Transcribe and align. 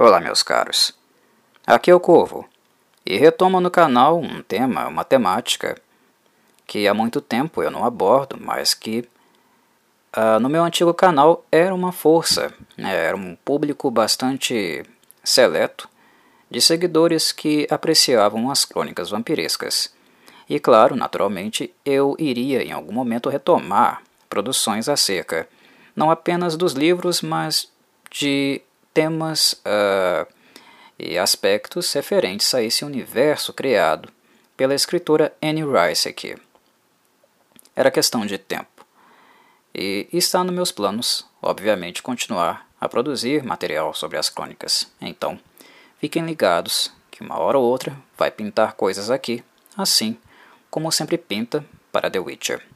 Olá, 0.00 0.20
meus 0.20 0.44
caros. 0.44 0.94
Aqui 1.66 1.90
é 1.90 1.94
o 1.94 1.98
Corvo 1.98 2.48
e 3.04 3.16
retomo 3.16 3.60
no 3.60 3.68
canal 3.68 4.20
um 4.20 4.40
tema, 4.42 4.86
uma 4.86 5.02
temática 5.02 5.76
que 6.68 6.86
há 6.86 6.94
muito 6.94 7.20
tempo 7.20 7.64
eu 7.64 7.68
não 7.68 7.84
abordo, 7.84 8.38
mas 8.40 8.74
que 8.74 9.00
uh, 10.16 10.38
no 10.38 10.48
meu 10.48 10.62
antigo 10.62 10.94
canal 10.94 11.44
era 11.50 11.74
uma 11.74 11.90
força, 11.90 12.54
né? 12.76 12.94
era 12.94 13.16
um 13.16 13.34
público 13.44 13.90
bastante 13.90 14.84
seleto 15.24 15.88
de 16.48 16.60
seguidores 16.60 17.32
que 17.32 17.66
apreciavam 17.68 18.52
as 18.52 18.64
crônicas 18.64 19.10
vampirescas. 19.10 19.92
E 20.48 20.60
claro, 20.60 20.94
naturalmente, 20.94 21.74
eu 21.84 22.14
iria 22.20 22.62
em 22.62 22.70
algum 22.70 22.92
momento 22.92 23.28
retomar 23.28 24.04
produções 24.30 24.88
acerca 24.88 25.48
não 25.96 26.08
apenas 26.08 26.56
dos 26.56 26.74
livros, 26.74 27.20
mas 27.20 27.68
de 28.12 28.62
temas 28.98 29.52
uh, 29.52 30.26
e 30.98 31.16
aspectos 31.16 31.92
referentes 31.92 32.52
a 32.52 32.60
esse 32.60 32.84
universo 32.84 33.52
criado 33.52 34.08
pela 34.56 34.74
escritora 34.74 35.32
Anne 35.40 35.62
Rice 35.62 36.08
aqui. 36.08 36.36
Era 37.76 37.92
questão 37.92 38.26
de 38.26 38.36
tempo. 38.36 38.84
E 39.72 40.08
está 40.12 40.42
nos 40.42 40.52
meus 40.52 40.72
planos, 40.72 41.24
obviamente, 41.40 42.02
continuar 42.02 42.68
a 42.80 42.88
produzir 42.88 43.44
material 43.44 43.94
sobre 43.94 44.18
as 44.18 44.28
crônicas. 44.28 44.90
Então, 45.00 45.38
fiquem 46.00 46.26
ligados 46.26 46.92
que 47.08 47.22
uma 47.22 47.38
hora 47.38 47.56
ou 47.56 47.64
outra 47.64 47.96
vai 48.16 48.32
pintar 48.32 48.72
coisas 48.72 49.12
aqui, 49.12 49.44
assim 49.76 50.18
como 50.68 50.90
sempre 50.90 51.16
pinta 51.16 51.64
para 51.92 52.10
The 52.10 52.18
Witcher. 52.18 52.66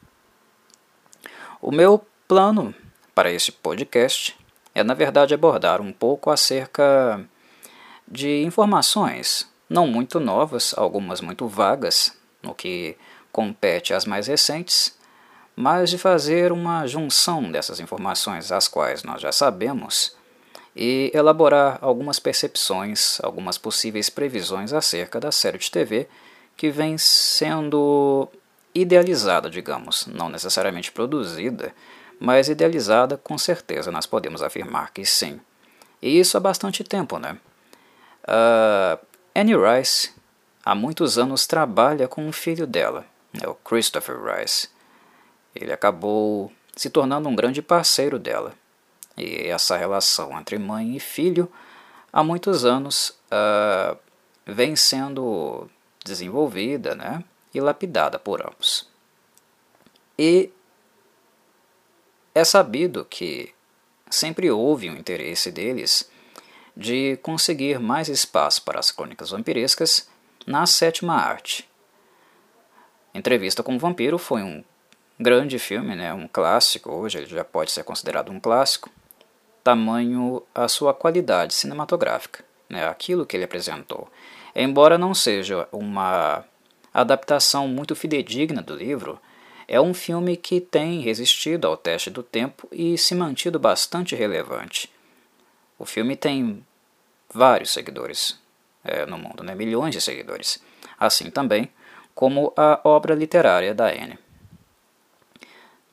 O 1.61 1.69
meu 1.69 2.01
plano 2.29 2.73
para 3.13 3.29
este 3.29 3.51
podcast 3.51 4.37
é, 4.73 4.83
na 4.83 4.93
verdade, 4.93 5.33
abordar 5.33 5.81
um 5.81 5.91
pouco 5.91 6.29
acerca 6.29 7.23
de 8.07 8.43
informações, 8.43 9.47
não 9.69 9.87
muito 9.87 10.19
novas, 10.19 10.73
algumas 10.77 11.21
muito 11.21 11.47
vagas, 11.47 12.15
no 12.41 12.53
que 12.53 12.95
compete 13.31 13.93
às 13.93 14.05
mais 14.05 14.27
recentes, 14.27 14.97
mas 15.55 15.89
de 15.89 15.97
fazer 15.97 16.51
uma 16.51 16.85
junção 16.87 17.51
dessas 17.51 17.79
informações, 17.79 18.51
as 18.51 18.67
quais 18.67 19.03
nós 19.03 19.21
já 19.21 19.31
sabemos, 19.31 20.15
e 20.75 21.11
elaborar 21.13 21.77
algumas 21.81 22.19
percepções, 22.19 23.19
algumas 23.21 23.57
possíveis 23.57 24.09
previsões 24.09 24.73
acerca 24.73 25.19
da 25.19 25.31
série 25.31 25.59
de 25.59 25.69
TV 25.69 26.07
que 26.57 26.69
vem 26.69 26.97
sendo 26.97 28.27
idealizada, 28.73 29.49
digamos, 29.49 30.07
não 30.07 30.29
necessariamente 30.29 30.91
produzida, 30.91 31.73
mas 32.23 32.47
idealizada 32.47 33.17
com 33.17 33.37
certeza 33.37 33.91
nós 33.91 34.05
podemos 34.05 34.41
afirmar 34.41 34.93
que 34.93 35.05
sim. 35.05 35.41
E 36.01 36.17
isso 36.17 36.37
há 36.37 36.39
bastante 36.39 36.81
tempo, 36.81 37.19
né? 37.19 37.37
Uh, 38.23 39.05
Annie 39.35 39.57
Rice 39.57 40.13
há 40.63 40.73
muitos 40.73 41.17
anos 41.17 41.45
trabalha 41.45 42.07
com 42.07 42.25
um 42.25 42.31
filho 42.31 42.65
dela, 42.65 43.05
é 43.41 43.45
o 43.45 43.53
Christopher 43.55 44.15
Rice. 44.23 44.69
Ele 45.53 45.73
acabou 45.73 46.49
se 46.77 46.89
tornando 46.89 47.27
um 47.27 47.35
grande 47.35 47.61
parceiro 47.61 48.17
dela. 48.17 48.53
E 49.17 49.49
essa 49.49 49.75
relação 49.75 50.39
entre 50.39 50.57
mãe 50.57 50.95
e 50.95 51.01
filho 51.01 51.51
há 52.11 52.23
muitos 52.23 52.63
anos 52.63 53.09
uh, 53.09 53.97
vem 54.45 54.77
sendo 54.77 55.69
desenvolvida 56.05 56.95
né, 56.95 57.21
e 57.53 57.59
lapidada 57.59 58.17
por 58.17 58.41
ambos. 58.41 58.87
E 60.17 60.53
é 62.33 62.43
sabido 62.43 63.05
que 63.05 63.53
sempre 64.09 64.49
houve 64.49 64.89
um 64.89 64.97
interesse 64.97 65.51
deles 65.51 66.09
de 66.75 67.17
conseguir 67.17 67.79
mais 67.79 68.09
espaço 68.09 68.63
para 68.63 68.79
as 68.79 68.91
crônicas 68.91 69.29
vampirescas 69.29 70.09
na 70.45 70.65
sétima 70.65 71.15
arte. 71.15 71.69
Entrevista 73.13 73.61
com 73.61 73.75
o 73.75 73.79
Vampiro 73.79 74.17
foi 74.17 74.41
um 74.41 74.63
grande 75.19 75.59
filme, 75.59 75.95
né, 75.95 76.13
um 76.13 76.27
clássico, 76.27 76.91
hoje 76.91 77.19
ele 77.19 77.27
já 77.27 77.43
pode 77.43 77.71
ser 77.71 77.83
considerado 77.83 78.31
um 78.31 78.39
clássico, 78.39 78.89
tamanho 79.63 80.41
a 80.53 80.67
sua 80.67 80.93
qualidade 80.93 81.53
cinematográfica, 81.53 82.43
né, 82.67 82.87
aquilo 82.87 83.25
que 83.25 83.37
ele 83.37 83.45
apresentou. 83.45 84.09
Embora 84.55 84.97
não 84.97 85.13
seja 85.13 85.67
uma 85.71 86.43
adaptação 86.91 87.67
muito 87.67 87.95
fidedigna 87.95 88.61
do 88.61 88.75
livro, 88.75 89.19
é 89.67 89.79
um 89.79 89.93
filme 89.93 90.35
que 90.37 90.59
tem 90.59 91.01
resistido 91.01 91.67
ao 91.67 91.77
teste 91.77 92.09
do 92.09 92.23
tempo 92.23 92.67
e 92.71 92.97
se 92.97 93.15
mantido 93.15 93.59
bastante 93.59 94.15
relevante. 94.15 94.91
O 95.77 95.85
filme 95.85 96.15
tem 96.15 96.65
vários 97.33 97.71
seguidores 97.71 98.39
é, 98.83 99.05
no 99.05 99.17
mundo, 99.17 99.43
né? 99.43 99.55
milhões 99.55 99.93
de 99.93 100.01
seguidores, 100.01 100.61
assim 100.99 101.29
também 101.29 101.69
como 102.13 102.53
a 102.55 102.79
obra 102.83 103.15
literária 103.15 103.73
da 103.73 103.87
Anne. 103.87 104.19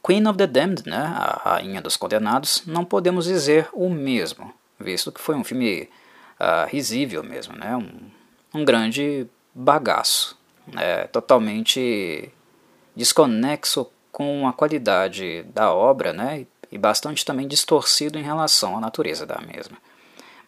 Queen 0.05 0.27
of 0.27 0.39
the 0.39 0.47
Damned, 0.47 0.83
né, 0.87 0.97
a 0.97 1.41
Rainha 1.45 1.81
dos 1.81 1.97
Condenados, 1.97 2.63
não 2.67 2.85
podemos 2.85 3.27
dizer 3.27 3.69
o 3.73 3.91
mesmo, 3.91 4.53
visto 4.79 5.13
que 5.13 5.21
foi 5.21 5.35
um 5.35 5.45
filme 5.45 5.89
uh, 6.39 6.67
risível 6.69 7.23
mesmo, 7.23 7.55
né, 7.55 7.77
um, 7.77 8.61
um 8.61 8.65
grande 8.65 9.27
bagaço, 9.55 10.39
né, 10.67 11.07
totalmente 11.09 12.33
desconexo 13.01 13.91
com 14.13 14.47
a 14.47 14.53
qualidade 14.53 15.43
da 15.55 15.73
obra 15.73 16.13
né, 16.13 16.47
e 16.71 16.77
bastante 16.77 17.25
também 17.25 17.49
distorcido 17.49 18.19
em 18.19 18.23
relação 18.23 18.77
à 18.77 18.81
natureza 18.81 19.25
da 19.25 19.41
mesma. 19.41 19.79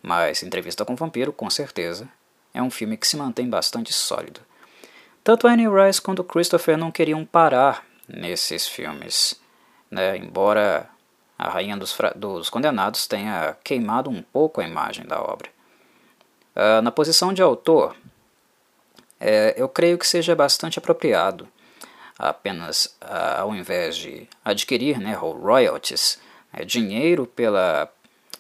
Mas 0.02 0.42
Entrevista 0.42 0.84
com 0.84 0.92
o 0.92 0.96
Vampiro, 0.96 1.32
com 1.32 1.48
certeza, 1.48 2.06
é 2.52 2.62
um 2.62 2.70
filme 2.70 2.98
que 2.98 3.08
se 3.08 3.16
mantém 3.16 3.48
bastante 3.48 3.91
sólido. 3.94 4.42
Tanto 5.24 5.46
Annie 5.46 5.66
Rice 5.66 6.02
quanto 6.02 6.22
Christopher 6.22 6.76
não 6.76 6.91
queriam 6.91 7.24
parar 7.24 7.86
nesses 8.06 8.68
filmes, 8.68 9.41
né, 9.91 10.18
embora 10.18 10.91
a 11.38 11.48
Rainha 11.48 11.76
dos, 11.76 11.96
dos, 12.14 12.50
Condenados 12.50 13.06
tenha 13.06 13.56
queimado 13.64 14.10
um 14.10 14.20
pouco 14.20 14.60
a 14.60 14.68
imagem 14.68 15.06
da 15.06 15.22
obra. 15.22 15.48
Uh, 16.54 16.82
na 16.82 16.91
posição 16.91 17.32
de 17.32 17.41
autor, 17.41 17.96
é, 19.18 19.54
eu 19.56 19.70
creio 19.70 19.96
que 19.96 20.06
seja 20.06 20.36
bastante 20.36 20.78
apropriado 20.78 21.48
apenas 22.18 22.86
uh, 23.02 23.40
ao 23.40 23.54
invés 23.54 23.96
de 23.96 24.28
adquirir 24.44 24.98
né, 24.98 25.14
royalties, 25.14 26.18
né, 26.52 26.64
dinheiro 26.64 27.26
pela, 27.26 27.90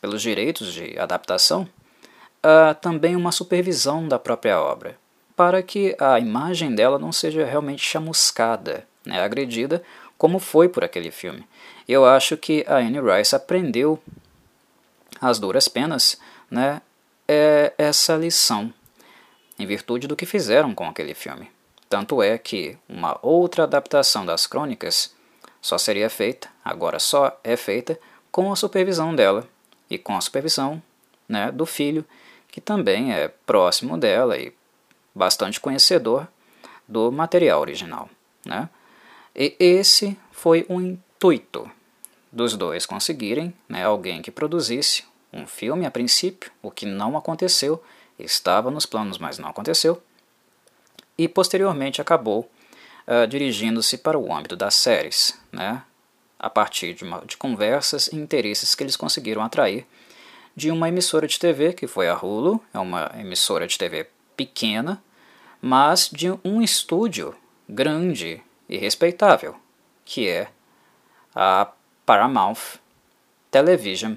pelos 0.00 0.22
direitos 0.22 0.72
de 0.72 0.98
adaptação, 0.98 1.68
uh, 2.42 2.74
também 2.80 3.16
uma 3.16 3.32
supervisão 3.32 4.06
da 4.06 4.18
própria 4.18 4.60
obra, 4.60 4.96
para 5.36 5.62
que 5.62 5.96
a 5.98 6.18
imagem 6.18 6.74
dela 6.74 6.98
não 6.98 7.12
seja 7.12 7.44
realmente 7.44 7.82
chamuscada, 7.82 8.86
né, 9.04 9.22
agredida, 9.22 9.82
como 10.16 10.38
foi 10.38 10.68
por 10.68 10.84
aquele 10.84 11.10
filme. 11.10 11.46
Eu 11.88 12.06
acho 12.06 12.36
que 12.36 12.64
a 12.68 12.76
Anne 12.76 13.00
Rice 13.00 13.34
aprendeu 13.34 14.00
as 15.20 15.38
duras 15.38 15.68
penas 15.68 16.18
né, 16.50 16.80
é 17.26 17.72
essa 17.78 18.14
lição, 18.16 18.72
em 19.58 19.66
virtude 19.66 20.06
do 20.06 20.16
que 20.16 20.26
fizeram 20.26 20.74
com 20.74 20.86
aquele 20.86 21.14
filme. 21.14 21.50
Tanto 21.92 22.22
é 22.22 22.38
que 22.38 22.78
uma 22.88 23.18
outra 23.20 23.64
adaptação 23.64 24.24
das 24.24 24.46
crônicas 24.46 25.14
só 25.60 25.76
seria 25.76 26.08
feita, 26.08 26.48
agora 26.64 26.98
só 26.98 27.38
é 27.44 27.54
feita, 27.54 28.00
com 28.30 28.50
a 28.50 28.56
supervisão 28.56 29.14
dela 29.14 29.46
e 29.90 29.98
com 29.98 30.16
a 30.16 30.20
supervisão 30.22 30.82
né, 31.28 31.52
do 31.52 31.66
filho, 31.66 32.02
que 32.48 32.62
também 32.62 33.12
é 33.12 33.28
próximo 33.28 33.98
dela 33.98 34.38
e 34.38 34.54
bastante 35.14 35.60
conhecedor 35.60 36.26
do 36.88 37.12
material 37.12 37.60
original. 37.60 38.08
Né? 38.42 38.70
E 39.36 39.54
esse 39.60 40.16
foi 40.30 40.64
o 40.70 40.80
intuito 40.80 41.70
dos 42.32 42.56
dois 42.56 42.86
conseguirem 42.86 43.52
né, 43.68 43.84
alguém 43.84 44.22
que 44.22 44.30
produzisse 44.30 45.04
um 45.30 45.46
filme 45.46 45.84
a 45.84 45.90
princípio, 45.90 46.50
o 46.62 46.70
que 46.70 46.86
não 46.86 47.18
aconteceu, 47.18 47.84
estava 48.18 48.70
nos 48.70 48.86
planos, 48.86 49.18
mas 49.18 49.36
não 49.36 49.50
aconteceu 49.50 50.02
e 51.22 51.28
posteriormente 51.28 52.00
acabou 52.00 52.50
uh, 53.06 53.26
dirigindo-se 53.28 53.98
para 53.98 54.18
o 54.18 54.34
âmbito 54.34 54.56
das 54.56 54.74
séries, 54.74 55.38
né, 55.52 55.82
a 56.36 56.50
partir 56.50 56.94
de, 56.94 57.04
uma, 57.04 57.24
de 57.24 57.36
conversas 57.36 58.08
e 58.08 58.16
interesses 58.16 58.74
que 58.74 58.82
eles 58.82 58.96
conseguiram 58.96 59.42
atrair 59.42 59.86
de 60.56 60.70
uma 60.70 60.88
emissora 60.88 61.28
de 61.28 61.38
TV, 61.38 61.72
que 61.74 61.86
foi 61.86 62.08
a 62.08 62.16
Hulu, 62.16 62.60
é 62.74 62.78
uma 62.78 63.10
emissora 63.16 63.68
de 63.68 63.78
TV 63.78 64.08
pequena, 64.36 65.02
mas 65.60 66.10
de 66.10 66.28
um 66.44 66.60
estúdio 66.60 67.34
grande 67.68 68.42
e 68.68 68.76
respeitável, 68.76 69.54
que 70.04 70.28
é 70.28 70.48
a 71.34 71.70
Paramount 72.04 72.58
Television, 73.48 74.16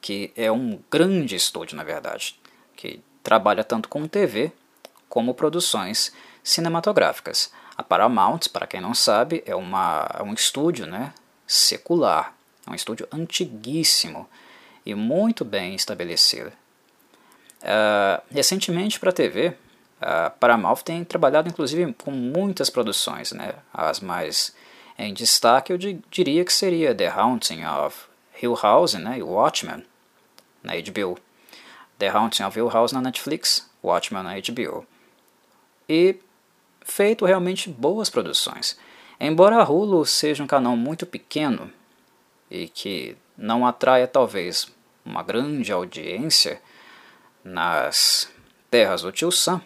que 0.00 0.32
é 0.36 0.52
um 0.52 0.78
grande 0.88 1.34
estúdio, 1.34 1.76
na 1.76 1.82
verdade, 1.82 2.40
que 2.76 3.00
trabalha 3.24 3.64
tanto 3.64 3.88
com 3.88 4.06
TV 4.06 4.52
como 5.08 5.34
produções 5.34 6.12
cinematográficas. 6.42 7.52
A 7.76 7.82
Paramount, 7.82 8.40
para 8.52 8.66
quem 8.66 8.80
não 8.80 8.94
sabe, 8.94 9.42
é, 9.46 9.54
uma, 9.54 10.08
é 10.18 10.22
um 10.22 10.34
estúdio 10.34 10.86
né, 10.86 11.12
secular, 11.46 12.34
é 12.66 12.70
um 12.70 12.74
estúdio 12.74 13.06
antiguíssimo 13.12 14.28
e 14.84 14.94
muito 14.94 15.44
bem 15.44 15.74
estabelecido. 15.74 16.52
Uh, 17.60 18.22
recentemente 18.30 18.98
para 18.98 19.10
a 19.10 19.12
TV, 19.12 19.54
a 20.00 20.30
Paramount 20.30 20.82
tem 20.84 21.04
trabalhado 21.04 21.48
inclusive 21.48 21.92
com 21.94 22.10
muitas 22.10 22.70
produções, 22.70 23.32
né? 23.32 23.54
as 23.72 24.00
mais 24.00 24.54
em 24.96 25.12
destaque 25.12 25.72
eu 25.72 25.78
diria 26.10 26.44
que 26.44 26.52
seria 26.52 26.94
The 26.94 27.08
Haunting 27.08 27.64
of 27.64 28.06
Hill 28.40 28.56
House 28.60 28.94
né? 28.94 29.18
e 29.18 29.22
Watchmen 29.22 29.84
na 30.62 30.74
HBO. 30.74 31.18
The 31.98 32.08
Haunting 32.08 32.44
of 32.44 32.58
Hill 32.58 32.68
House 32.68 32.92
na 32.92 33.00
Netflix, 33.00 33.68
Watchmen 33.82 34.22
na 34.22 34.34
HBO. 34.34 34.86
E 35.88 36.16
feito 36.82 37.24
realmente 37.24 37.70
boas 37.70 38.10
produções. 38.10 38.78
Embora 39.20 39.56
a 39.56 39.68
Hulu 39.68 40.04
seja 40.04 40.42
um 40.42 40.46
canal 40.46 40.76
muito 40.76 41.06
pequeno 41.06 41.72
e 42.50 42.68
que 42.68 43.16
não 43.36 43.66
atraia 43.66 44.06
talvez 44.06 44.68
uma 45.04 45.22
grande 45.22 45.72
audiência 45.72 46.60
nas 47.42 48.30
terras 48.70 49.02
do 49.02 49.10
Tio 49.10 49.30
Sam, 49.32 49.60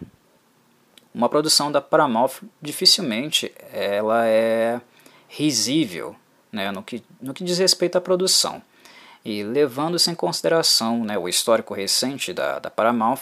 uma 1.15 1.29
produção 1.29 1.71
da 1.71 1.81
Paramount 1.81 2.31
dificilmente 2.61 3.53
ela 3.73 4.27
é 4.27 4.81
risível 5.29 6.17
né, 6.51 6.71
no, 6.71 6.83
que, 6.83 7.03
no 7.21 7.35
que 7.35 7.45
diz 7.45 7.59
respeito 7.59 7.97
à 7.97 8.01
produção. 8.01 8.63
E 9.25 9.43
levando-se 9.43 10.11
em 10.11 10.15
consideração 10.15 11.05
né, 11.05 11.17
o 11.19 11.29
histórico 11.29 11.75
recente 11.75 12.33
da, 12.33 12.59
da 12.59 12.71
Paramount, 12.71 13.21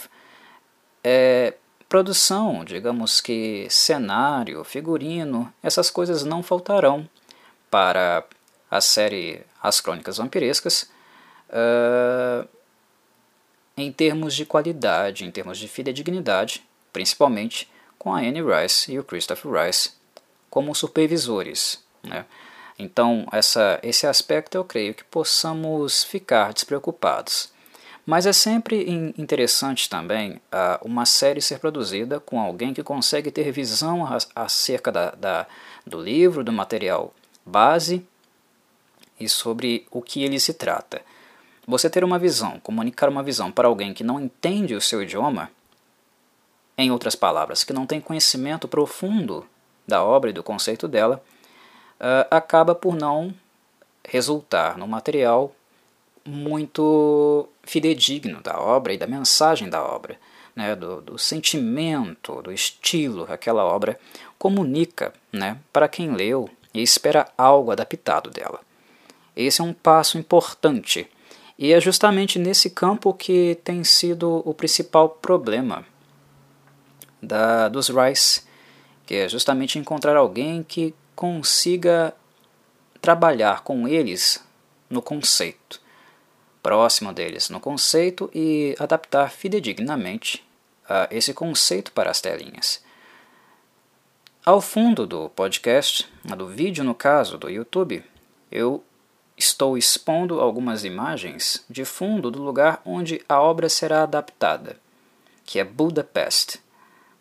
é, 1.03 1.53
produção, 1.91 2.63
digamos 2.63 3.19
que 3.19 3.67
cenário, 3.69 4.63
figurino, 4.63 5.53
essas 5.61 5.91
coisas 5.91 6.23
não 6.23 6.41
faltarão 6.41 7.05
para 7.69 8.23
a 8.69 8.79
série 8.79 9.41
As 9.61 9.81
Crônicas 9.81 10.15
Vampirescas 10.15 10.89
uh, 11.49 12.47
em 13.75 13.91
termos 13.91 14.33
de 14.35 14.45
qualidade, 14.45 15.25
em 15.25 15.31
termos 15.31 15.57
de 15.57 15.67
fidedignidade, 15.67 16.63
principalmente 16.93 17.69
com 17.99 18.15
a 18.15 18.19
Anne 18.19 18.41
Rice 18.41 18.93
e 18.93 18.97
o 18.97 19.03
Christopher 19.03 19.51
Rice 19.51 19.91
como 20.49 20.73
supervisores. 20.73 21.83
Né? 22.01 22.23
Então, 22.79 23.27
essa, 23.33 23.81
esse 23.83 24.07
aspecto 24.07 24.55
eu 24.55 24.63
creio 24.63 24.93
que 24.93 25.03
possamos 25.03 26.05
ficar 26.05 26.53
despreocupados. 26.53 27.51
Mas 28.05 28.25
é 28.25 28.33
sempre 28.33 28.89
interessante 29.17 29.87
também 29.87 30.33
uh, 30.33 30.83
uma 30.83 31.05
série 31.05 31.41
ser 31.41 31.59
produzida 31.59 32.19
com 32.19 32.39
alguém 32.39 32.73
que 32.73 32.83
consegue 32.83 33.29
ter 33.29 33.51
visão 33.51 34.07
acerca 34.35 34.91
da, 34.91 35.11
da, 35.11 35.47
do 35.85 36.01
livro, 36.01 36.43
do 36.43 36.51
material 36.51 37.13
base 37.45 38.05
e 39.19 39.29
sobre 39.29 39.85
o 39.91 40.01
que 40.01 40.23
ele 40.23 40.39
se 40.39 40.53
trata. 40.53 41.01
Você 41.67 41.89
ter 41.89 42.03
uma 42.03 42.17
visão, 42.17 42.59
comunicar 42.59 43.07
uma 43.07 43.21
visão 43.21 43.51
para 43.51 43.67
alguém 43.67 43.93
que 43.93 44.03
não 44.03 44.19
entende 44.19 44.73
o 44.73 44.81
seu 44.81 45.03
idioma, 45.03 45.51
em 46.77 46.91
outras 46.91 47.15
palavras, 47.15 47.63
que 47.63 47.73
não 47.73 47.85
tem 47.85 48.01
conhecimento 48.01 48.67
profundo 48.67 49.45
da 49.87 50.03
obra 50.03 50.31
e 50.31 50.33
do 50.33 50.41
conceito 50.41 50.87
dela, 50.87 51.23
uh, 51.99 52.27
acaba 52.31 52.73
por 52.73 52.95
não 52.95 53.33
resultar 54.07 54.77
no 54.77 54.87
material 54.87 55.53
muito 56.25 57.47
fidedigno 57.63 58.41
da 58.41 58.59
obra 58.59 58.93
e 58.93 58.97
da 58.97 59.07
mensagem 59.07 59.69
da 59.69 59.83
obra, 59.83 60.17
né, 60.55 60.75
do, 60.75 61.01
do 61.01 61.17
sentimento, 61.17 62.41
do 62.41 62.51
estilo 62.51 63.25
que 63.25 63.31
aquela 63.31 63.63
obra 63.63 63.99
comunica 64.37 65.13
né, 65.31 65.57
para 65.71 65.87
quem 65.87 66.13
leu 66.13 66.49
e 66.73 66.81
espera 66.81 67.27
algo 67.37 67.71
adaptado 67.71 68.29
dela. 68.29 68.59
Esse 69.35 69.61
é 69.61 69.63
um 69.63 69.73
passo 69.73 70.17
importante 70.17 71.07
e 71.57 71.71
é 71.71 71.79
justamente 71.79 72.39
nesse 72.39 72.69
campo 72.69 73.13
que 73.13 73.57
tem 73.63 73.83
sido 73.83 74.41
o 74.45 74.53
principal 74.53 75.09
problema 75.09 75.85
da, 77.21 77.69
dos 77.69 77.89
Rice, 77.89 78.43
que 79.05 79.15
é 79.15 79.29
justamente 79.29 79.77
encontrar 79.77 80.17
alguém 80.17 80.63
que 80.63 80.93
consiga 81.15 82.13
trabalhar 83.01 83.61
com 83.63 83.87
eles 83.87 84.43
no 84.89 85.01
conceito 85.01 85.80
próximo 86.61 87.11
deles 87.11 87.49
no 87.49 87.59
conceito 87.59 88.29
e 88.33 88.75
adaptar 88.79 89.31
fidedignamente 89.31 90.43
uh, 90.85 91.07
esse 91.09 91.33
conceito 91.33 91.91
para 91.91 92.11
as 92.11 92.21
telinhas. 92.21 92.83
Ao 94.45 94.59
fundo 94.59 95.05
do 95.05 95.29
podcast, 95.29 96.07
do 96.23 96.47
vídeo 96.47 96.83
no 96.83 96.95
caso 96.95 97.37
do 97.37 97.49
YouTube, 97.49 98.03
eu 98.51 98.83
estou 99.37 99.77
expondo 99.77 100.39
algumas 100.39 100.83
imagens 100.83 101.63
de 101.69 101.85
fundo 101.85 102.31
do 102.31 102.41
lugar 102.41 102.81
onde 102.85 103.21
a 103.29 103.39
obra 103.39 103.69
será 103.69 104.03
adaptada, 104.03 104.77
que 105.45 105.59
é 105.59 105.63
Budapest. 105.63 106.59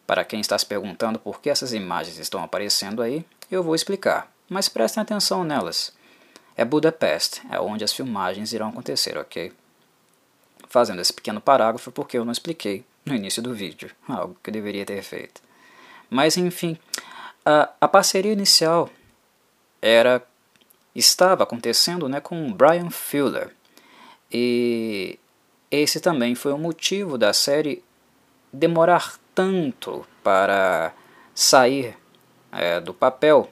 Para 0.07 0.25
quem 0.25 0.41
está 0.41 0.59
se 0.59 0.67
perguntando 0.67 1.19
por 1.19 1.41
que 1.41 1.51
essas 1.51 1.73
imagens 1.73 2.19
estão 2.19 2.43
aparecendo 2.43 3.03
aí, 3.03 3.25
eu 3.51 3.63
vou 3.63 3.75
explicar, 3.75 4.33
mas 4.49 4.69
prestem 4.69 5.03
atenção 5.03 5.45
nelas 5.45 5.93
é 6.56 6.64
Budapeste, 6.64 7.43
é 7.50 7.61
onde 7.61 7.85
as 7.85 7.93
filmagens 7.93 8.52
irão 8.52 8.69
acontecer, 8.69 9.17
ok? 9.17 9.52
Fazendo 10.69 11.00
esse 11.00 11.12
pequeno 11.12 11.41
parágrafo 11.41 11.91
porque 11.91 12.19
eu 12.19 12.25
não 12.25 12.32
expliquei 12.32 12.85
no 13.05 13.14
início 13.14 13.43
do 13.43 13.55
vídeo, 13.55 13.91
algo 14.08 14.37
que 14.43 14.50
eu 14.50 14.55
deveria 14.55 14.85
ter 14.85 15.02
feito. 15.02 15.41
Mas 16.08 16.37
enfim, 16.37 16.79
a, 17.44 17.70
a 17.81 17.88
parceria 17.88 18.32
inicial 18.32 18.91
era 19.81 20.23
estava 20.94 21.44
acontecendo 21.44 22.08
né, 22.08 22.20
com 22.20 22.53
Brian 22.53 22.91
Fuller. 22.91 23.50
E 24.31 25.19
esse 25.70 26.00
também 26.00 26.35
foi 26.35 26.53
o 26.53 26.58
motivo 26.58 27.17
da 27.17 27.32
série 27.32 27.82
demorar 28.53 29.19
tanto 29.35 30.05
para 30.23 30.93
sair 31.35 31.96
é, 32.53 32.81
do 32.81 32.93
papel 32.93 33.49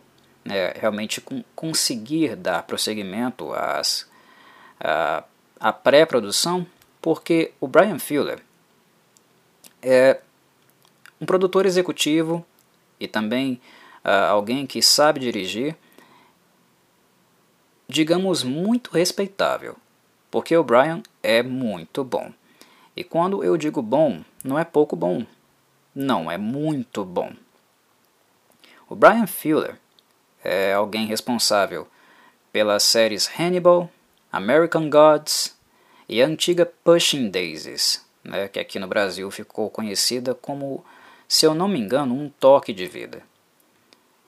é, 0.50 0.76
realmente 0.78 1.20
com, 1.20 1.42
conseguir 1.54 2.36
dar 2.36 2.62
prosseguimento 2.62 3.52
às, 3.52 4.08
à, 4.80 5.24
à 5.58 5.72
pré-produção, 5.72 6.66
porque 7.00 7.52
o 7.60 7.68
Brian 7.68 7.98
Fuller 7.98 8.42
é 9.82 10.20
um 11.20 11.26
produtor 11.26 11.66
executivo 11.66 12.44
e 12.98 13.06
também 13.06 13.60
uh, 14.04 14.30
alguém 14.30 14.66
que 14.66 14.82
sabe 14.82 15.20
dirigir, 15.20 15.76
digamos, 17.88 18.42
muito 18.42 18.90
respeitável, 18.90 19.76
porque 20.30 20.56
o 20.56 20.64
Brian 20.64 21.02
é 21.22 21.42
muito 21.42 22.04
bom. 22.04 22.32
E 22.96 23.04
quando 23.04 23.44
eu 23.44 23.56
digo 23.56 23.80
bom, 23.80 24.23
não 24.44 24.58
é 24.58 24.64
pouco 24.64 24.96
bom, 24.96 25.25
não, 25.94 26.30
é 26.30 26.38
muito 26.38 27.04
bom. 27.04 27.32
O 28.88 28.94
Brian 28.94 29.26
Fuller 29.26 29.78
é 30.42 30.73
alguém 30.73 31.07
responsável 31.07 31.87
pelas 32.52 32.83
séries 32.83 33.28
Hannibal, 33.38 33.90
American 34.33 34.88
Gods 34.88 35.57
e 36.09 36.23
a 36.23 36.26
antiga 36.26 36.66
Pushing 36.85 37.30
Daisies, 37.30 38.04
né, 38.25 38.49
que 38.49 38.59
aqui 38.59 38.78
no 38.78 38.87
Brasil 38.87 39.30
ficou 39.30 39.71
conhecida 39.71 40.35
como, 40.35 40.85
se 41.26 41.47
eu 41.47 41.54
não 41.54 41.68
me 41.68 41.78
engano, 41.78 42.14
um 42.14 42.28
toque 42.28 42.73
de 42.73 42.87
vida. 42.87 43.23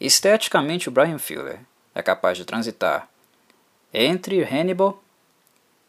Esteticamente, 0.00 0.88
o 0.88 0.92
Brian 0.92 1.18
Fuller 1.18 1.60
é 1.94 2.02
capaz 2.02 2.38
de 2.38 2.44
transitar 2.44 3.08
entre 3.92 4.42
Hannibal 4.42 5.02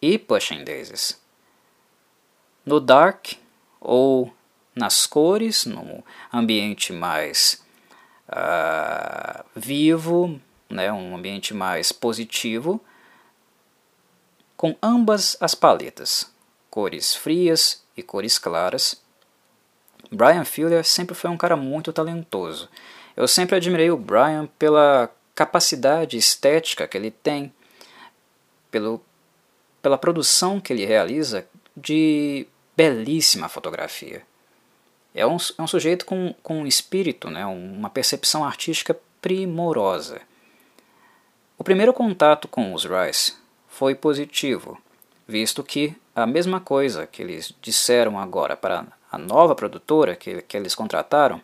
e 0.01 0.17
Pushing 0.17 0.63
Daisies. 0.63 1.19
No 2.65 2.79
dark 2.79 3.33
ou 3.79 4.33
nas 4.75 5.05
cores, 5.05 5.65
no 5.65 6.03
ambiente 6.33 6.93
mais 6.93 7.60
uh, 8.31 9.43
vivo, 9.55 10.39
né, 10.69 10.91
um 10.91 11.15
ambiente 11.15 11.53
mais 11.53 11.91
positivo, 11.91 12.83
com 14.55 14.75
ambas 14.81 15.35
as 15.39 15.55
paletas, 15.55 16.31
cores 16.69 17.15
frias 17.15 17.83
e 17.97 18.03
cores 18.03 18.37
claras. 18.37 19.01
Brian 20.11 20.45
Fuller 20.45 20.83
sempre 20.83 21.15
foi 21.15 21.29
um 21.29 21.37
cara 21.37 21.55
muito 21.55 21.91
talentoso. 21.91 22.69
Eu 23.15 23.27
sempre 23.27 23.55
admirei 23.55 23.91
o 23.91 23.97
Brian 23.97 24.47
pela 24.57 25.09
capacidade 25.33 26.17
estética 26.17 26.87
que 26.87 26.97
ele 26.97 27.11
tem, 27.11 27.53
pelo, 28.69 29.03
pela 29.81 29.97
produção 29.97 30.59
que 30.59 30.71
ele 30.71 30.85
realiza 30.85 31.47
de 31.75 32.47
belíssima 32.75 33.49
fotografia. 33.49 34.23
É 35.13 35.25
um, 35.25 35.35
é 35.35 35.61
um 35.61 35.67
sujeito 35.67 36.05
com, 36.05 36.33
com 36.41 36.61
um 36.61 36.67
espírito, 36.67 37.29
né, 37.29 37.45
uma 37.45 37.89
percepção 37.89 38.45
artística 38.45 38.97
primorosa. 39.21 40.21
O 41.57 41.63
primeiro 41.63 41.93
contato 41.93 42.47
com 42.47 42.73
os 42.73 42.85
Rice 42.85 43.33
foi 43.67 43.93
positivo, 43.93 44.77
visto 45.27 45.63
que 45.63 45.95
a 46.15 46.25
mesma 46.25 46.59
coisa 46.59 47.05
que 47.05 47.21
eles 47.21 47.53
disseram 47.61 48.19
agora 48.19 48.55
para 48.55 48.85
a 49.11 49.17
nova 49.17 49.53
produtora 49.53 50.15
que, 50.15 50.41
que 50.41 50.57
eles 50.57 50.73
contrataram, 50.73 51.41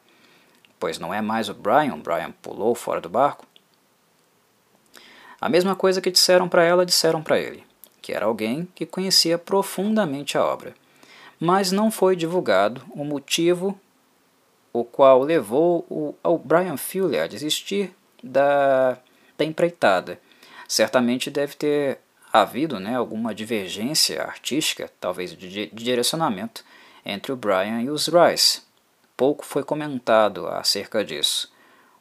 pois 0.80 0.98
não 0.98 1.14
é 1.14 1.22
mais 1.22 1.50
o 1.50 1.54
Brian, 1.54 2.00
Brian 2.00 2.32
pulou 2.42 2.74
fora 2.74 3.02
do 3.02 3.10
barco, 3.10 3.46
a 5.40 5.50
mesma 5.50 5.76
coisa 5.76 6.02
que 6.02 6.10
disseram 6.10 6.50
para 6.50 6.64
ela, 6.64 6.86
disseram 6.86 7.22
para 7.22 7.40
ele, 7.40 7.64
que 8.02 8.12
era 8.12 8.26
alguém 8.26 8.68
que 8.74 8.88
conhecia 8.88 9.38
profundamente 9.38 10.36
a 10.38 10.44
obra. 10.44 10.74
Mas 11.40 11.72
não 11.72 11.92
foi 11.92 12.16
divulgado 12.16 12.84
o 12.92 13.04
motivo 13.04 13.80
o 14.74 14.84
qual 14.84 15.22
levou 15.22 15.86
o, 15.90 16.38
Brian 16.38 16.78
Fuller 16.78 17.24
a 17.24 17.28
desistir 17.28 17.96
da, 18.24 18.98
da 19.38 19.44
empreitada. 19.46 20.20
Certamente 20.68 21.32
deve 21.32 21.56
ter 21.56 22.00
havido 22.32 22.80
né, 22.80 22.96
alguma 22.96 23.34
divergência 23.34 24.22
artística, 24.22 24.92
talvez 25.00 25.36
de, 25.36 25.68
de 25.68 25.84
direcionamento, 25.84 26.64
entre 27.06 27.32
o 27.32 27.36
Brian 27.36 27.82
e 27.82 27.90
os 27.90 28.08
Rice. 28.08 28.62
Pouco 29.16 29.46
foi 29.46 29.64
comentado 29.64 30.48
acerca 30.48 31.04
disso, 31.04 31.52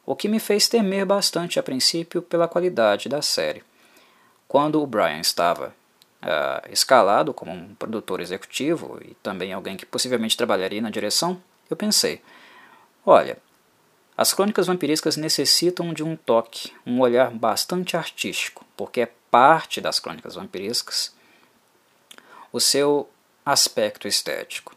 o 0.05 0.15
que 0.15 0.27
me 0.27 0.39
fez 0.39 0.67
temer 0.69 1.05
bastante 1.05 1.59
a 1.59 1.63
princípio 1.63 2.21
pela 2.21 2.47
qualidade 2.47 3.09
da 3.09 3.21
série. 3.21 3.63
Quando 4.47 4.81
o 4.81 4.87
Brian 4.87 5.19
estava 5.19 5.73
uh, 6.21 6.71
escalado 6.71 7.33
como 7.33 7.51
um 7.51 7.75
produtor 7.75 8.19
executivo 8.19 8.99
e 9.03 9.13
também 9.15 9.53
alguém 9.53 9.77
que 9.77 9.85
possivelmente 9.85 10.37
trabalharia 10.37 10.81
na 10.81 10.89
direção, 10.89 11.41
eu 11.69 11.75
pensei: 11.75 12.21
olha, 13.05 13.37
as 14.17 14.33
crônicas 14.33 14.67
vampirescas 14.67 15.17
necessitam 15.17 15.93
de 15.93 16.03
um 16.03 16.15
toque, 16.15 16.71
um 16.85 16.99
olhar 16.99 17.31
bastante 17.31 17.95
artístico, 17.95 18.65
porque 18.75 19.01
é 19.01 19.11
parte 19.29 19.79
das 19.79 19.99
crônicas 19.99 20.35
vampirescas 20.35 21.15
o 22.51 22.59
seu 22.59 23.09
aspecto 23.45 24.07
estético. 24.07 24.75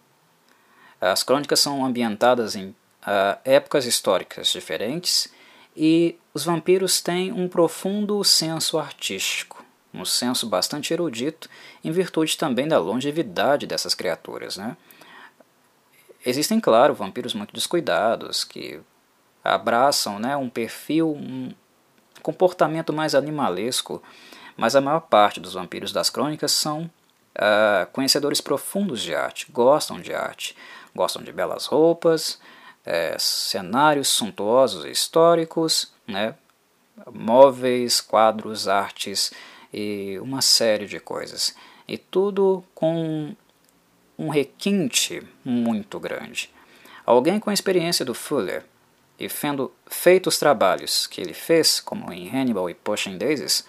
As 1.01 1.23
crônicas 1.23 1.61
são 1.61 1.85
ambientadas 1.85 2.55
em 2.55 2.69
uh, 2.69 3.39
épocas 3.45 3.87
históricas 3.87 4.49
diferentes 4.49 5.33
e 5.75 6.19
os 6.35 6.45
vampiros 6.45 7.01
têm 7.01 7.33
um 7.33 7.49
profundo 7.49 8.23
senso 8.23 8.79
artístico, 8.79 9.60
um 9.93 10.05
senso 10.05 10.47
bastante 10.47 10.93
erudito, 10.93 11.49
em 11.83 11.91
virtude 11.91 12.37
também 12.37 12.69
da 12.69 12.79
longevidade 12.79 13.67
dessas 13.67 13.95
criaturas. 13.95 14.57
Né? 14.57 14.77
Existem, 16.25 16.61
claro, 16.61 16.95
vampiros 16.95 17.35
muito 17.35 17.55
descuidados, 17.55 18.45
que 18.45 18.81
abraçam 19.43 20.19
né, 20.19 20.37
um 20.37 20.49
perfil, 20.49 21.11
um 21.11 21.53
comportamento 22.23 22.93
mais 22.93 23.15
animalesco, 23.15 24.03
mas 24.57 24.77
a 24.77 24.81
maior 24.81 25.01
parte 25.01 25.41
dos 25.41 25.55
vampiros 25.55 25.93
das 25.93 26.11
crônicas 26.11 26.53
são 26.53 26.83
uh, 27.37 27.91
conhecedores 27.93 28.41
profundos 28.41 29.03
de 29.03 29.15
arte, 29.15 29.51
gostam 29.51 30.01
de 30.01 30.13
arte, 30.13 30.55
gostam 30.95 31.23
de 31.23 31.33
belas 31.33 31.67
roupas, 31.67 32.39
é, 32.85 33.17
cenários 33.19 34.09
suntuosos 34.09 34.85
e 34.85 34.91
históricos, 34.91 35.93
né, 36.07 36.35
móveis, 37.11 38.01
quadros, 38.01 38.69
artes 38.69 39.33
e 39.73 40.19
uma 40.21 40.43
série 40.43 40.87
de 40.87 40.99
coisas. 41.01 41.55
E 41.87 41.99
tudo 41.99 42.65
com 42.75 43.35
um 44.19 44.29
requinte 44.29 45.23
muito 45.45 45.99
grande. 45.99 46.51
Alguém 47.07 47.41
com 47.41 47.51
a 47.51 47.55
experiência 47.55 48.05
do 48.05 48.15
Fuller 48.15 48.65
e 49.19 49.29
vendo 49.29 49.73
feito 49.87 50.29
os 50.29 50.39
trabalhos 50.39 51.07
que 51.07 51.21
ele 51.21 51.35
fez, 51.35 51.81
como 51.81 52.13
em 52.13 52.29
Hannibal 52.29 52.71
e 52.71 52.75
Pushing 52.75 53.19
Daisies, 53.19 53.67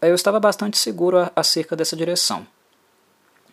eu 0.00 0.14
estava 0.14 0.40
bastante 0.40 0.76
seguro 0.76 1.30
acerca 1.36 1.76
dessa 1.76 1.94
direção. 1.94 2.46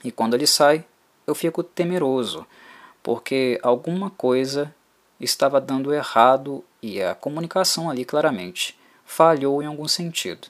E 0.03 0.11
quando 0.11 0.33
ele 0.33 0.47
sai, 0.47 0.83
eu 1.27 1.35
fico 1.35 1.61
temeroso, 1.61 2.45
porque 3.03 3.59
alguma 3.61 4.09
coisa 4.09 4.73
estava 5.19 5.59
dando 5.59 5.93
errado 5.93 6.63
e 6.81 7.01
a 7.01 7.13
comunicação 7.13 7.89
ali 7.89 8.05
claramente 8.05 8.79
falhou 9.05 9.61
em 9.61 9.65
algum 9.65 9.87
sentido. 9.87 10.47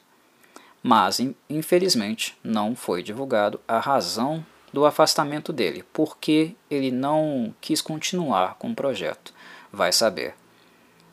Mas, 0.81 1.19
infelizmente, 1.49 2.37
não 2.43 2.75
foi 2.75 3.03
divulgado 3.03 3.59
a 3.67 3.79
razão 3.79 4.45
do 4.71 4.85
afastamento 4.85 5.51
dele, 5.51 5.83
porque 5.91 6.55
ele 6.69 6.91
não 6.91 7.53
quis 7.59 7.81
continuar 7.81 8.55
com 8.55 8.71
o 8.71 8.75
projeto. 8.75 9.33
Vai 9.71 9.91
saber. 9.91 10.35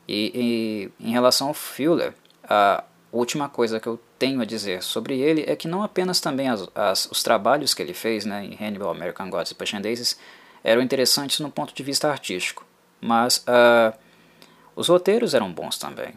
E, 0.07 0.91
e 0.99 1.07
em 1.07 1.11
relação 1.11 1.49
ao 1.49 1.53
Fuller, 1.53 2.13
a 2.43 2.83
última 3.11 3.49
coisa 3.49 3.79
que 3.79 3.87
eu 3.87 3.99
tenho 4.17 4.41
a 4.41 4.45
dizer 4.45 4.81
sobre 4.81 5.19
ele 5.19 5.43
é 5.47 5.55
que 5.55 5.67
não 5.67 5.83
apenas 5.83 6.19
também 6.19 6.47
as, 6.47 6.67
as, 6.73 7.05
os 7.11 7.21
trabalhos 7.23 7.73
que 7.73 7.81
ele 7.81 7.93
fez 7.93 8.25
né, 8.25 8.45
em 8.45 8.57
Hannibal, 8.59 8.89
American 8.89 9.29
Gods 9.29 9.51
e 9.51 9.55
Passion 9.55 9.81
Daisies 9.81 10.17
eram 10.63 10.81
interessantes 10.81 11.39
no 11.39 11.51
ponto 11.51 11.73
de 11.73 11.83
vista 11.83 12.09
artístico, 12.09 12.65
mas 12.99 13.45
uh, 13.47 13.97
os 14.75 14.87
roteiros 14.87 15.33
eram 15.33 15.51
bons 15.51 15.77
também. 15.77 16.13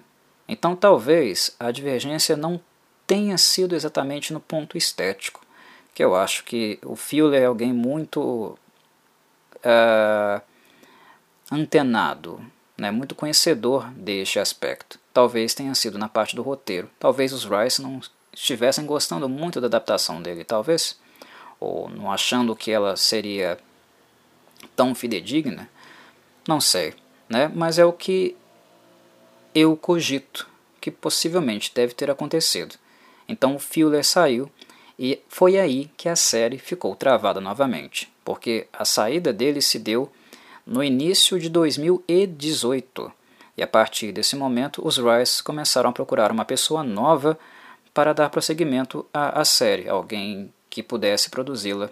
Então 0.48 0.74
talvez 0.74 1.54
a 1.58 1.70
divergência 1.70 2.36
não 2.36 2.60
tenha 3.10 3.36
sido 3.36 3.74
exatamente 3.74 4.32
no 4.32 4.38
ponto 4.38 4.78
estético, 4.78 5.44
que 5.92 6.04
eu 6.04 6.14
acho 6.14 6.44
que 6.44 6.78
o 6.84 6.94
Fuller 6.94 7.42
é 7.42 7.46
alguém 7.46 7.72
muito 7.72 8.56
uh, 9.56 10.40
antenado, 11.50 12.40
né, 12.78 12.92
muito 12.92 13.16
conhecedor 13.16 13.90
deste 13.94 14.38
aspecto. 14.38 14.96
Talvez 15.12 15.54
tenha 15.54 15.74
sido 15.74 15.98
na 15.98 16.08
parte 16.08 16.36
do 16.36 16.42
roteiro. 16.42 16.88
Talvez 17.00 17.32
os 17.32 17.44
Rice 17.44 17.82
não 17.82 18.00
estivessem 18.32 18.86
gostando 18.86 19.28
muito 19.28 19.60
da 19.60 19.66
adaptação 19.66 20.22
dele, 20.22 20.44
talvez, 20.44 20.96
ou 21.58 21.88
não 21.88 22.12
achando 22.12 22.54
que 22.54 22.70
ela 22.70 22.96
seria 22.96 23.58
tão 24.76 24.94
fidedigna. 24.94 25.68
Não 26.46 26.60
sei, 26.60 26.94
né? 27.28 27.50
Mas 27.52 27.76
é 27.76 27.84
o 27.84 27.92
que 27.92 28.36
eu 29.52 29.76
cogito 29.76 30.48
que 30.80 30.92
possivelmente 30.92 31.72
deve 31.74 31.92
ter 31.92 32.08
acontecido. 32.08 32.78
Então 33.30 33.54
o 33.54 33.58
Fuller 33.60 34.04
saiu 34.04 34.50
e 34.98 35.22
foi 35.28 35.56
aí 35.56 35.88
que 35.96 36.08
a 36.08 36.16
série 36.16 36.58
ficou 36.58 36.96
travada 36.96 37.40
novamente, 37.40 38.12
porque 38.24 38.66
a 38.72 38.84
saída 38.84 39.32
dele 39.32 39.62
se 39.62 39.78
deu 39.78 40.10
no 40.66 40.82
início 40.82 41.38
de 41.38 41.48
2018. 41.48 43.12
E 43.56 43.62
a 43.62 43.68
partir 43.68 44.10
desse 44.10 44.34
momento, 44.34 44.84
os 44.84 44.98
Rice 44.98 45.42
começaram 45.42 45.90
a 45.90 45.92
procurar 45.92 46.32
uma 46.32 46.44
pessoa 46.44 46.82
nova 46.82 47.38
para 47.94 48.12
dar 48.12 48.30
prosseguimento 48.30 49.06
à, 49.14 49.40
à 49.40 49.44
série, 49.44 49.88
alguém 49.88 50.52
que 50.68 50.82
pudesse 50.82 51.30
produzi-la 51.30 51.88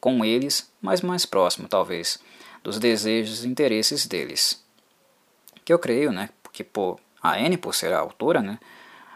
com 0.00 0.24
eles, 0.24 0.70
mas 0.80 1.00
mais 1.00 1.26
próximo, 1.26 1.66
talvez, 1.68 2.18
dos 2.62 2.78
desejos 2.78 3.44
e 3.44 3.48
interesses 3.48 4.06
deles. 4.06 4.64
Que 5.64 5.72
eu 5.72 5.78
creio, 5.80 6.12
né, 6.12 6.28
que 6.52 6.62
por 6.62 7.00
a 7.20 7.34
Anne, 7.34 7.56
por 7.56 7.74
ser 7.74 7.92
a 7.92 7.98
autora, 7.98 8.40
né, 8.40 8.58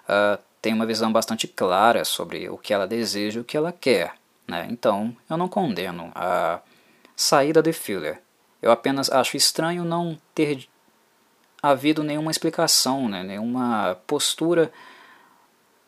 uh, 0.08 0.49
tem 0.60 0.72
uma 0.74 0.86
visão 0.86 1.12
bastante 1.12 1.48
clara 1.48 2.04
sobre 2.04 2.48
o 2.48 2.58
que 2.58 2.72
ela 2.72 2.86
deseja 2.86 3.38
e 3.38 3.42
o 3.42 3.44
que 3.44 3.56
ela 3.56 3.72
quer. 3.72 4.14
Né? 4.46 4.66
Então, 4.70 5.16
eu 5.28 5.36
não 5.36 5.48
condeno 5.48 6.10
a 6.14 6.60
saída 7.16 7.62
de 7.62 7.72
Fuller. 7.72 8.20
Eu 8.60 8.70
apenas 8.70 9.10
acho 9.10 9.36
estranho 9.36 9.84
não 9.84 10.18
ter 10.34 10.68
havido 11.62 12.02
nenhuma 12.02 12.30
explicação, 12.30 13.08
né, 13.08 13.22
nenhuma 13.22 13.98
postura, 14.06 14.72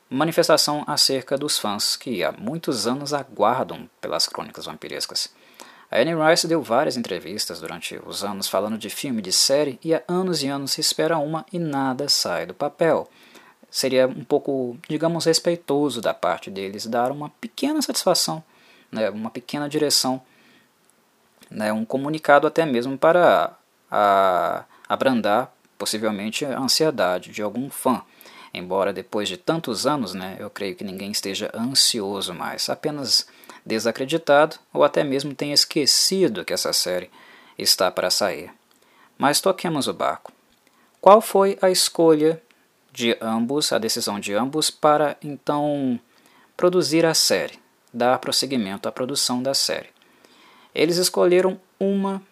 manifestação 0.08 0.84
acerca 0.86 1.38
dos 1.38 1.58
fãs 1.58 1.96
que 1.96 2.22
há 2.22 2.32
muitos 2.32 2.86
anos 2.86 3.14
aguardam 3.14 3.88
pelas 4.00 4.26
crônicas 4.26 4.66
vampirescas. 4.66 5.32
A 5.90 5.98
Anne 5.98 6.14
Rice 6.14 6.46
deu 6.46 6.62
várias 6.62 6.96
entrevistas 6.96 7.60
durante 7.60 8.00
os 8.06 8.24
anos 8.24 8.48
falando 8.48 8.78
de 8.78 8.88
filme 8.88 9.20
de 9.20 9.32
série 9.32 9.78
e 9.82 9.94
há 9.94 10.02
anos 10.08 10.42
e 10.42 10.48
anos 10.48 10.72
se 10.72 10.80
espera 10.80 11.18
uma 11.18 11.44
e 11.52 11.58
nada 11.58 12.08
sai 12.08 12.46
do 12.46 12.54
papel. 12.54 13.08
Seria 13.72 14.06
um 14.06 14.22
pouco, 14.22 14.76
digamos, 14.88 15.24
respeitoso 15.24 16.00
da 16.00 16.14
parte 16.14 16.48
deles 16.50 16.86
dar 16.86 17.10
uma 17.10 17.30
pequena 17.40 17.82
satisfação, 17.82 18.44
né, 18.92 19.10
uma 19.10 19.30
pequena 19.30 19.68
direção 19.68 20.22
né, 21.52 21.72
um 21.72 21.84
comunicado 21.84 22.46
até 22.46 22.64
mesmo 22.64 22.96
para 22.96 23.52
a, 23.90 24.64
abrandar 24.88 25.52
possivelmente 25.78 26.44
a 26.44 26.58
ansiedade 26.58 27.30
de 27.30 27.42
algum 27.42 27.68
fã. 27.68 28.02
Embora 28.54 28.92
depois 28.92 29.28
de 29.28 29.36
tantos 29.36 29.86
anos, 29.86 30.14
né, 30.14 30.36
eu 30.38 30.50
creio 30.50 30.74
que 30.74 30.84
ninguém 30.84 31.10
esteja 31.10 31.50
ansioso 31.54 32.34
mais, 32.34 32.68
apenas 32.68 33.26
desacreditado 33.64 34.56
ou 34.72 34.84
até 34.84 35.02
mesmo 35.04 35.34
tenha 35.34 35.54
esquecido 35.54 36.44
que 36.44 36.52
essa 36.52 36.72
série 36.72 37.10
está 37.58 37.90
para 37.90 38.10
sair. 38.10 38.50
Mas 39.16 39.40
toquemos 39.40 39.88
o 39.88 39.94
barco. 39.94 40.32
Qual 41.00 41.20
foi 41.20 41.58
a 41.62 41.70
escolha 41.70 42.42
de 42.92 43.16
ambos, 43.20 43.72
a 43.72 43.78
decisão 43.78 44.20
de 44.20 44.34
ambos 44.34 44.70
para 44.70 45.16
então 45.22 45.98
produzir 46.56 47.06
a 47.06 47.14
série, 47.14 47.58
dar 47.92 48.18
prosseguimento 48.18 48.88
à 48.88 48.92
produção 48.92 49.42
da 49.42 49.54
série? 49.54 49.88
Eles 50.74 50.98
escolheram 50.98 51.60
uma 51.80 52.22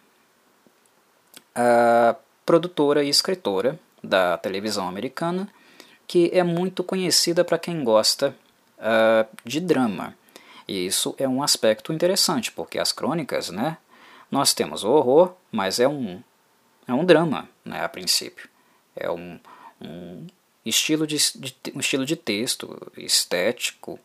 produtora 2.45 3.03
e 3.05 3.09
escritora 3.09 3.79
da 4.03 4.39
televisão 4.39 4.89
americana 4.89 5.49
que 6.07 6.29
é 6.33 6.43
muito 6.43 6.83
conhecida 6.83 7.45
para 7.45 7.59
quem 7.59 7.85
gosta 7.85 8.35
uh, 8.79 9.29
de 9.45 9.61
drama. 9.61 10.15
E 10.67 10.87
isso 10.87 11.15
é 11.19 11.29
um 11.29 11.41
aspecto 11.41 11.93
interessante, 11.93 12.51
porque 12.51 12.81
as 12.81 12.91
crônicas, 12.91 13.51
né, 13.51 13.79
nós 14.29 14.53
temos 14.53 14.83
o 14.83 14.91
horror, 14.91 15.35
mas 15.53 15.79
é 15.79 15.87
um, 15.87 16.21
é 16.89 16.93
um 16.93 17.05
drama, 17.05 17.49
né, 17.65 17.85
a 17.85 17.89
princípio. 17.89 18.49
É 18.97 19.09
um, 19.09 19.39
um, 19.81 20.27
estilo, 20.65 21.07
de, 21.07 21.17
de 21.17 21.55
um 21.75 21.81
estilo 21.81 22.05
de 22.05 22.17
texto 22.17 22.77
estético 22.97 23.99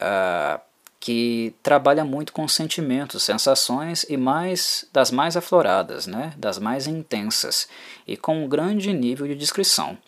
uh, 0.00 0.60
que 1.00 1.54
trabalha 1.62 2.04
muito 2.04 2.32
com 2.32 2.46
sentimentos, 2.46 3.24
sensações 3.24 4.04
e 4.08 4.16
mais 4.16 4.86
das 4.92 5.10
mais 5.10 5.36
afloradas, 5.36 6.06
né, 6.06 6.32
das 6.36 6.58
mais 6.58 6.86
intensas 6.86 7.68
e 8.06 8.16
com 8.16 8.44
um 8.44 8.48
grande 8.48 8.92
nível 8.92 9.26
de 9.26 9.34
descrição. 9.34 9.98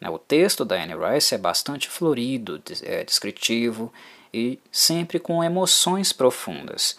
Né. 0.00 0.10
O 0.10 0.18
texto 0.18 0.64
da 0.64 0.76
Anne 0.76 0.94
Rice 0.94 1.34
é 1.34 1.38
bastante 1.38 1.88
florido, 1.88 2.60
é 2.82 3.02
descritivo 3.04 3.92
e 4.34 4.58
sempre 4.70 5.18
com 5.18 5.42
emoções 5.42 6.12
profundas. 6.12 6.98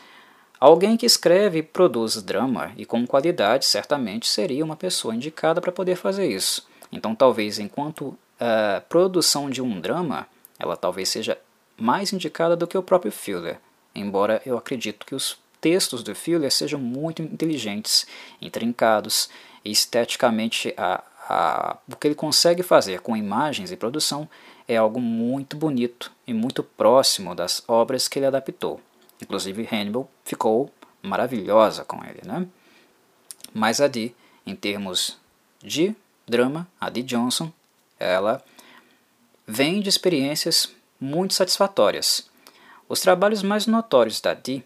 Alguém 0.59 0.95
que 0.95 1.05
escreve 1.05 1.59
e 1.59 1.63
produz 1.63 2.21
drama 2.23 2.71
e 2.77 2.85
com 2.85 3.05
qualidade 3.05 3.65
certamente 3.65 4.27
seria 4.29 4.63
uma 4.63 4.77
pessoa 4.77 5.13
indicada 5.13 5.59
para 5.59 5.73
poder 5.73 5.95
fazer 5.95 6.25
isso. 6.25 6.65
Então, 6.93 7.15
talvez 7.15 7.57
enquanto 7.57 8.17
a 8.39 8.81
produção 8.81 9.49
de 9.49 9.61
um 9.61 9.81
drama, 9.81 10.27
ela 10.59 10.77
talvez 10.77 11.09
seja 11.09 11.37
mais 11.75 12.13
indicada 12.13 12.55
do 12.55 12.67
que 12.67 12.77
o 12.77 12.83
próprio 12.83 13.11
Fuller, 13.11 13.59
embora 13.95 14.41
eu 14.45 14.57
acredito 14.57 15.05
que 15.05 15.15
os 15.15 15.37
textos 15.59 16.03
do 16.03 16.13
Fuller 16.13 16.51
sejam 16.51 16.79
muito 16.79 17.21
inteligentes, 17.21 18.05
intrincados 18.39 19.29
esteticamente 19.65 20.73
a, 20.77 21.03
a, 21.27 21.77
o 21.91 21.95
que 21.95 22.07
ele 22.07 22.15
consegue 22.15 22.61
fazer 22.61 23.01
com 23.01 23.17
imagens 23.17 23.71
e 23.71 23.77
produção 23.77 24.29
é 24.67 24.77
algo 24.77 24.99
muito 24.99 25.57
bonito 25.57 26.11
e 26.27 26.33
muito 26.33 26.61
próximo 26.61 27.33
das 27.33 27.63
obras 27.67 28.07
que 28.07 28.19
ele 28.19 28.27
adaptou. 28.27 28.79
Inclusive 29.21 29.67
Hannibal 29.71 30.09
ficou 30.23 30.71
maravilhosa 31.01 31.83
com 31.83 32.03
ele, 32.03 32.21
né? 32.23 32.47
Mas 33.53 33.81
a 33.81 33.87
Dee, 33.87 34.15
em 34.45 34.55
termos 34.55 35.17
de 35.61 35.95
drama, 36.27 36.67
a 36.79 36.89
Dee 36.89 37.03
Johnson, 37.03 37.51
ela 37.99 38.43
vem 39.47 39.81
de 39.81 39.89
experiências 39.89 40.73
muito 40.99 41.33
satisfatórias. 41.33 42.29
Os 42.87 43.01
trabalhos 43.01 43.43
mais 43.43 43.67
notórios 43.67 44.21
da 44.21 44.33
Dee 44.33 44.63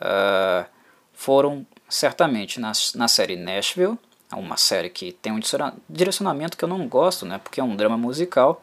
uh, 0.00 0.68
foram 1.12 1.66
certamente 1.88 2.60
na, 2.60 2.72
na 2.94 3.08
série 3.08 3.36
Nashville, 3.36 3.98
uma 4.32 4.56
série 4.56 4.90
que 4.90 5.12
tem 5.12 5.32
um 5.32 5.40
direcionamento 5.88 6.56
que 6.56 6.64
eu 6.64 6.68
não 6.68 6.86
gosto, 6.86 7.24
né, 7.24 7.38
porque 7.38 7.60
é 7.60 7.64
um 7.64 7.74
drama 7.74 7.96
musical 7.96 8.62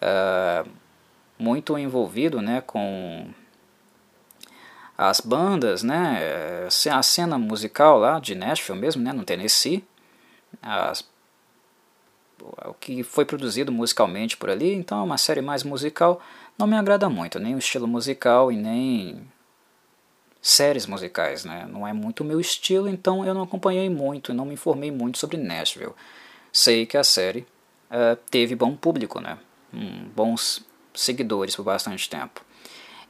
uh, 0.00 0.68
muito 1.38 1.76
envolvido 1.78 2.40
né, 2.40 2.62
com 2.62 3.28
as 4.96 5.20
bandas, 5.20 5.82
né, 5.82 6.66
a 6.90 7.02
cena 7.02 7.36
musical 7.36 7.98
lá 7.98 8.18
de 8.18 8.34
Nashville 8.34 8.80
mesmo, 8.80 9.02
né, 9.02 9.12
no 9.12 9.24
Tennessee, 9.24 9.84
as 10.62 11.06
o 12.42 12.74
que 12.74 13.02
foi 13.02 13.24
produzido 13.24 13.72
musicalmente 13.72 14.36
por 14.36 14.50
ali, 14.50 14.72
então 14.74 15.00
é 15.00 15.02
uma 15.02 15.18
série 15.18 15.40
mais 15.40 15.62
musical, 15.62 16.20
não 16.58 16.66
me 16.66 16.76
agrada 16.76 17.08
muito, 17.08 17.38
nem 17.38 17.54
o 17.54 17.58
estilo 17.58 17.86
musical 17.86 18.50
e 18.50 18.56
nem 18.56 19.26
séries 20.40 20.86
musicais, 20.86 21.44
né? 21.44 21.66
Não 21.68 21.86
é 21.86 21.92
muito 21.92 22.20
o 22.20 22.24
meu 22.24 22.40
estilo, 22.40 22.88
então 22.88 23.24
eu 23.24 23.34
não 23.34 23.42
acompanhei 23.42 23.90
muito, 23.90 24.32
não 24.32 24.44
me 24.46 24.54
informei 24.54 24.90
muito 24.92 25.18
sobre 25.18 25.36
Nashville. 25.36 25.92
Sei 26.52 26.86
que 26.86 26.96
a 26.96 27.02
série 27.02 27.40
uh, 27.90 28.16
teve 28.30 28.54
bom 28.54 28.76
público, 28.76 29.20
né? 29.20 29.38
Um, 29.74 30.04
bons 30.14 30.64
seguidores 30.94 31.56
por 31.56 31.64
bastante 31.64 32.08
tempo. 32.08 32.44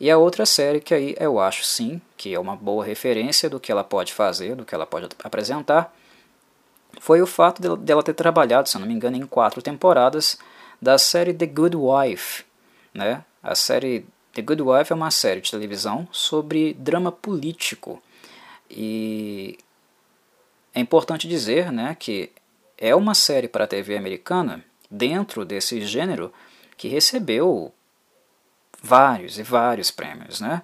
E 0.00 0.10
a 0.10 0.18
outra 0.18 0.44
série 0.44 0.80
que 0.80 0.94
aí 0.94 1.14
eu 1.18 1.38
acho 1.38 1.64
sim 1.64 2.00
que 2.16 2.34
é 2.34 2.40
uma 2.40 2.56
boa 2.56 2.84
referência 2.84 3.48
do 3.48 3.60
que 3.60 3.70
ela 3.70 3.84
pode 3.84 4.12
fazer, 4.12 4.56
do 4.56 4.64
que 4.64 4.74
ela 4.74 4.86
pode 4.86 5.08
apresentar, 5.22 5.94
foi 7.00 7.20
o 7.20 7.26
fato 7.26 7.76
dela 7.76 8.02
ter 8.02 8.14
trabalhado, 8.14 8.68
se 8.68 8.78
não 8.78 8.86
me 8.86 8.94
engano, 8.94 9.16
em 9.16 9.26
quatro 9.26 9.62
temporadas 9.62 10.38
da 10.80 10.98
série 10.98 11.32
The 11.32 11.46
Good 11.46 11.76
Wife. 11.76 12.44
Né? 12.92 13.24
A 13.42 13.54
série 13.54 14.06
The 14.32 14.42
Good 14.42 14.62
Wife 14.62 14.92
é 14.92 14.94
uma 14.94 15.10
série 15.10 15.40
de 15.40 15.50
televisão 15.50 16.08
sobre 16.10 16.74
drama 16.74 17.10
político. 17.10 18.02
E 18.70 19.58
é 20.74 20.80
importante 20.80 21.28
dizer 21.28 21.72
né, 21.72 21.96
que 21.98 22.30
é 22.76 22.94
uma 22.94 23.14
série 23.14 23.48
para 23.48 23.64
a 23.64 23.68
TV 23.68 23.96
americana, 23.96 24.62
dentro 24.90 25.44
desse 25.44 25.80
gênero, 25.86 26.32
que 26.76 26.88
recebeu 26.88 27.72
vários 28.82 29.38
e 29.38 29.42
vários 29.42 29.90
prêmios. 29.90 30.40
Né? 30.40 30.62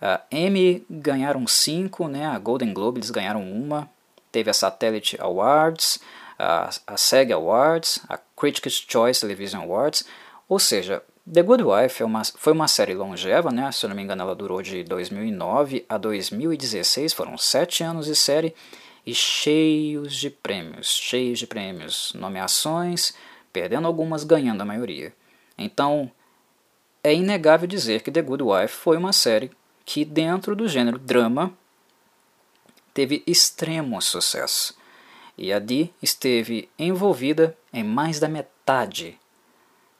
A 0.00 0.20
Emmy 0.30 0.84
ganharam 0.90 1.46
cinco, 1.46 2.08
né? 2.08 2.26
a 2.26 2.38
Golden 2.38 2.72
Globe 2.72 2.98
eles 2.98 3.10
ganharam 3.10 3.42
uma, 3.42 3.88
teve 4.30 4.50
a 4.50 4.54
Satellite 4.54 5.16
Awards, 5.20 6.00
a, 6.38 6.70
a 6.86 6.96
SEG 6.96 7.32
Awards, 7.32 8.00
a 8.08 8.18
Critics' 8.36 8.84
Choice 8.86 9.20
Television 9.20 9.62
Awards, 9.62 10.04
ou 10.48 10.58
seja, 10.58 11.02
The 11.30 11.42
Good 11.42 11.64
Wife 11.64 12.02
é 12.02 12.06
uma, 12.06 12.22
foi 12.24 12.52
uma 12.52 12.68
série 12.68 12.94
longeva, 12.94 13.50
né? 13.50 13.72
se 13.72 13.84
eu 13.84 13.88
não 13.88 13.96
me 13.96 14.02
engano 14.02 14.22
ela 14.22 14.34
durou 14.34 14.62
de 14.62 14.84
2009 14.84 15.84
a 15.88 15.98
2016, 15.98 17.12
foram 17.12 17.36
sete 17.36 17.82
anos 17.82 18.06
de 18.06 18.14
série 18.14 18.54
e 19.04 19.14
cheios 19.14 20.14
de 20.14 20.30
prêmios, 20.30 20.88
cheios 20.88 21.38
de 21.38 21.46
prêmios, 21.46 22.12
nomeações, 22.14 23.12
perdendo 23.52 23.86
algumas, 23.86 24.22
ganhando 24.22 24.60
a 24.60 24.64
maioria. 24.64 25.12
Então, 25.58 26.10
é 27.02 27.14
inegável 27.14 27.66
dizer 27.66 28.02
que 28.02 28.10
The 28.10 28.22
Good 28.22 28.42
Wife 28.42 28.74
foi 28.74 28.96
uma 28.96 29.12
série 29.12 29.50
que, 29.84 30.04
dentro 30.04 30.54
do 30.54 30.68
gênero 30.68 30.98
drama, 30.98 31.52
teve 32.96 33.22
extremo 33.26 34.00
sucesso, 34.00 34.74
e 35.36 35.52
a 35.52 35.58
Dee 35.58 35.92
esteve 36.02 36.66
envolvida 36.78 37.54
em 37.70 37.84
mais 37.84 38.18
da 38.18 38.26
metade 38.26 39.20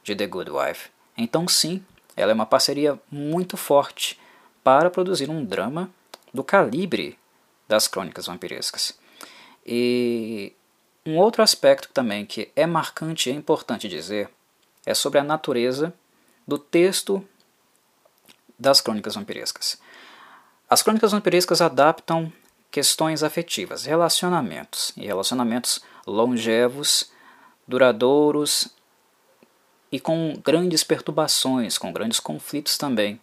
de 0.03 0.17
The 0.17 0.27
Good 0.27 0.51
Wife. 0.51 0.89
Então, 1.15 1.47
sim, 1.47 1.85
ela 2.17 2.33
é 2.33 2.35
uma 2.35 2.47
parceria 2.47 2.99
muito 3.11 3.55
forte 3.55 4.19
para 4.65 4.89
produzir 4.89 5.29
um 5.29 5.45
drama 5.45 5.91
do 6.33 6.43
calibre 6.43 7.19
das 7.69 7.87
crônicas 7.87 8.29
vampirescas. 8.29 8.99
E 9.67 10.55
um 11.05 11.19
outro 11.19 11.43
aspecto 11.43 11.91
também 11.93 12.25
que 12.25 12.51
é 12.57 12.65
marcante 12.65 13.29
e 13.29 13.33
é 13.33 13.37
importante 13.37 13.91
dizer 13.91 14.31
é 14.87 14.95
sobre 14.95 15.19
a 15.19 15.25
natureza 15.25 15.93
do 16.49 16.59
texto 16.59 17.23
das 18.59 18.81
crônicas 18.81 19.17
vampirescas. 19.17 19.79
As 20.67 20.83
crônicas 20.83 21.13
vampirescas 21.13 21.61
adaptam 21.61 22.33
questões 22.71 23.23
afetivas, 23.23 23.85
relacionamentos 23.85 24.93
e 24.97 25.07
relacionamentos 25.07 25.81
longevos, 26.07 27.11
duradouros 27.67 28.69
e 29.91 29.99
com 29.99 30.35
grandes 30.45 30.85
perturbações, 30.85 31.79
com 31.79 31.93
grandes 31.93 32.21
conflitos 32.21 32.77
também 32.77 33.21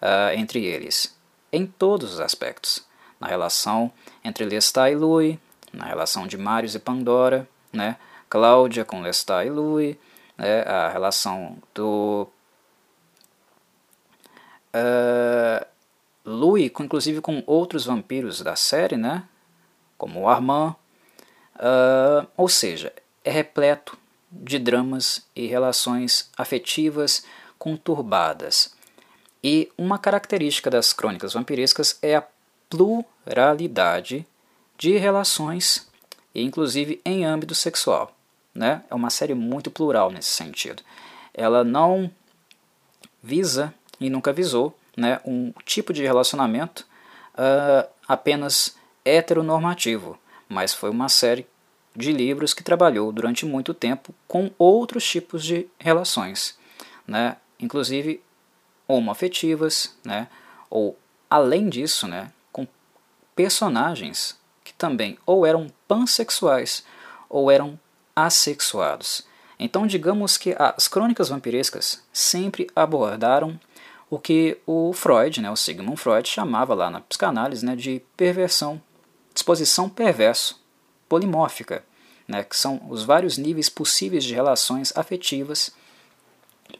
uh, 0.00 0.34
entre 0.34 0.64
eles, 0.64 1.16
em 1.52 1.66
todos 1.66 2.14
os 2.14 2.20
aspectos, 2.20 2.84
na 3.18 3.26
relação 3.26 3.92
entre 4.24 4.44
Lestat 4.44 4.92
e 4.92 4.96
Louis, 4.96 5.38
na 5.72 5.84
relação 5.84 6.26
de 6.26 6.38
Marius 6.38 6.74
e 6.74 6.78
Pandora, 6.78 7.48
né, 7.72 7.96
Cláudia 8.28 8.84
com 8.84 9.02
Lestat 9.02 9.46
e 9.46 9.50
Louis, 9.50 9.96
né, 10.36 10.62
a 10.62 10.88
relação 10.88 11.58
do 11.74 12.28
uh, 14.74 15.66
Louis, 16.24 16.70
inclusive 16.80 17.20
com 17.20 17.42
outros 17.46 17.84
vampiros 17.84 18.40
da 18.42 18.56
série, 18.56 18.96
né? 18.96 19.24
como 20.00 20.20
o 20.20 20.28
Armand, 20.28 20.74
uh, 21.56 22.26
ou 22.36 22.48
seja, 22.48 22.90
é 23.22 23.30
repleto 23.30 23.98
de 24.32 24.58
dramas 24.58 25.26
e 25.36 25.46
relações 25.46 26.30
afetivas 26.38 27.24
conturbadas. 27.58 28.74
E 29.44 29.70
uma 29.76 29.98
característica 29.98 30.70
das 30.70 30.94
crônicas 30.94 31.34
vampirescas 31.34 31.98
é 32.00 32.16
a 32.16 32.26
pluralidade 32.70 34.26
de 34.78 34.96
relações, 34.96 35.86
inclusive 36.34 37.00
em 37.04 37.26
âmbito 37.26 37.54
sexual. 37.54 38.14
Né? 38.54 38.82
É 38.90 38.94
uma 38.94 39.10
série 39.10 39.34
muito 39.34 39.70
plural 39.70 40.10
nesse 40.10 40.30
sentido. 40.30 40.82
Ela 41.34 41.62
não 41.62 42.10
visa 43.22 43.74
e 44.00 44.08
nunca 44.08 44.32
visou 44.32 44.74
né, 44.96 45.20
um 45.24 45.52
tipo 45.64 45.92
de 45.92 46.02
relacionamento 46.02 46.86
uh, 47.34 47.88
apenas 48.06 48.76
heteronormativo, 49.04 50.18
mas 50.48 50.74
foi 50.74 50.90
uma 50.90 51.08
série 51.08 51.46
de 51.94 52.12
livros 52.12 52.54
que 52.54 52.62
trabalhou 52.62 53.10
durante 53.12 53.44
muito 53.44 53.74
tempo 53.74 54.14
com 54.28 54.50
outros 54.58 55.08
tipos 55.08 55.44
de 55.44 55.66
relações, 55.78 56.58
né, 57.06 57.36
inclusive 57.58 58.22
homoafetivas, 58.86 59.96
né, 60.04 60.28
ou 60.68 60.98
além 61.28 61.68
disso, 61.68 62.06
né, 62.06 62.30
com 62.52 62.66
personagens 63.34 64.38
que 64.62 64.72
também 64.74 65.18
ou 65.26 65.46
eram 65.46 65.68
pansexuais 65.88 66.84
ou 67.28 67.50
eram 67.50 67.78
assexuados. 68.14 69.26
Então, 69.58 69.86
digamos 69.86 70.38
que 70.38 70.54
as 70.58 70.88
crônicas 70.88 71.28
vampirescas 71.28 72.02
sempre 72.12 72.66
abordaram 72.74 73.60
o 74.10 74.18
que 74.18 74.58
o 74.66 74.92
Freud, 74.92 75.40
né, 75.40 75.50
o 75.50 75.56
Sigmund 75.56 75.96
Freud, 75.96 76.28
chamava 76.28 76.74
lá 76.74 76.90
na 76.90 77.00
psicanálise 77.00 77.64
né, 77.64 77.76
de 77.76 78.02
perversão, 78.16 78.82
disposição 79.32 79.88
perverso, 79.88 80.60
polimórfica, 81.08 81.84
né, 82.26 82.42
que 82.42 82.56
são 82.56 82.82
os 82.88 83.04
vários 83.04 83.38
níveis 83.38 83.68
possíveis 83.68 84.24
de 84.24 84.34
relações 84.34 84.92
afetivas 84.96 85.72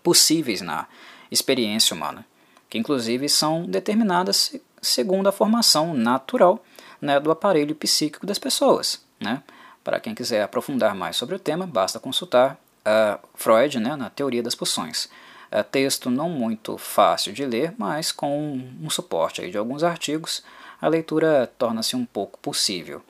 possíveis 0.03 0.61
na 0.61 0.87
experiência 1.31 1.95
humana. 1.95 2.27
que 2.69 2.79
inclusive 2.79 3.29
são 3.29 3.65
determinadas 3.65 4.55
segundo 4.81 5.29
a 5.29 5.33
formação 5.33 5.93
natural 5.93 6.65
né, 7.01 7.19
do 7.19 7.31
aparelho 7.31 7.75
psíquico 7.75 8.27
das 8.27 8.39
pessoas. 8.39 9.05
Né? 9.19 9.43
Para 9.83 9.99
quem 9.99 10.15
quiser 10.15 10.43
aprofundar 10.43 10.95
mais 10.95 11.17
sobre 11.17 11.35
o 11.35 11.39
tema, 11.39 11.67
basta 11.67 11.99
consultar 11.99 12.57
uh, 12.87 13.19
Freud 13.35 13.81
né, 13.81 13.97
na 13.97 14.09
teoria 14.09 14.43
das 14.43 14.55
pulsões. 14.55 15.09
Uh, 15.53 15.65
texto 15.65 16.11
não 16.11 16.29
muito 16.29 16.79
fácil 16.79 17.33
de 17.33 17.45
ler, 17.45 17.75
mas 17.77 18.13
com 18.13 18.39
um, 18.39 18.87
um 18.87 18.91
suporte 18.91 19.43
aí 19.43 19.51
de 19.51 19.59
alguns 19.59 19.83
artigos, 19.83 20.45
a 20.81 20.87
leitura 20.87 21.53
torna-se 21.59 21.97
um 21.97 22.05
pouco 22.05 22.39
possível. 22.39 23.03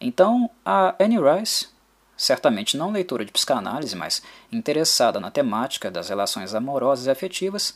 Então, 0.00 0.50
a 0.64 0.94
Annie 1.00 1.18
Rice, 1.18 1.68
certamente 2.16 2.76
não 2.76 2.90
leitora 2.90 3.24
de 3.24 3.32
psicanálise, 3.32 3.96
mas 3.96 4.22
interessada 4.52 5.20
na 5.20 5.30
temática 5.30 5.90
das 5.90 6.08
relações 6.08 6.54
amorosas 6.54 7.06
e 7.06 7.10
afetivas, 7.10 7.74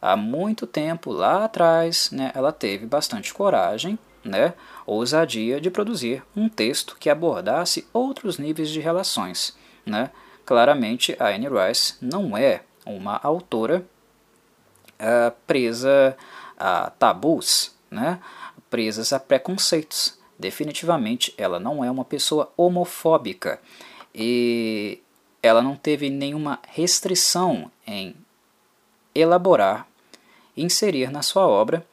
há 0.00 0.16
muito 0.16 0.66
tempo 0.66 1.12
lá 1.12 1.44
atrás, 1.44 2.10
né, 2.10 2.32
ela 2.34 2.52
teve 2.52 2.86
bastante 2.86 3.32
coragem, 3.32 3.98
né, 4.24 4.54
ousadia 4.86 5.60
de 5.60 5.70
produzir 5.70 6.22
um 6.34 6.48
texto 6.48 6.96
que 6.98 7.10
abordasse 7.10 7.86
outros 7.92 8.38
níveis 8.38 8.70
de 8.70 8.80
relações. 8.80 9.56
Né. 9.84 10.10
Claramente, 10.44 11.16
a 11.18 11.28
Anne 11.28 11.48
Rice 11.48 11.94
não 12.00 12.36
é 12.36 12.62
uma 12.84 13.18
autora 13.22 13.84
uh, 14.98 15.32
presa 15.46 16.16
a 16.56 16.90
tabus, 16.90 17.74
né, 17.90 18.20
presas 18.68 19.12
a 19.12 19.20
preconceitos. 19.20 20.18
Definitivamente, 20.38 21.34
ela 21.36 21.60
não 21.60 21.84
é 21.84 21.90
uma 21.90 22.04
pessoa 22.04 22.52
homofóbica 22.56 23.60
e 24.14 25.02
ela 25.42 25.62
não 25.62 25.76
teve 25.76 26.08
nenhuma 26.10 26.58
restrição 26.68 27.70
em 27.86 28.14
elaborar 29.14 29.86
inserir 30.56 31.10
na 31.10 31.22
sua 31.22 31.46
obra 31.46 31.86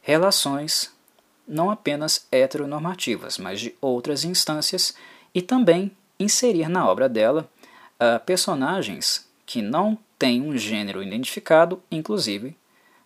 relações 0.00 0.92
não 1.46 1.70
apenas 1.70 2.26
heteronormativas, 2.32 3.36
mas 3.38 3.60
de 3.60 3.74
outras 3.80 4.24
instâncias 4.24 4.94
e 5.34 5.42
também 5.42 5.90
inserir 6.18 6.68
na 6.68 6.88
obra 6.88 7.08
dela 7.08 7.48
uh, 8.00 8.24
personagens 8.24 9.28
que 9.46 9.62
não 9.62 9.98
têm 10.18 10.42
um 10.42 10.56
gênero 10.56 11.02
identificado, 11.02 11.82
inclusive 11.90 12.56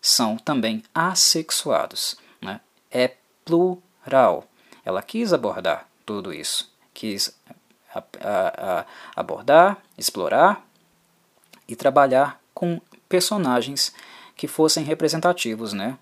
são 0.00 0.36
também 0.36 0.82
assexuados. 0.94 2.16
Né? 2.40 2.60
É 2.90 3.16
plural. 3.44 4.48
Ela 4.84 5.02
quis 5.02 5.32
abordar 5.32 5.88
tudo 6.06 6.32
isso, 6.32 6.72
quis 6.94 7.36
a, 7.94 7.98
a, 8.20 8.80
a 8.80 8.86
abordar, 9.16 9.78
explorar 9.96 10.64
e 11.68 11.76
trabalhar 11.76 12.40
com 12.54 12.80
personagens 13.08 13.92
que 14.36 14.46
fossem 14.46 14.84
representativos, 14.84 15.72
né? 15.72 15.98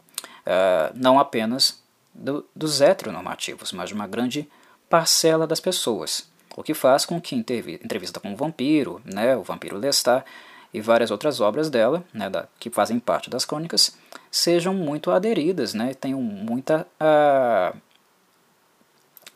Uh, 0.47 0.93
não 0.95 1.19
apenas 1.19 1.83
do, 2.15 2.47
dos 2.55 2.81
heteronormativos, 2.81 3.73
mas 3.73 3.89
de 3.89 3.95
uma 3.95 4.07
grande 4.07 4.49
parcela 4.89 5.47
das 5.47 5.59
pessoas. 5.59 6.29
O 6.57 6.63
que 6.63 6.73
faz 6.73 7.05
com 7.05 7.21
que 7.21 7.37
entrevista 7.37 8.19
com 8.19 8.33
o 8.33 8.37
vampiro, 8.37 9.01
né, 9.05 9.37
o 9.37 9.43
vampiro 9.43 9.77
Lestat 9.77 10.25
e 10.73 10.81
várias 10.81 11.11
outras 11.11 11.41
obras 11.41 11.69
dela, 11.69 12.03
né, 12.13 12.31
da, 12.31 12.49
que 12.59 12.71
fazem 12.71 12.99
parte 12.99 13.29
das 13.29 13.45
crônicas, 13.45 13.97
sejam 14.31 14.73
muito 14.73 15.11
aderidas, 15.11 15.75
né, 15.75 15.93
tenham 15.93 16.21
muita, 16.23 16.87
uh, 17.01 17.77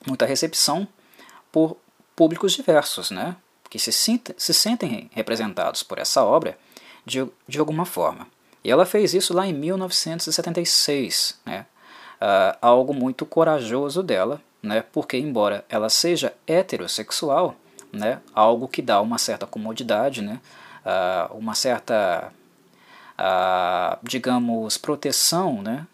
muita 0.06 0.24
recepção 0.24 0.88
por 1.52 1.76
públicos 2.16 2.52
diversos, 2.52 3.10
né, 3.10 3.36
que 3.68 3.78
se, 3.78 3.92
se 3.92 4.54
sentem 4.54 5.10
representados 5.12 5.82
por 5.82 5.98
essa 5.98 6.24
obra 6.24 6.58
de, 7.04 7.26
de 7.46 7.58
alguma 7.58 7.84
forma. 7.84 8.26
E 8.62 8.70
ela 8.70 8.84
fez 8.84 9.14
isso 9.14 9.32
lá 9.34 9.46
em 9.46 9.52
1976, 9.52 11.38
né? 11.46 11.66
Uh, 12.20 12.58
algo 12.60 12.92
muito 12.92 13.24
corajoso 13.24 14.02
dela, 14.02 14.42
né? 14.62 14.84
porque 14.92 15.16
embora 15.16 15.64
ela 15.68 15.88
seja 15.88 16.34
heterossexual, 16.46 17.56
né? 17.92 18.20
algo 18.34 18.68
que 18.68 18.82
dá 18.82 19.00
uma 19.00 19.18
certa 19.18 19.46
comodidade, 19.46 20.22
né? 20.22 20.40
Uh, 20.80 21.36
uma 21.36 21.54
certa, 21.54 22.32
uh, 23.18 23.98
digamos, 24.02 24.78
proteção 24.78 25.60
né? 25.60 25.86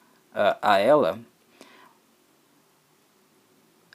a 0.61 0.79
ela, 0.79 1.18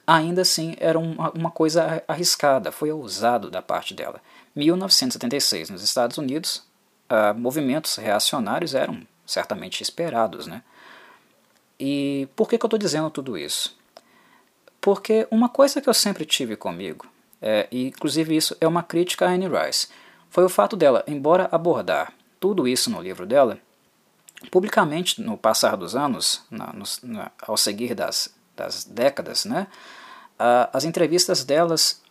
ainda 0.06 0.42
assim 0.42 0.74
era 0.78 0.98
uma, 0.98 1.30
uma 1.30 1.50
coisa 1.50 2.02
arriscada, 2.06 2.72
foi 2.72 2.90
ousado 2.92 3.50
da 3.50 3.62
parte 3.62 3.94
dela. 3.94 4.20
1976, 4.54 5.70
nos 5.70 5.82
Estados 5.82 6.18
Unidos, 6.18 6.62
uh, 7.10 7.34
movimentos 7.38 7.96
reacionários 7.96 8.74
eram 8.74 9.00
certamente 9.24 9.82
esperados. 9.82 10.46
Né? 10.46 10.62
E 11.78 12.28
por 12.36 12.48
que, 12.48 12.58
que 12.58 12.64
eu 12.64 12.68
estou 12.68 12.78
dizendo 12.78 13.10
tudo 13.10 13.38
isso? 13.38 13.76
Porque 14.82 15.28
uma 15.30 15.48
coisa 15.48 15.80
que 15.80 15.88
eu 15.88 15.94
sempre 15.94 16.26
tive 16.26 16.56
comigo, 16.56 17.06
é, 17.40 17.68
e 17.70 17.86
inclusive 17.86 18.36
isso 18.36 18.56
é 18.60 18.66
uma 18.66 18.82
crítica 18.82 19.24
a 19.24 19.30
Anne 19.30 19.46
Rice, 19.46 19.86
foi 20.28 20.44
o 20.44 20.48
fato 20.48 20.76
dela, 20.76 21.04
embora 21.06 21.48
abordar 21.52 22.12
tudo 22.40 22.66
isso 22.66 22.90
no 22.90 23.00
livro 23.00 23.24
dela, 23.24 23.58
publicamente 24.50 25.22
no 25.22 25.38
passar 25.38 25.76
dos 25.76 25.94
anos, 25.94 26.42
na, 26.50 26.72
no, 26.72 26.84
na, 27.04 27.30
ao 27.40 27.56
seguir 27.56 27.94
das, 27.94 28.34
das 28.56 28.84
décadas, 28.84 29.44
né, 29.44 29.68
uh, 30.32 30.68
as 30.72 30.84
entrevistas 30.84 31.44
delas, 31.44 32.02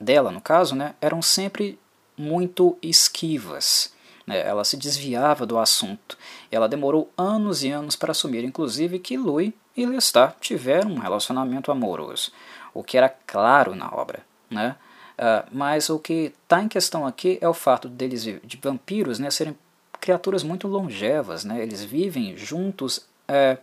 dela 0.00 0.32
no 0.32 0.40
caso, 0.40 0.74
né, 0.74 0.96
eram 1.00 1.22
sempre 1.22 1.78
muito 2.16 2.76
esquivas. 2.82 3.92
Né? 4.26 4.44
Ela 4.44 4.64
se 4.64 4.76
desviava 4.76 5.46
do 5.46 5.56
assunto. 5.56 6.18
Ela 6.50 6.68
demorou 6.68 7.12
anos 7.16 7.62
e 7.62 7.70
anos 7.70 7.94
para 7.94 8.10
assumir, 8.10 8.44
inclusive, 8.44 8.98
que 8.98 9.16
Louis 9.16 9.52
e 9.78 9.86
Lestat 9.86 10.34
tiveram 10.40 10.90
um 10.90 10.98
relacionamento 10.98 11.70
amoroso, 11.70 12.32
o 12.74 12.82
que 12.82 12.98
era 12.98 13.08
claro 13.08 13.76
na 13.76 13.88
obra. 13.94 14.26
Né? 14.50 14.74
Uh, 15.16 15.48
mas 15.52 15.88
o 15.88 16.00
que 16.00 16.34
está 16.42 16.60
em 16.60 16.66
questão 16.66 17.06
aqui 17.06 17.38
é 17.40 17.48
o 17.48 17.54
fato 17.54 17.88
deles, 17.88 18.24
de 18.24 18.56
vampiros, 18.60 19.20
né, 19.20 19.30
serem 19.30 19.56
criaturas 20.00 20.42
muito 20.42 20.66
longevas. 20.66 21.44
Né? 21.44 21.62
Eles 21.62 21.84
vivem 21.84 22.36
juntos 22.36 23.06
é, 23.28 23.58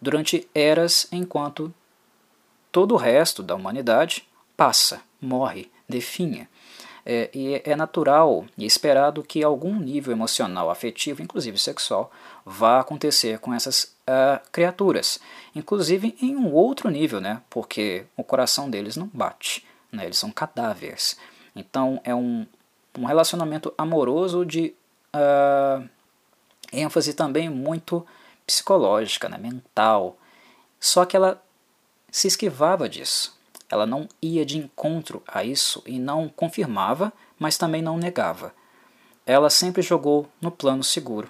durante 0.00 0.48
eras, 0.54 1.08
enquanto 1.10 1.74
todo 2.70 2.94
o 2.94 2.98
resto 2.98 3.42
da 3.42 3.56
humanidade 3.56 4.28
passa, 4.56 5.00
morre, 5.20 5.68
definha. 5.88 6.48
É, 7.04 7.28
e 7.34 7.60
é 7.64 7.74
natural 7.74 8.44
e 8.56 8.64
esperado 8.64 9.22
que 9.22 9.42
algum 9.42 9.80
nível 9.80 10.12
emocional, 10.12 10.70
afetivo, 10.70 11.22
inclusive 11.22 11.58
sexual, 11.58 12.12
vá 12.44 12.78
acontecer 12.78 13.40
com 13.40 13.52
essas 13.52 13.95
uh, 14.08 14.40
criaturas. 14.50 15.20
Inclusive 15.54 16.16
em 16.20 16.36
um 16.36 16.52
outro 16.52 16.88
nível, 16.88 17.20
né? 17.20 17.42
porque 17.50 18.06
o 18.16 18.24
coração 18.24 18.70
deles 18.70 18.96
não 18.96 19.10
bate, 19.12 19.66
né? 19.90 20.04
eles 20.04 20.18
são 20.18 20.30
cadáveres. 20.30 21.18
Então 21.54 22.00
é 22.04 22.14
um, 22.14 22.46
um 22.98 23.04
relacionamento 23.04 23.72
amoroso 23.76 24.44
de 24.44 24.74
uh, 25.14 25.88
ênfase 26.72 27.14
também 27.14 27.48
muito 27.48 28.06
psicológica, 28.46 29.28
né? 29.28 29.38
mental. 29.38 30.16
Só 30.78 31.04
que 31.04 31.16
ela 31.16 31.42
se 32.10 32.28
esquivava 32.28 32.88
disso. 32.88 33.36
Ela 33.68 33.84
não 33.84 34.08
ia 34.22 34.46
de 34.46 34.58
encontro 34.58 35.22
a 35.26 35.42
isso 35.42 35.82
e 35.86 35.98
não 35.98 36.28
confirmava, 36.28 37.12
mas 37.38 37.58
também 37.58 37.82
não 37.82 37.98
negava. 37.98 38.54
Ela 39.26 39.50
sempre 39.50 39.82
jogou 39.82 40.28
no 40.40 40.52
plano 40.52 40.84
seguro. 40.84 41.28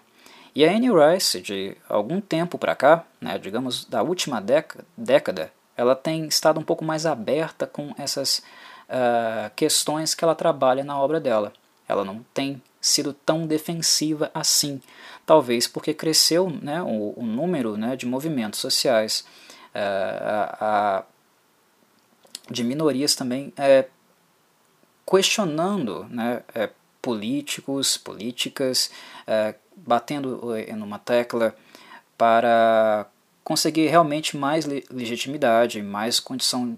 E 0.57 0.65
a 0.65 0.71
Anne 0.75 0.89
Rice, 0.89 1.43
de 1.43 1.77
algum 1.87 2.19
tempo 2.19 2.57
para 2.57 2.75
cá, 2.75 3.05
né, 3.21 3.39
digamos 3.39 3.85
da 3.85 4.03
última 4.03 4.43
década, 4.97 5.53
ela 5.77 5.95
tem 5.95 6.27
estado 6.27 6.59
um 6.59 6.63
pouco 6.63 6.83
mais 6.83 7.05
aberta 7.05 7.67
com 7.67 7.95
essas 7.99 8.39
uh, 8.89 9.51
questões 9.55 10.15
que 10.15 10.25
ela 10.25 10.35
trabalha 10.35 10.83
na 10.83 10.99
obra 10.99 11.21
dela. 11.21 11.53
Ela 11.87 12.07
não 12.07 12.25
tem 12.33 12.63
sido 12.81 13.13
tão 13.13 13.47
defensiva 13.47 14.31
assim, 14.33 14.81
talvez 15.27 15.67
porque 15.67 15.93
cresceu 15.93 16.49
né, 16.49 16.81
o, 16.81 17.13
o 17.15 17.27
número 17.27 17.77
né, 17.77 17.95
de 17.95 18.07
movimentos 18.07 18.59
sociais. 18.59 19.27
Uh, 19.75 20.25
a, 20.25 20.97
a 20.99 21.05
de 22.51 22.65
minorias 22.65 23.15
também 23.15 23.53
é, 23.59 23.89
questionando 25.05 26.05
né, 26.09 26.43
é, 26.55 26.71
políticos, 27.03 27.99
políticas, 27.99 28.91
é, 29.27 29.55
batendo 29.77 30.55
é, 30.57 30.73
numa 30.75 30.99
tecla 30.99 31.55
para 32.17 33.07
conseguir 33.45 33.87
realmente 33.87 34.37
mais 34.37 34.67
legitimidade, 34.91 35.83
mais 35.83 36.19
condição 36.19 36.77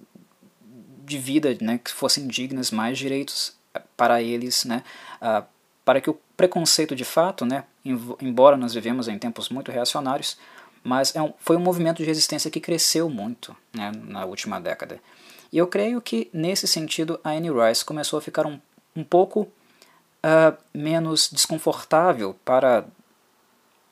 de 1.04 1.16
vida, 1.16 1.56
né, 1.60 1.78
que 1.82 1.90
fossem 1.90 2.26
dignas, 2.26 2.70
mais 2.70 2.98
direitos 2.98 3.56
é, 3.72 3.80
para 3.96 4.20
eles, 4.20 4.64
né, 4.64 4.82
para 5.84 6.00
que 6.00 6.10
o 6.10 6.18
preconceito 6.36 6.94
de 6.94 7.04
fato, 7.04 7.46
né, 7.46 7.64
embora 8.20 8.56
nós 8.56 8.74
vivemos 8.74 9.08
em 9.08 9.18
tempos 9.18 9.48
muito 9.48 9.72
reacionários, 9.72 10.36
mas 10.82 11.14
é 11.14 11.22
um, 11.22 11.32
foi 11.38 11.56
um 11.56 11.60
movimento 11.60 11.98
de 11.98 12.04
resistência 12.04 12.50
que 12.50 12.60
cresceu 12.60 13.08
muito 13.08 13.56
né, 13.72 13.90
na 14.04 14.24
última 14.24 14.60
década. 14.60 15.00
E 15.52 15.58
eu 15.58 15.66
creio 15.66 16.00
que, 16.00 16.28
nesse 16.32 16.68
sentido, 16.68 17.18
a 17.24 17.30
Anne 17.30 17.50
Rice 17.50 17.84
começou 17.84 18.18
a 18.18 18.22
ficar 18.22 18.46
um, 18.46 18.60
um 18.94 19.02
pouco 19.02 19.48
uh, 20.24 20.56
menos 20.72 21.30
desconfortável 21.30 22.36
para 22.44 22.84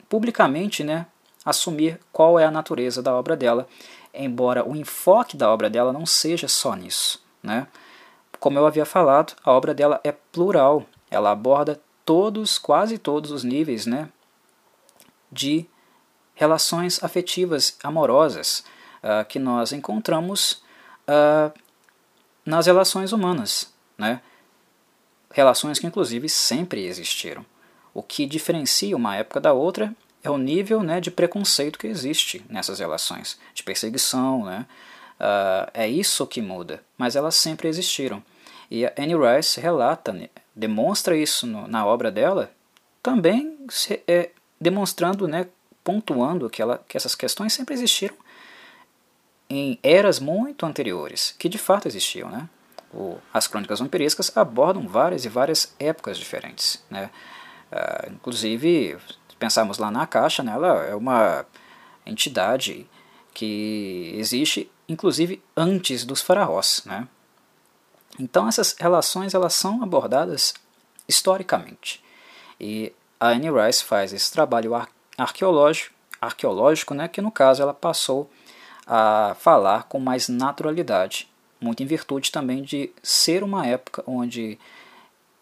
publicamente 0.09 0.83
né, 0.83 1.05
assumir 1.45 1.99
qual 2.11 2.39
é 2.39 2.45
a 2.45 2.51
natureza 2.51 3.01
da 3.01 3.13
obra 3.13 3.35
dela, 3.35 3.67
embora 4.13 4.67
o 4.67 4.75
enfoque 4.75 5.37
da 5.37 5.51
obra 5.51 5.69
dela 5.69 5.93
não 5.93 6.05
seja 6.05 6.47
só 6.47 6.75
nisso. 6.75 7.23
Né? 7.41 7.67
Como 8.39 8.57
eu 8.57 8.65
havia 8.65 8.85
falado, 8.85 9.35
a 9.43 9.51
obra 9.51 9.73
dela 9.73 9.99
é 10.03 10.11
plural, 10.11 10.85
ela 11.09 11.31
aborda 11.31 11.79
todos, 12.05 12.57
quase 12.57 12.97
todos 12.97 13.31
os 13.31 13.43
níveis 13.43 13.85
né, 13.85 14.09
de 15.31 15.65
relações 16.33 17.03
afetivas 17.03 17.77
amorosas 17.83 18.63
uh, 19.03 19.25
que 19.25 19.39
nós 19.39 19.71
encontramos 19.71 20.63
uh, 21.07 21.51
nas 22.45 22.65
relações 22.67 23.11
humanas. 23.11 23.73
Né? 23.97 24.21
Relações 25.37 25.77
que, 25.77 25.85
inclusive, 25.85 26.27
sempre 26.27 26.87
existiram. 26.87 27.45
O 27.93 28.01
que 28.01 28.25
diferencia 28.25 28.97
uma 28.97 29.15
época 29.15 29.39
da 29.39 29.53
outra 29.53 29.93
é 30.23 30.31
o 30.31 30.37
nível 30.37 30.81
né, 30.81 30.99
de 30.99 31.11
preconceito 31.11 31.77
que 31.77 31.85
existe 31.85 32.43
nessas 32.49 32.79
relações, 32.79 33.37
de 33.53 33.61
perseguição. 33.61 34.43
Né? 34.43 34.65
Uh, 35.19 35.69
é 35.75 35.87
isso 35.87 36.25
que 36.25 36.41
muda, 36.41 36.83
mas 36.97 37.15
elas 37.15 37.35
sempre 37.35 37.67
existiram. 37.67 38.23
E 38.71 38.83
a 38.83 38.91
Anne 38.97 39.13
Rice 39.13 39.61
relata, 39.61 40.11
né, 40.11 40.29
demonstra 40.55 41.15
isso 41.15 41.45
no, 41.45 41.67
na 41.67 41.85
obra 41.85 42.09
dela, 42.09 42.51
também 43.03 43.59
se, 43.69 44.01
é, 44.07 44.31
demonstrando, 44.59 45.27
né, 45.27 45.45
pontuando 45.83 46.49
que, 46.49 46.63
ela, 46.63 46.83
que 46.87 46.97
essas 46.97 47.13
questões 47.13 47.53
sempre 47.53 47.75
existiram 47.75 48.15
em 49.47 49.77
eras 49.83 50.19
muito 50.19 50.65
anteriores, 50.65 51.35
que 51.37 51.47
de 51.47 51.59
fato 51.59 51.87
existiam. 51.87 52.27
Né? 52.27 52.49
O, 52.93 53.17
as 53.33 53.47
crônicas 53.47 53.79
vampirescas 53.79 54.35
abordam 54.35 54.87
várias 54.87 55.25
e 55.25 55.29
várias 55.29 55.75
épocas 55.79 56.17
diferentes. 56.17 56.83
Né? 56.89 57.09
Uh, 57.71 58.13
inclusive, 58.13 58.97
pensarmos 59.37 59.77
lá 59.77 59.91
na 59.91 60.07
caixa, 60.07 60.41
né, 60.41 60.53
ela 60.53 60.83
é 60.85 60.95
uma 60.95 61.45
entidade 62.05 62.89
que 63.33 64.13
existe 64.15 64.69
inclusive 64.87 65.43
antes 65.55 66.05
dos 66.05 66.21
faraós. 66.21 66.83
Né? 66.85 67.07
Então 68.19 68.47
essas 68.47 68.75
relações 68.79 69.33
elas 69.33 69.53
são 69.53 69.83
abordadas 69.83 70.53
historicamente. 71.07 72.03
E 72.59 72.93
a 73.19 73.29
Anne 73.29 73.49
Rice 73.51 73.83
faz 73.83 74.13
esse 74.13 74.31
trabalho 74.31 74.71
arqueológico, 75.17 75.93
arqueológico 76.21 76.93
né, 76.93 77.07
que 77.07 77.21
no 77.21 77.31
caso 77.31 77.61
ela 77.61 77.73
passou 77.73 78.29
a 78.85 79.35
falar 79.39 79.83
com 79.83 79.99
mais 79.99 80.29
naturalidade, 80.29 81.29
muito 81.59 81.81
em 81.81 81.85
virtude 81.85 82.31
também 82.31 82.61
de 82.61 82.91
ser 83.01 83.43
uma 83.43 83.65
época 83.65 84.03
onde 84.05 84.59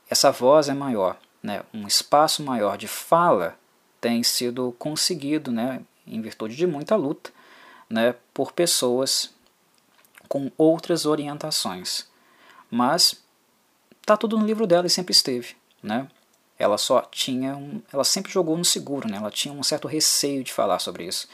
essa 0.09 0.31
voz 0.31 0.69
é 0.69 0.73
maior, 0.73 1.17
né, 1.41 1.63
um 1.73 1.87
espaço 1.87 2.43
maior 2.43 2.77
de 2.77 2.87
fala 2.87 3.57
tem 3.99 4.21
sido 4.23 4.75
conseguido, 4.77 5.51
né, 5.51 5.81
em 6.05 6.21
virtude 6.21 6.55
de 6.55 6.67
muita 6.67 6.95
luta, 6.95 7.31
né, 7.89 8.15
por 8.33 8.51
pessoas 8.51 9.33
com 10.27 10.51
outras 10.57 11.05
orientações. 11.05 12.07
Mas 12.69 13.23
tá 14.05 14.15
tudo 14.15 14.37
no 14.37 14.45
livro 14.45 14.67
dela 14.67 14.87
e 14.87 14.89
sempre 14.89 15.11
esteve, 15.11 15.55
né? 15.81 16.07
Ela 16.57 16.77
só 16.77 17.01
tinha 17.01 17.55
um, 17.55 17.81
ela 17.91 18.03
sempre 18.03 18.31
jogou 18.31 18.57
no 18.57 18.63
seguro, 18.63 19.09
né? 19.09 19.17
Ela 19.17 19.31
tinha 19.31 19.53
um 19.53 19.63
certo 19.63 19.87
receio 19.87 20.43
de 20.43 20.53
falar 20.53 20.79
sobre 20.79 21.05
isso. 21.05 21.27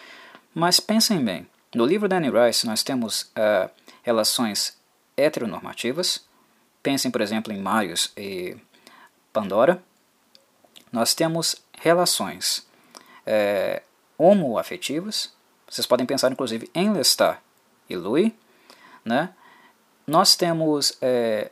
Mas 0.53 0.79
pensem 0.79 1.23
bem, 1.23 1.47
no 1.73 1.85
livro 1.85 2.07
da 2.07 2.17
Anne 2.17 2.29
Rice 2.29 2.65
nós 2.65 2.83
temos 2.83 3.23
uh, 3.23 3.69
relações 4.01 4.77
heteronormativas. 5.15 6.25
Pensem, 6.81 7.11
por 7.11 7.21
exemplo, 7.21 7.53
em 7.53 7.61
Marius 7.61 8.11
e 8.17 8.57
Pandora. 9.31 9.83
Nós 10.91 11.13
temos 11.13 11.55
relações 11.77 12.67
é, 13.25 13.81
homoafetivas. 14.17 15.31
Vocês 15.69 15.85
podem 15.85 16.05
pensar, 16.05 16.31
inclusive, 16.31 16.69
em 16.73 16.91
Lestat 16.91 17.39
e 17.89 17.95
Louis. 17.95 18.31
Né? 19.05 19.33
Nós 20.05 20.35
temos 20.35 20.97
é, 21.01 21.51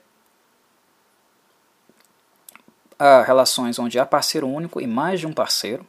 relações 3.25 3.79
onde 3.79 3.97
há 3.99 4.05
parceiro 4.05 4.47
único 4.47 4.81
e 4.81 4.87
mais 4.87 5.19
de 5.19 5.27
um 5.27 5.33
parceiro. 5.33 5.87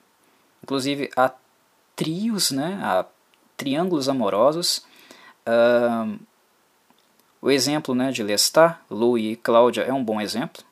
Inclusive, 0.62 1.10
há 1.16 1.32
trios, 1.96 2.50
né? 2.50 2.78
há 2.82 3.04
triângulos 3.56 4.08
amorosos. 4.08 4.84
Uh, 5.46 6.18
o 7.42 7.50
exemplo 7.50 7.94
né, 7.94 8.12
de 8.12 8.22
Lestat, 8.22 8.78
Louis 8.90 9.32
e 9.32 9.36
Cláudia 9.36 9.82
é 9.82 9.92
um 9.92 10.04
bom 10.04 10.20
exemplo. 10.20 10.62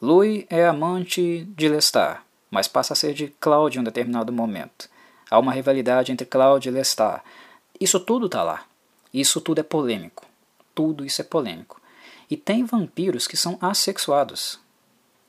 Louis 0.00 0.44
é 0.50 0.66
amante 0.66 1.44
de 1.56 1.68
Lestat, 1.68 2.20
mas 2.50 2.66
passa 2.66 2.94
a 2.94 2.96
ser 2.96 3.14
de 3.14 3.28
Cláudia 3.38 3.78
em 3.78 3.82
um 3.82 3.84
determinado 3.84 4.32
momento. 4.32 4.88
Há 5.30 5.38
uma 5.38 5.52
rivalidade 5.52 6.10
entre 6.10 6.26
Cláudia 6.26 6.70
e 6.70 6.72
Lestat. 6.72 7.22
Isso 7.80 8.00
tudo 8.00 8.26
está 8.26 8.42
lá. 8.42 8.64
Isso 9.14 9.40
tudo 9.40 9.60
é 9.60 9.62
polêmico. 9.62 10.26
Tudo 10.74 11.04
isso 11.04 11.20
é 11.20 11.24
polêmico. 11.24 11.80
E 12.30 12.36
tem 12.36 12.64
vampiros 12.64 13.26
que 13.26 13.36
são 13.36 13.56
assexuados, 13.60 14.58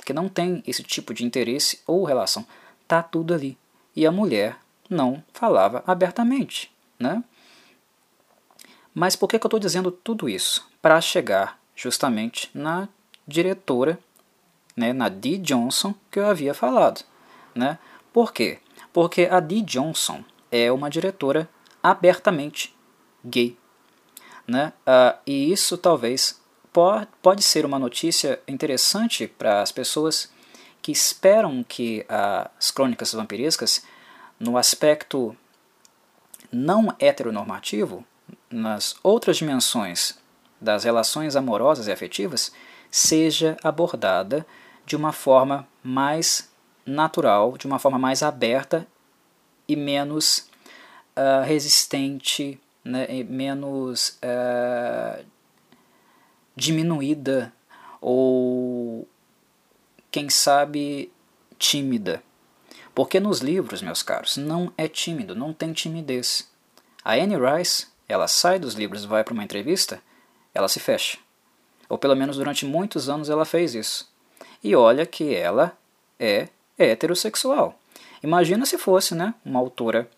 que 0.03 0.13
não 0.13 0.27
têm 0.27 0.63
esse 0.65 0.83
tipo 0.83 1.13
de 1.13 1.23
interesse 1.23 1.79
ou 1.85 2.03
relação. 2.03 2.45
Tá 2.87 3.03
tudo 3.03 3.33
ali. 3.33 3.57
E 3.95 4.05
a 4.05 4.11
mulher 4.11 4.57
não 4.89 5.23
falava 5.31 5.83
abertamente, 5.85 6.71
né? 6.97 7.23
Mas 8.99 9.15
por 9.15 9.29
que, 9.29 9.39
que 9.39 9.45
eu 9.45 9.47
estou 9.47 9.61
dizendo 9.61 9.91
tudo 9.91 10.27
isso? 10.27 10.69
Para 10.81 10.99
chegar 10.99 11.57
justamente 11.73 12.51
na 12.53 12.89
diretora, 13.25 13.97
né, 14.75 14.91
na 14.91 15.07
Dee 15.07 15.37
Johnson, 15.37 15.95
que 16.11 16.19
eu 16.19 16.27
havia 16.27 16.53
falado. 16.53 17.05
Né? 17.55 17.79
Por 18.11 18.33
quê? 18.33 18.59
Porque 18.91 19.29
a 19.31 19.39
Dee 19.39 19.61
Johnson 19.61 20.21
é 20.51 20.69
uma 20.69 20.89
diretora 20.89 21.49
abertamente 21.81 22.75
gay. 23.23 23.57
Né? 24.45 24.73
Uh, 24.79 25.17
e 25.25 25.49
isso 25.49 25.77
talvez 25.77 26.41
pode, 26.73 27.07
pode 27.21 27.41
ser 27.41 27.65
uma 27.65 27.79
notícia 27.79 28.41
interessante 28.49 29.27
para 29.27 29.61
as 29.61 29.71
pessoas 29.71 30.29
que 30.81 30.91
esperam 30.91 31.63
que 31.63 32.05
as 32.09 32.69
crônicas 32.69 33.13
vampirescas, 33.13 33.81
no 34.37 34.57
aspecto 34.57 35.33
não 36.51 36.93
heteronormativo, 36.99 38.05
nas 38.49 38.95
outras 39.03 39.37
dimensões 39.37 40.17
das 40.59 40.83
relações 40.83 41.35
amorosas 41.35 41.87
e 41.87 41.91
afetivas, 41.91 42.51
seja 42.91 43.55
abordada 43.63 44.45
de 44.85 44.95
uma 44.95 45.11
forma 45.11 45.67
mais 45.83 46.49
natural, 46.85 47.57
de 47.57 47.65
uma 47.65 47.79
forma 47.79 47.99
mais 47.99 48.23
aberta 48.23 48.87
e 49.67 49.75
menos 49.75 50.49
uh, 51.15 51.43
resistente 51.45 52.59
né, 52.83 53.07
menos 53.23 54.17
é, 54.21 55.23
diminuída 56.55 57.53
ou, 58.01 59.07
quem 60.09 60.29
sabe, 60.29 61.11
tímida. 61.57 62.23
Porque 62.95 63.19
nos 63.19 63.39
livros, 63.39 63.81
meus 63.81 64.01
caros, 64.01 64.37
não 64.37 64.73
é 64.77 64.87
tímido, 64.87 65.35
não 65.35 65.53
tem 65.53 65.71
timidez. 65.71 66.49
A 67.03 67.13
Anne 67.13 67.35
Rice, 67.37 67.87
ela 68.09 68.27
sai 68.27 68.57
dos 68.59 68.73
livros 68.73 69.03
e 69.03 69.07
vai 69.07 69.23
para 69.23 69.33
uma 69.33 69.43
entrevista, 69.43 70.01
ela 70.53 70.67
se 70.67 70.79
fecha. 70.79 71.19
Ou 71.87 71.97
pelo 71.97 72.15
menos 72.15 72.37
durante 72.37 72.65
muitos 72.65 73.07
anos 73.07 73.29
ela 73.29 73.45
fez 73.45 73.75
isso. 73.75 74.11
E 74.63 74.75
olha 74.75 75.05
que 75.05 75.33
ela 75.33 75.77
é 76.19 76.49
heterossexual. 76.77 77.79
Imagina 78.21 78.65
se 78.65 78.77
fosse 78.77 79.15
né, 79.15 79.33
uma 79.45 79.59
autora 79.59 80.09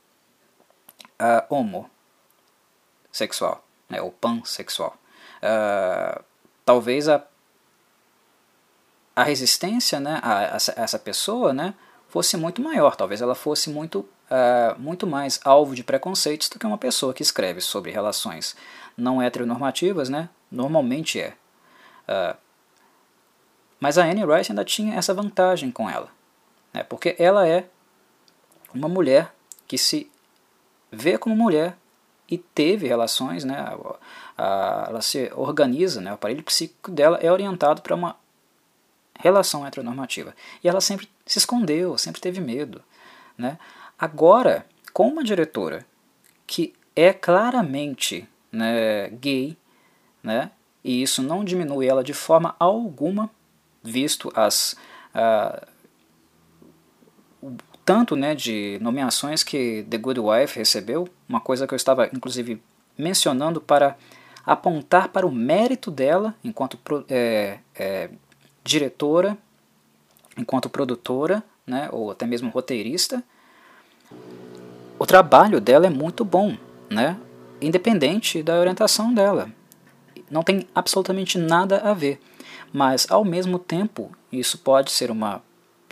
uh, 1.19 1.53
homo 1.53 1.89
sexual, 3.11 3.63
né, 3.89 4.01
ou 4.01 4.11
pansexual. 4.11 4.97
Uh, 5.37 6.23
talvez 6.65 7.07
a, 7.07 7.23
a 9.15 9.23
resistência 9.23 9.99
né, 9.99 10.19
a, 10.23 10.43
essa, 10.43 10.73
essa 10.77 10.97
pessoa 10.97 11.53
né, 11.53 11.73
fosse 12.07 12.35
muito 12.37 12.61
maior, 12.61 12.95
talvez 12.95 13.21
ela 13.21 13.35
fosse 13.35 13.69
muito, 13.69 14.07
uh, 14.31 14.79
muito 14.79 15.05
mais 15.05 15.39
alvo 15.43 15.75
de 15.75 15.83
preconceitos 15.83 16.47
do 16.49 16.57
que 16.57 16.65
uma 16.65 16.77
pessoa 16.77 17.13
que 17.13 17.21
escreve 17.21 17.59
sobre 17.59 17.91
relações 17.91 18.55
não 18.97 19.21
heteronormativas, 19.21 20.09
né, 20.09 20.29
normalmente 20.49 21.19
é. 21.19 21.35
Uh, 22.07 22.37
mas 23.79 23.97
a 23.97 24.05
Anne 24.05 24.25
Rice 24.25 24.51
ainda 24.51 24.63
tinha 24.63 24.95
essa 24.95 25.13
vantagem 25.13 25.69
com 25.69 25.89
ela, 25.89 26.09
né, 26.73 26.83
porque 26.83 27.15
ela 27.19 27.47
é 27.47 27.67
uma 28.73 28.87
mulher 28.87 29.33
que 29.67 29.77
se 29.77 30.09
vê 30.91 31.17
como 31.17 31.35
mulher 31.35 31.77
e 32.29 32.37
teve 32.37 32.87
relações, 32.87 33.43
né, 33.43 33.57
ela 34.37 35.01
se 35.01 35.29
organiza, 35.35 35.99
né, 35.99 36.11
o 36.11 36.15
aparelho 36.15 36.43
psíquico 36.43 36.89
dela 36.89 37.17
é 37.21 37.29
orientado 37.29 37.81
para 37.81 37.93
uma 37.93 38.15
relação 39.19 39.65
heteronormativa. 39.65 40.33
E 40.63 40.69
ela 40.69 40.81
sempre 40.81 41.09
se 41.25 41.37
escondeu, 41.37 41.97
sempre 41.97 42.21
teve 42.21 42.39
medo. 42.41 42.81
Né? 43.37 43.57
Agora, 44.01 44.65
com 44.93 45.07
uma 45.07 45.23
diretora 45.23 45.85
que 46.47 46.73
é 46.95 47.13
claramente 47.13 48.27
né, 48.51 49.09
gay, 49.09 49.55
né, 50.23 50.49
e 50.83 51.03
isso 51.03 51.21
não 51.21 51.45
diminui 51.45 51.85
ela 51.85 52.03
de 52.03 52.11
forma 52.11 52.55
alguma, 52.57 53.29
visto 53.83 54.31
as, 54.35 54.75
uh, 55.13 55.67
tanto 57.85 58.15
né, 58.15 58.33
de 58.33 58.79
nomeações 58.81 59.43
que 59.43 59.85
The 59.87 59.99
Good 59.99 60.19
Wife 60.19 60.57
recebeu, 60.57 61.07
uma 61.29 61.39
coisa 61.39 61.67
que 61.67 61.73
eu 61.75 61.77
estava 61.77 62.07
inclusive 62.07 62.59
mencionando 62.97 63.61
para 63.61 63.95
apontar 64.43 65.09
para 65.09 65.27
o 65.27 65.31
mérito 65.31 65.91
dela 65.91 66.33
enquanto 66.43 66.79
é, 67.07 67.59
é, 67.75 68.09
diretora, 68.63 69.37
enquanto 70.35 70.71
produtora, 70.71 71.43
né, 71.67 71.87
ou 71.91 72.09
até 72.09 72.25
mesmo 72.25 72.49
roteirista. 72.49 73.23
O 74.97 75.05
trabalho 75.05 75.59
dela 75.59 75.87
é 75.87 75.89
muito 75.89 76.23
bom, 76.23 76.55
né, 76.89 77.17
independente 77.61 78.43
da 78.43 78.59
orientação 78.59 79.13
dela. 79.13 79.49
Não 80.29 80.43
tem 80.43 80.67
absolutamente 80.73 81.37
nada 81.37 81.77
a 81.79 81.93
ver. 81.93 82.19
Mas, 82.71 83.09
ao 83.09 83.25
mesmo 83.25 83.59
tempo, 83.59 84.11
isso 84.31 84.57
pode 84.57 84.91
ser 84.91 85.11
uma 85.11 85.41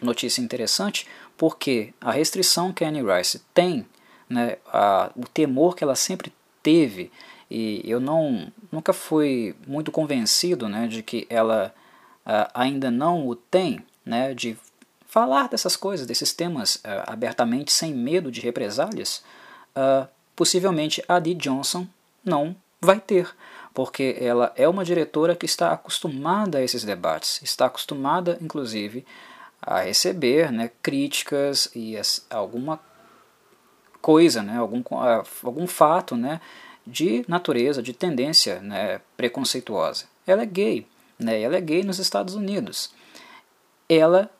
notícia 0.01 0.41
interessante, 0.41 1.05
porque 1.37 1.93
a 1.99 2.11
restrição 2.11 2.71
que 2.71 2.83
a 2.83 2.87
Annie 2.87 3.03
Rice 3.03 3.41
tem, 3.53 3.85
né, 4.29 4.57
a, 4.67 5.11
o 5.15 5.27
temor 5.27 5.75
que 5.75 5.83
ela 5.83 5.95
sempre 5.95 6.31
teve, 6.63 7.11
e 7.49 7.81
eu 7.83 7.99
não 7.99 8.51
nunca 8.71 8.93
fui 8.93 9.55
muito 9.67 9.91
convencido 9.91 10.69
né, 10.69 10.87
de 10.87 11.01
que 11.01 11.25
ela 11.29 11.73
a, 12.25 12.51
ainda 12.53 12.91
não 12.91 13.27
o 13.27 13.35
tem, 13.35 13.79
né, 14.05 14.33
de 14.33 14.55
falar 15.09 15.49
dessas 15.49 15.75
coisas, 15.75 16.05
desses 16.05 16.31
temas 16.31 16.81
abertamente, 17.07 17.73
sem 17.73 17.93
medo 17.93 18.31
de 18.31 18.39
represálias, 18.39 19.23
possivelmente 20.35 21.03
a 21.07 21.19
Dee 21.19 21.33
Johnson 21.33 21.87
não 22.23 22.55
vai 22.79 22.99
ter, 22.99 23.35
porque 23.73 24.15
ela 24.19 24.53
é 24.55 24.67
uma 24.69 24.85
diretora 24.85 25.35
que 25.35 25.45
está 25.45 25.73
acostumada 25.73 26.59
a 26.59 26.63
esses 26.63 26.83
debates, 26.83 27.41
está 27.41 27.65
acostumada, 27.65 28.37
inclusive, 28.39 29.05
a 29.61 29.81
receber 29.81 30.51
né, 30.51 30.71
críticas 30.81 31.69
e 31.75 31.97
as, 31.97 32.25
alguma 32.29 32.79
coisa, 34.01 34.41
né, 34.41 34.57
algum, 34.57 34.83
algum 35.43 35.67
fato 35.67 36.15
né, 36.15 36.39
de 36.85 37.25
natureza, 37.27 37.83
de 37.83 37.93
tendência 37.93 38.61
né, 38.61 39.01
preconceituosa. 39.17 40.05
Ela 40.25 40.43
é 40.43 40.45
gay, 40.45 40.87
né, 41.17 41.41
ela 41.41 41.57
é 41.57 41.61
gay 41.61 41.83
nos 41.83 41.99
Estados 41.99 42.35
Unidos. 42.35 42.91
Ela 43.89 44.31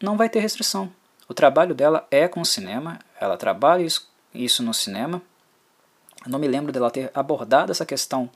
não 0.00 0.16
vai 0.16 0.28
ter 0.28 0.40
restrição. 0.40 0.92
O 1.28 1.34
trabalho 1.34 1.74
dela 1.74 2.06
é 2.10 2.26
com 2.26 2.40
o 2.40 2.44
cinema, 2.44 2.98
ela 3.20 3.36
trabalha 3.36 3.86
isso, 4.34 4.62
no 4.62 4.74
cinema. 4.74 5.22
Eu 6.24 6.32
não 6.32 6.38
me 6.38 6.48
lembro 6.48 6.72
dela 6.72 6.90
ter 6.90 7.10
abordado 7.14 7.70
essa 7.70 7.86
questão 7.86 8.28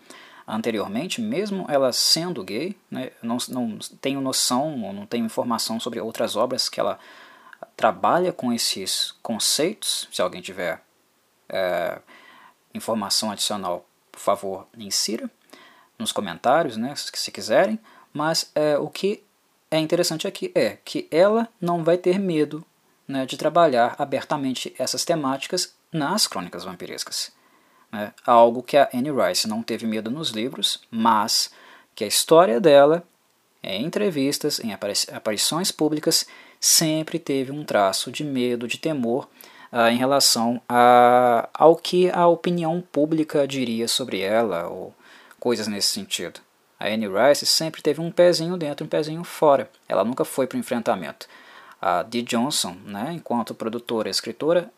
anteriormente, 0.46 1.20
mesmo 1.20 1.66
ela 1.68 1.92
sendo 1.92 2.44
gay, 2.44 2.76
né, 2.90 3.10
não, 3.22 3.38
não 3.48 3.78
tenho 4.00 4.20
noção, 4.20 4.76
não 4.92 5.06
tenho 5.06 5.24
informação 5.24 5.80
sobre 5.80 6.00
outras 6.00 6.36
obras 6.36 6.68
que 6.68 6.78
ela 6.78 6.98
trabalha 7.76 8.32
com 8.32 8.52
esses 8.52 9.12
conceitos. 9.22 10.06
Se 10.12 10.22
alguém 10.22 10.40
tiver 10.40 10.80
é, 11.48 11.98
informação 12.72 13.30
adicional, 13.30 13.84
por 14.12 14.20
favor, 14.20 14.68
insira 14.76 15.28
nos 15.98 16.12
comentários, 16.12 16.76
né, 16.76 16.94
se 16.94 17.32
quiserem. 17.32 17.78
Mas 18.12 18.52
é, 18.54 18.78
o 18.78 18.88
que 18.88 19.23
é 19.74 19.80
interessante 19.80 20.26
aqui 20.28 20.52
é 20.54 20.78
que 20.84 21.08
ela 21.10 21.48
não 21.60 21.82
vai 21.82 21.98
ter 21.98 22.16
medo 22.18 22.64
né, 23.08 23.26
de 23.26 23.36
trabalhar 23.36 23.96
abertamente 23.98 24.72
essas 24.78 25.04
temáticas 25.04 25.74
nas 25.92 26.28
crônicas 26.28 26.62
vampirescas. 26.62 27.32
Né? 27.90 28.12
Algo 28.24 28.62
que 28.62 28.76
a 28.76 28.88
Anne 28.94 29.10
Rice 29.10 29.48
não 29.48 29.64
teve 29.64 29.84
medo 29.84 30.12
nos 30.12 30.30
livros, 30.30 30.80
mas 30.90 31.50
que 31.92 32.04
a 32.04 32.06
história 32.06 32.60
dela, 32.60 33.02
em 33.62 33.84
entrevistas, 33.84 34.60
em 34.60 34.72
aparições 35.12 35.72
públicas, 35.72 36.24
sempre 36.60 37.18
teve 37.18 37.50
um 37.50 37.64
traço 37.64 38.12
de 38.12 38.22
medo, 38.22 38.68
de 38.68 38.78
temor 38.78 39.28
uh, 39.72 39.88
em 39.88 39.96
relação 39.96 40.62
a, 40.68 41.48
ao 41.52 41.74
que 41.74 42.08
a 42.10 42.28
opinião 42.28 42.80
pública 42.80 43.46
diria 43.46 43.88
sobre 43.88 44.20
ela, 44.20 44.68
ou 44.68 44.94
coisas 45.40 45.66
nesse 45.66 45.88
sentido. 45.88 46.40
A 46.78 46.86
Anne 46.88 47.06
Rice 47.08 47.46
sempre 47.46 47.82
teve 47.82 48.00
um 48.00 48.10
pezinho 48.10 48.56
dentro, 48.56 48.84
um 48.84 48.88
pezinho 48.88 49.24
fora. 49.24 49.70
Ela 49.88 50.04
nunca 50.04 50.24
foi 50.24 50.46
para 50.46 50.56
o 50.56 50.60
enfrentamento. 50.60 51.26
A 51.80 52.02
Dee 52.02 52.22
Johnson, 52.22 52.76
né, 52.84 53.12
enquanto 53.12 53.54
produtora 53.54 54.08
e 54.08 54.10
escritora, 54.10 54.70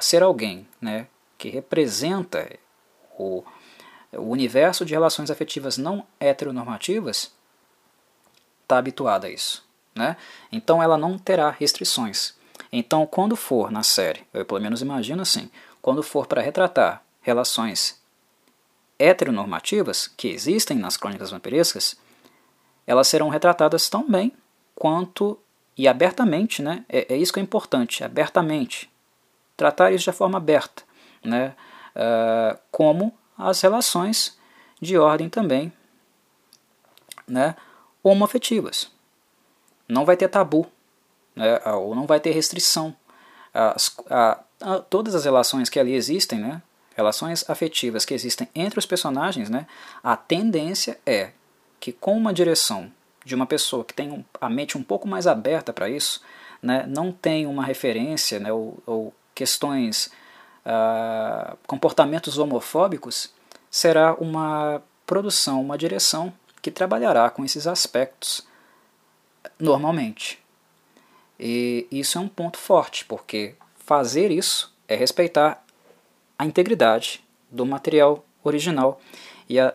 ser 0.00 0.22
alguém 0.22 0.66
né, 0.80 1.06
que 1.36 1.48
representa 1.48 2.48
o, 3.18 3.44
o 4.12 4.30
universo 4.30 4.84
de 4.84 4.94
relações 4.94 5.30
afetivas 5.30 5.76
não 5.76 6.06
heteronormativas, 6.20 7.32
está 8.62 8.78
habituada 8.78 9.26
a 9.26 9.30
isso. 9.30 9.66
Né? 9.94 10.16
Então 10.52 10.82
ela 10.82 10.96
não 10.96 11.18
terá 11.18 11.50
restrições. 11.50 12.36
Então, 12.70 13.06
quando 13.06 13.34
for 13.34 13.70
na 13.70 13.82
série, 13.82 14.26
eu 14.32 14.44
pelo 14.44 14.60
menos 14.60 14.82
imagino 14.82 15.22
assim, 15.22 15.50
quando 15.80 16.02
for 16.02 16.26
para 16.26 16.42
retratar 16.42 17.02
relações 17.20 17.97
heteronormativas 18.98 20.08
que 20.08 20.28
existem 20.28 20.76
nas 20.78 20.96
crônicas 20.96 21.30
vampirescas, 21.30 21.96
elas 22.86 23.08
serão 23.08 23.28
retratadas 23.28 23.88
tão 23.88 24.08
bem 24.08 24.32
quanto 24.74 25.38
e 25.76 25.86
abertamente, 25.86 26.62
né? 26.62 26.84
É, 26.88 27.14
é 27.14 27.16
isso 27.16 27.32
que 27.32 27.38
é 27.38 27.42
importante, 27.42 28.02
abertamente. 28.02 28.90
Tratar 29.56 29.92
isso 29.92 30.10
de 30.10 30.16
forma 30.16 30.38
aberta 30.38 30.82
né, 31.24 31.54
uh, 31.94 32.58
como 32.70 33.16
as 33.36 33.60
relações 33.60 34.36
de 34.80 34.96
ordem 34.98 35.28
também 35.28 35.72
né, 37.26 37.54
homoafetivas. 38.02 38.90
Não 39.88 40.04
vai 40.04 40.16
ter 40.16 40.28
tabu, 40.28 40.66
né, 41.34 41.60
ou 41.66 41.94
não 41.94 42.06
vai 42.06 42.20
ter 42.20 42.32
restrição. 42.32 42.94
As, 43.52 43.96
a, 44.10 44.40
a, 44.60 44.78
todas 44.80 45.14
as 45.14 45.24
relações 45.24 45.68
que 45.68 45.78
ali 45.78 45.94
existem, 45.94 46.38
né, 46.38 46.62
relações 46.98 47.48
afetivas 47.48 48.04
que 48.04 48.12
existem 48.12 48.48
entre 48.52 48.80
os 48.80 48.84
personagens, 48.84 49.48
né, 49.48 49.68
a 50.02 50.16
tendência 50.16 50.98
é 51.06 51.30
que 51.78 51.92
com 51.92 52.16
uma 52.16 52.34
direção 52.34 52.92
de 53.24 53.36
uma 53.36 53.46
pessoa 53.46 53.84
que 53.84 53.94
tem 53.94 54.26
a 54.40 54.50
mente 54.50 54.76
um 54.76 54.82
pouco 54.82 55.06
mais 55.06 55.28
aberta 55.28 55.72
para 55.72 55.88
isso, 55.88 56.20
né, 56.60 56.84
não 56.88 57.12
tem 57.12 57.46
uma 57.46 57.64
referência 57.64 58.40
né, 58.40 58.52
ou, 58.52 58.82
ou 58.84 59.14
questões 59.32 60.10
uh, 60.66 61.56
comportamentos 61.68 62.36
homofóbicos, 62.36 63.30
será 63.70 64.14
uma 64.14 64.82
produção, 65.06 65.60
uma 65.60 65.78
direção 65.78 66.32
que 66.60 66.70
trabalhará 66.70 67.30
com 67.30 67.44
esses 67.44 67.68
aspectos 67.68 68.44
normalmente. 69.56 70.42
E 71.38 71.86
isso 71.92 72.18
é 72.18 72.20
um 72.20 72.28
ponto 72.28 72.58
forte, 72.58 73.04
porque 73.04 73.54
fazer 73.86 74.32
isso 74.32 74.74
é 74.88 74.96
respeitar 74.96 75.64
a 76.38 76.46
integridade 76.46 77.24
do 77.50 77.66
material 77.66 78.24
original 78.44 79.00
e 79.48 79.58
a, 79.58 79.74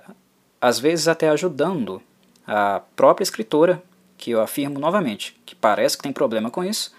às 0.61 0.79
vezes 0.79 1.07
até 1.07 1.29
ajudando 1.29 2.01
a 2.47 2.81
própria 2.95 3.23
escritora, 3.23 3.83
que 4.17 4.31
eu 4.31 4.41
afirmo 4.41 4.79
novamente, 4.79 5.39
que 5.45 5.55
parece 5.55 5.97
que 5.97 6.03
tem 6.03 6.13
problema 6.13 6.49
com 6.49 6.63
isso, 6.63 6.93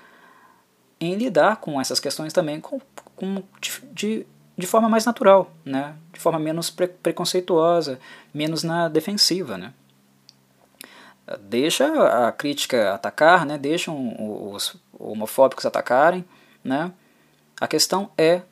em 1.00 1.14
lidar 1.14 1.56
com 1.56 1.80
essas 1.80 2.00
questões 2.00 2.32
também 2.32 2.60
com, 2.60 2.80
com, 3.16 3.42
de, 3.92 4.26
de 4.56 4.66
forma 4.66 4.88
mais 4.88 5.04
natural, 5.04 5.50
né? 5.64 5.94
de 6.12 6.20
forma 6.20 6.38
menos 6.38 6.70
pre 6.70 6.88
preconceituosa, 6.88 7.98
menos 8.32 8.62
na 8.62 8.88
defensiva. 8.88 9.56
Né? 9.56 9.72
Deixa 11.40 12.26
a 12.26 12.32
crítica 12.32 12.94
atacar, 12.94 13.44
né? 13.46 13.58
deixam 13.58 14.14
os 14.52 14.76
homofóbicos 14.92 15.66
atacarem. 15.66 16.24
Né? 16.62 16.92
A 17.60 17.66
questão 17.66 18.10
é 18.16 18.42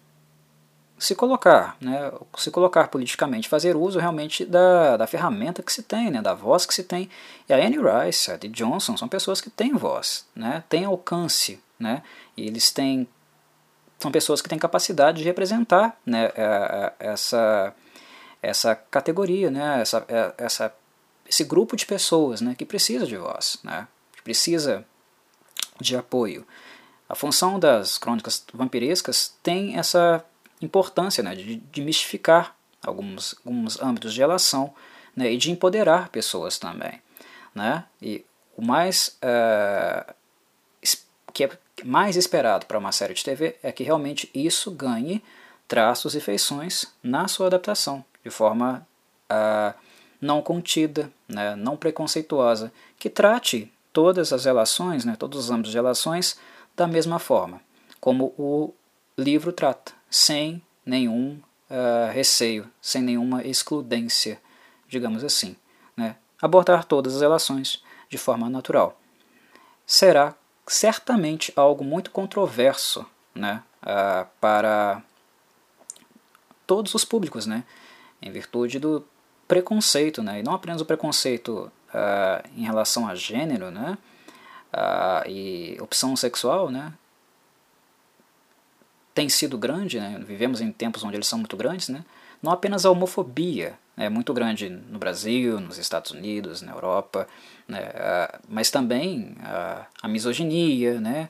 se 1.03 1.17
colocar, 1.17 1.77
né, 1.81 2.13
se 2.39 2.49
colocar 2.49 2.87
politicamente, 2.87 3.49
fazer 3.49 3.75
uso 3.75 3.99
realmente 3.99 4.45
da, 4.45 4.97
da 4.97 5.05
ferramenta 5.05 5.61
que 5.61 5.73
se 5.73 5.83
tem, 5.83 6.13
né, 6.13 6.23
da 6.23 6.33
voz 6.33 6.65
que 6.65 6.73
se 6.73 6.85
tem. 6.85 7.11
E 7.49 7.53
a 7.53 7.57
Anne 7.57 7.77
Rice, 7.77 8.31
a 8.31 8.37
Dee 8.37 8.49
Johnson 8.49 8.97
são 8.97 9.09
pessoas 9.09 9.41
que 9.41 9.51
têm 9.51 9.75
voz, 9.75 10.25
né, 10.33 10.63
têm 10.69 10.85
alcance, 10.85 11.61
né, 11.77 12.05
e 12.37 12.47
eles 12.47 12.71
têm 12.71 13.09
são 13.99 14.13
pessoas 14.13 14.41
que 14.41 14.49
têm 14.49 14.59
capacidade 14.59 15.19
de 15.19 15.25
representar 15.25 15.97
né, 16.07 16.31
essa, 16.99 17.73
essa 18.41 18.75
categoria, 18.75 19.51
né, 19.51 19.81
essa, 19.81 20.05
essa, 20.39 20.75
esse 21.29 21.45
grupo 21.45 21.77
de 21.77 21.87
pessoas 21.87 22.41
né, 22.41 22.55
que 22.57 22.65
precisa 22.65 23.07
de 23.07 23.17
voz, 23.17 23.59
né, 23.63 23.89
que 24.13 24.23
precisa 24.23 24.85
de 25.81 25.97
apoio. 25.97 26.47
A 27.09 27.15
função 27.15 27.59
das 27.61 27.99
crônicas 27.99 28.45
vampirescas 28.53 29.35
tem 29.43 29.77
essa 29.77 30.25
importância 30.65 31.23
né, 31.23 31.35
de, 31.35 31.57
de 31.57 31.83
mistificar 31.83 32.57
alguns, 32.85 33.35
alguns 33.45 33.81
âmbitos 33.81 34.15
de 34.15 34.21
relação 34.21 34.75
né, 35.17 35.33
e 35.33 35.37
de 35.37 35.51
empoderar 35.51 36.09
pessoas 36.09 36.59
também. 36.59 37.01
Né? 37.55 37.85
E 38.01 38.25
o 38.57 38.63
mais 38.63 39.19
uh, 39.23 40.15
que 41.33 41.45
é 41.45 41.51
mais 41.85 42.17
esperado 42.17 42.67
para 42.67 42.79
uma 42.79 42.93
série 42.93 43.15
de 43.15 43.25
TV 43.25 43.57
é 43.63 43.73
que 43.73 43.83
realmente 43.83 44.31
isso 44.35 44.71
ganhe 44.71 45.23
traços 45.67 46.15
e 46.15 46.21
feições 46.21 46.87
na 47.03 47.27
sua 47.27 47.47
adaptação, 47.47 48.05
de 48.23 48.31
forma 48.31 48.87
uh, 49.31 49.75
não 50.21 50.43
contida, 50.43 51.11
né, 51.27 51.57
não 51.57 51.77
preconceituosa, 51.77 52.71
que 52.99 53.09
trate 53.09 53.73
todas 53.93 54.33
as 54.33 54.45
relações, 54.45 55.05
né, 55.05 55.17
todos 55.19 55.39
os 55.39 55.51
âmbitos 55.51 55.71
de 55.73 55.79
relações 55.79 56.39
da 56.77 56.87
mesma 56.87 57.19
forma 57.19 57.61
como 58.03 58.35
o 58.37 58.75
livro 59.17 59.53
trata, 59.53 59.93
sem 60.11 60.63
nenhum 60.85 61.41
uh, 61.71 62.13
receio, 62.13 62.69
sem 62.81 63.03
nenhuma 63.03 63.45
excludência, 63.45 64.41
digamos 64.89 65.25
assim. 65.25 65.57
Né? 65.97 66.17
Abordar 66.41 66.85
todas 66.85 67.15
as 67.17 67.23
relações 67.23 67.83
de 68.09 68.19
forma 68.19 68.49
natural. 68.49 68.99
Será 69.87 70.35
certamente 70.67 71.53
algo 71.57 71.85
muito 71.85 72.11
controverso 72.11 73.07
né? 73.35 73.63
Uh, 73.83 74.27
para 74.41 75.03
todos 76.67 76.95
os 76.95 77.05
públicos, 77.05 77.47
né? 77.47 77.65
em 78.21 78.31
virtude 78.31 78.79
do 78.79 79.05
preconceito, 79.49 80.23
né? 80.23 80.39
e 80.39 80.43
não 80.43 80.55
apenas 80.55 80.81
o 80.81 80.85
preconceito 80.85 81.71
uh, 81.89 82.49
em 82.57 82.65
relação 82.65 83.09
a 83.09 83.15
gênero 83.15 83.71
né? 83.71 83.99
e 85.27 85.77
opção 85.81 86.17
sexual, 86.17 86.71
né? 86.71 86.93
Tem 89.15 89.29
sido 89.29 89.59
grande, 89.59 90.01
né? 90.01 90.21
vivemos 90.27 90.61
em 90.61 90.73
tempos 90.73 91.05
onde 91.05 91.17
eles 91.17 91.27
são 91.27 91.39
muito 91.39 91.57
grandes, 91.57 91.89
né? 91.89 92.05
não 92.43 92.53
apenas 92.53 92.85
a 92.85 92.91
homofobia 92.91 93.79
é 93.97 94.09
muito 94.09 94.33
grande 94.33 94.69
no 94.69 94.99
Brasil, 94.99 95.61
nos 95.61 95.79
Estados 95.79 96.11
Unidos, 96.11 96.63
na 96.63 96.73
Europa, 96.73 97.29
né? 97.69 97.81
mas 98.49 98.71
também 98.71 99.37
a, 99.43 99.87
a 100.03 100.09
misoginia, 100.09 101.01
né? 101.01 101.29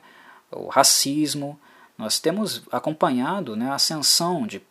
o 0.49 0.67
racismo. 0.67 1.59
Nós 1.97 2.19
temos 2.19 2.63
acompanhado 2.71 3.55
né, 3.55 3.69
a 3.69 3.75
ascensão 3.75 4.47
de 4.47 4.61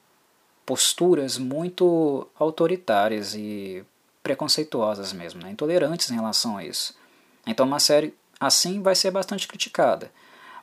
posturas 0.64 1.38
muito 1.38 2.26
autoritárias 2.38 3.34
e 3.34 3.84
preconceituosas 4.22 5.12
mesmo, 5.12 5.42
né? 5.42 5.50
intolerantes 5.50 6.10
em 6.10 6.14
relação 6.14 6.56
a 6.56 6.64
isso. 6.64 6.96
Então 7.46 7.66
uma 7.66 7.80
série 7.80 8.14
assim 8.40 8.80
vai 8.80 8.94
ser 8.94 9.10
bastante 9.10 9.46
criticada 9.46 10.10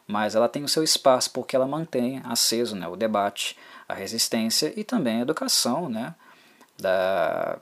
mas 0.10 0.34
ela 0.34 0.50
tem 0.50 0.64
o 0.64 0.68
seu 0.68 0.84
espaço 0.84 1.30
porque 1.30 1.56
ela 1.56 1.68
mantém 1.68 2.20
aceso 2.26 2.76
né, 2.76 2.88
o 2.88 2.96
debate, 2.96 3.56
a 3.88 3.94
resistência 3.94 4.74
e 4.76 4.84
também 4.84 5.20
a 5.20 5.22
educação 5.22 5.88
né, 5.88 6.16
da, 6.80 7.60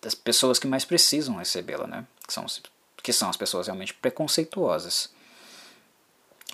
das 0.00 0.14
pessoas 0.14 0.60
que 0.60 0.66
mais 0.68 0.84
precisam 0.84 1.34
recebê-la, 1.34 1.88
né, 1.88 2.06
que, 2.24 2.32
são, 2.32 2.46
que 3.02 3.12
são 3.12 3.28
as 3.28 3.36
pessoas 3.36 3.66
realmente 3.66 3.94
preconceituosas. 3.94 5.10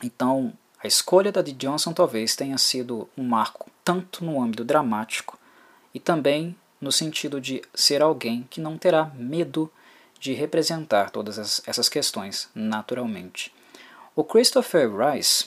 Então, 0.03 0.55
a 0.83 0.87
escolha 0.87 1.31
da 1.31 1.43
Dee 1.43 1.53
Johnson 1.53 1.93
talvez 1.93 2.35
tenha 2.35 2.57
sido 2.57 3.07
um 3.15 3.25
marco 3.25 3.71
tanto 3.85 4.25
no 4.25 4.43
âmbito 4.43 4.65
dramático 4.65 5.39
e 5.93 6.01
também 6.01 6.57
no 6.81 6.91
sentido 6.91 7.39
de 7.39 7.61
ser 7.75 8.01
alguém 8.01 8.49
que 8.49 8.63
não 8.63 8.79
terá 8.79 9.13
medo 9.15 9.71
de 10.19 10.33
representar 10.33 11.11
todas 11.11 11.63
essas 11.67 11.89
questões 11.91 12.49
naturalmente. 12.55 13.53
O 14.15 14.23
Christopher 14.23 14.91
Rice 14.95 15.47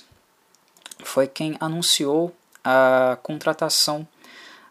foi 1.03 1.27
quem 1.27 1.55
anunciou 1.59 2.35
a 2.63 3.15
contratação 3.21 4.07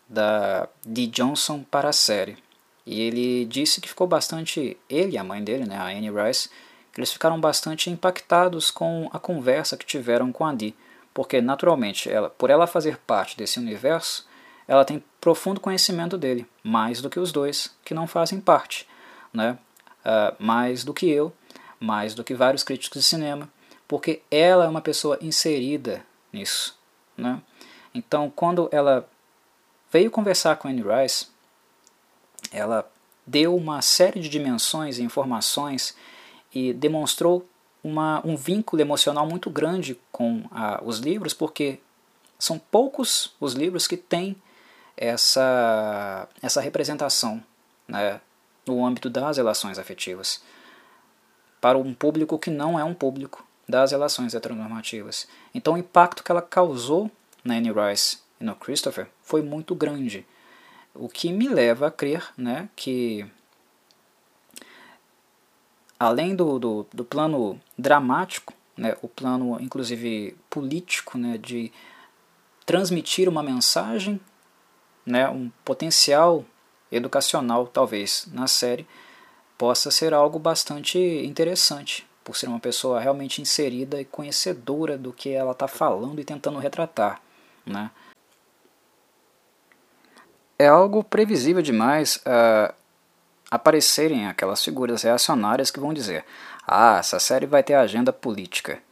da 0.09 0.69
de 0.85 1.07
Johnson 1.07 1.63
para 1.63 1.91
a 1.91 1.93
série. 1.93 2.37
E 2.85 3.01
ele 3.01 3.45
disse 3.45 3.81
que 3.81 3.89
ficou 3.89 4.07
bastante, 4.09 4.77
ele 4.91 5.13
e 5.13 5.19
a 5.19 5.23
mãe 5.23 5.43
dele, 5.45 5.65
né, 5.65 5.77
a 5.77 5.85
Annie 5.85 6.11
Rice, 6.11 6.51
eles 6.97 7.13
ficaram 7.13 7.41
bastante 7.41 7.89
impactados 7.89 8.69
com 8.71 9.09
a 9.13 9.19
conversa 9.21 9.77
que 9.77 9.87
tiveram 9.87 10.33
com 10.33 10.45
a 10.45 10.53
Dee, 10.53 10.75
porque 11.15 11.41
naturalmente, 11.41 12.11
ela, 12.11 12.29
por 12.29 12.51
ela 12.51 12.67
fazer 12.67 12.99
parte 12.99 13.37
desse 13.37 13.61
universo, 13.61 14.27
ela 14.67 14.85
tem 14.85 15.03
profundo 15.21 15.61
conhecimento 15.61 16.19
dele, 16.19 16.47
mais 16.65 17.01
do 17.01 17.09
que 17.09 17.21
os 17.21 17.31
dois 17.31 17.73
que 17.85 17.95
não 17.95 18.09
fazem 18.09 18.41
parte, 18.41 18.89
né? 19.33 19.57
Uh, 20.05 20.35
mais 20.39 20.85
do 20.85 20.93
que 20.93 21.09
eu, 21.09 21.33
mais 21.79 22.15
do 22.15 22.25
que 22.25 22.35
vários 22.35 22.63
críticos 22.63 23.01
de 23.01 23.07
cinema, 23.07 23.49
porque 23.95 24.23
ela 24.29 24.65
é 24.65 24.69
uma 24.69 24.81
pessoa 24.81 25.17
inserida 25.21 26.05
nisso. 26.33 26.77
Né? 27.17 27.41
Então, 27.95 28.29
quando 28.29 28.69
ela 28.73 29.09
veio 29.89 30.11
conversar 30.11 30.57
com 30.57 30.67
Anne 30.67 30.83
Rice, 30.83 31.29
ela 32.51 32.91
deu 33.25 33.55
uma 33.55 33.81
série 33.83 34.19
de 34.19 34.29
dimensões 34.29 34.99
e 34.99 35.05
informações 35.05 35.97
e 36.53 36.73
demonstrou 36.73 37.49
uma, 37.85 38.21
um 38.27 38.35
vínculo 38.35 38.83
emocional 38.83 39.29
muito 39.29 39.49
grande 39.49 39.97
com 40.11 40.43
a, 40.51 40.83
os 40.83 40.99
livros, 40.99 41.33
porque 41.33 41.79
são 42.37 42.59
poucos 42.59 43.33
os 43.39 43.53
livros 43.53 43.87
que 43.87 43.97
têm 43.97 44.35
essa, 44.97 46.29
essa 46.43 46.61
representação 46.61 47.41
né, 47.87 48.21
no 48.67 48.85
âmbito 48.85 49.09
das 49.09 49.37
relações 49.37 49.79
afetivas 49.79 50.43
para 51.61 51.79
um 51.79 51.95
público 51.95 52.37
que 52.41 52.51
não 52.51 52.77
é 52.77 52.83
um 52.83 52.93
público 52.93 53.44
das 53.69 53.93
relações 53.93 54.35
heteronormativas. 54.35 55.27
Então 55.55 55.75
o 55.75 55.79
impacto 55.79 56.23
que 56.23 56.31
ela 56.31 56.43
causou 56.43 57.11
na 57.43 57.55
Anne 57.55 57.73
Rice 57.73 58.19
e 58.41 58.45
no 58.45 58.55
Christopher 58.55 59.09
foi 59.23 59.43
muito 59.43 59.75
grande, 59.75 60.27
o 60.95 61.09
que 61.09 61.33
me 61.33 61.49
leva 61.49 61.89
a 61.89 61.91
crer 61.91 62.33
né, 62.37 62.69
que 62.77 63.27
além 65.99 66.35
do, 66.37 66.59
do, 66.59 66.87
do 66.93 67.05
plano 67.05 67.61
dramático, 67.77 68.53
né, 68.77 68.97
o 69.03 69.09
plano 69.09 69.61
inclusive 69.61 70.37
político 70.49 71.19
né, 71.19 71.39
de 71.39 71.73
transmitir 72.65 73.29
uma 73.29 73.43
mensagem, 73.43 74.21
né, 75.05 75.29
um 75.29 75.51
potencial 75.65 76.45
educacional 76.91 77.67
talvez 77.67 78.27
na 78.33 78.47
série, 78.47 78.87
possa 79.59 79.91
ser 79.91 80.15
algo 80.15 80.39
bastante 80.39 80.99
interessante 80.99 82.07
por 82.25 82.37
ser 82.37 82.49
uma 82.49 82.59
pessoa 82.59 82.99
realmente 82.99 83.43
inserida 83.43 84.01
e 84.01 84.05
conhecedora 84.05 84.97
do 84.97 85.13
que 85.13 85.31
ela 85.31 85.53
está 85.53 85.69
falando 85.69 86.19
e 86.19 86.25
tentando 86.25 86.59
retratar. 86.59 87.21
Né? 87.67 87.91
É 90.59 90.67
algo 90.67 91.05
previsível 91.05 91.61
demais 91.61 92.17
uh, 92.17 92.75
aparecerem 93.51 94.27
aquelas 94.27 94.65
figuras 94.65 95.03
reacionárias 95.03 95.71
que 95.71 95.79
vão 95.79 95.93
dizer: 95.93 96.25
Ah, 96.67 96.97
essa 96.99 97.21
série 97.21 97.47
vai 97.47 97.63
ter 97.63 97.75
agenda 97.75 98.13
política. 98.13 98.83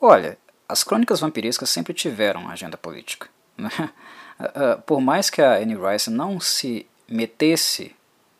Olha, 0.00 0.38
as 0.68 0.82
crônicas 0.82 1.20
vampirescas 1.20 1.68
sempre 1.68 1.92
tiveram 1.92 2.48
agenda 2.48 2.76
política. 2.76 3.28
Né? 3.58 3.70
Uh, 4.38 4.80
por 4.82 5.00
mais 5.00 5.30
que 5.30 5.42
a 5.42 5.56
Anne 5.56 5.74
Rice 5.74 6.08
não 6.08 6.38
se 6.38 6.86
metesse 7.08 7.96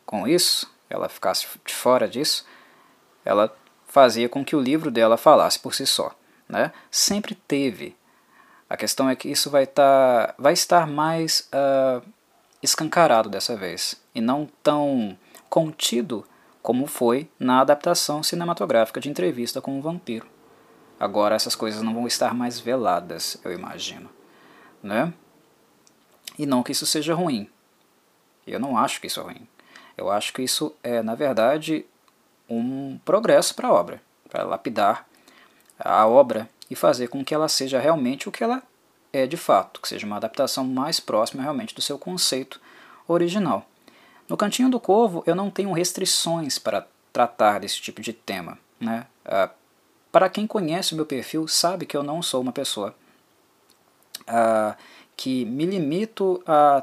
com 0.06 0.28
isso, 0.28 0.72
ela 0.88 1.08
ficasse 1.08 1.44
de 1.66 1.74
fora 1.74 2.06
disso, 2.06 2.46
ela 3.24 3.52
fazia 3.88 4.28
com 4.28 4.44
que 4.44 4.54
o 4.54 4.60
livro 4.60 4.90
dela 4.90 5.16
falasse 5.16 5.58
por 5.58 5.74
si 5.74 5.86
só. 5.86 6.14
Né? 6.48 6.72
Sempre 6.90 7.34
teve. 7.34 7.96
A 8.70 8.76
questão 8.76 9.08
é 9.08 9.16
que 9.16 9.28
isso 9.28 9.50
vai, 9.50 9.66
tá, 9.66 10.34
vai 10.38 10.52
estar 10.52 10.86
mais 10.86 11.48
uh, 11.52 12.06
escancarado 12.62 13.28
dessa 13.28 13.56
vez 13.56 14.00
e 14.14 14.20
não 14.20 14.48
tão 14.62 15.18
contido 15.48 16.24
como 16.62 16.86
foi 16.86 17.28
na 17.38 17.60
adaptação 17.60 18.22
cinematográfica 18.22 19.00
de 19.00 19.08
Entrevista 19.08 19.60
com 19.60 19.78
o 19.78 19.82
Vampiro. 19.82 20.26
Agora 21.00 21.34
essas 21.34 21.54
coisas 21.54 21.82
não 21.82 21.94
vão 21.94 22.06
estar 22.06 22.34
mais 22.34 22.60
veladas, 22.60 23.40
eu 23.42 23.52
imagino. 23.52 24.10
Né? 24.82 25.12
E 26.38 26.44
não 26.44 26.62
que 26.62 26.72
isso 26.72 26.84
seja 26.84 27.14
ruim. 27.14 27.48
Eu 28.46 28.60
não 28.60 28.76
acho 28.76 29.00
que 29.00 29.06
isso 29.06 29.20
é 29.20 29.22
ruim. 29.22 29.48
Eu 29.96 30.10
acho 30.10 30.32
que 30.32 30.42
isso 30.42 30.74
é, 30.82 31.02
na 31.02 31.14
verdade, 31.14 31.86
um 32.48 32.98
progresso 33.04 33.54
para 33.54 33.68
a 33.68 33.72
obra, 33.72 34.02
para 34.28 34.44
lapidar 34.44 35.06
a 35.78 36.06
obra 36.06 36.48
e 36.70 36.74
fazer 36.74 37.08
com 37.08 37.24
que 37.24 37.34
ela 37.34 37.48
seja 37.48 37.78
realmente 37.78 38.28
o 38.28 38.32
que 38.32 38.42
ela 38.42 38.62
é 39.12 39.26
de 39.26 39.36
fato, 39.36 39.80
que 39.80 39.88
seja 39.88 40.06
uma 40.06 40.16
adaptação 40.16 40.64
mais 40.64 41.00
próxima 41.00 41.42
realmente 41.42 41.74
do 41.74 41.80
seu 41.80 41.98
conceito 41.98 42.60
original. 43.06 43.66
No 44.28 44.36
Cantinho 44.36 44.68
do 44.68 44.78
Corvo, 44.78 45.22
eu 45.26 45.34
não 45.34 45.50
tenho 45.50 45.72
restrições 45.72 46.58
para 46.58 46.86
tratar 47.12 47.60
desse 47.60 47.80
tipo 47.80 48.02
de 48.02 48.12
tema. 48.12 48.58
Né? 48.78 49.06
Ah, 49.24 49.50
para 50.12 50.28
quem 50.28 50.46
conhece 50.46 50.92
o 50.92 50.96
meu 50.96 51.06
perfil, 51.06 51.48
sabe 51.48 51.86
que 51.86 51.96
eu 51.96 52.02
não 52.02 52.22
sou 52.22 52.42
uma 52.42 52.52
pessoa 52.52 52.94
ah, 54.26 54.76
que 55.16 55.44
me 55.46 55.64
limito 55.64 56.42
a 56.46 56.82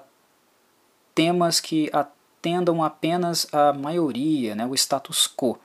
temas 1.13 1.59
que 1.59 1.89
atendam 2.45 2.83
apenas 2.83 3.47
a 3.51 3.73
maioria, 3.73 4.53
né, 4.53 4.65
o 4.65 4.75
status 4.75 5.27
quo. 5.27 5.57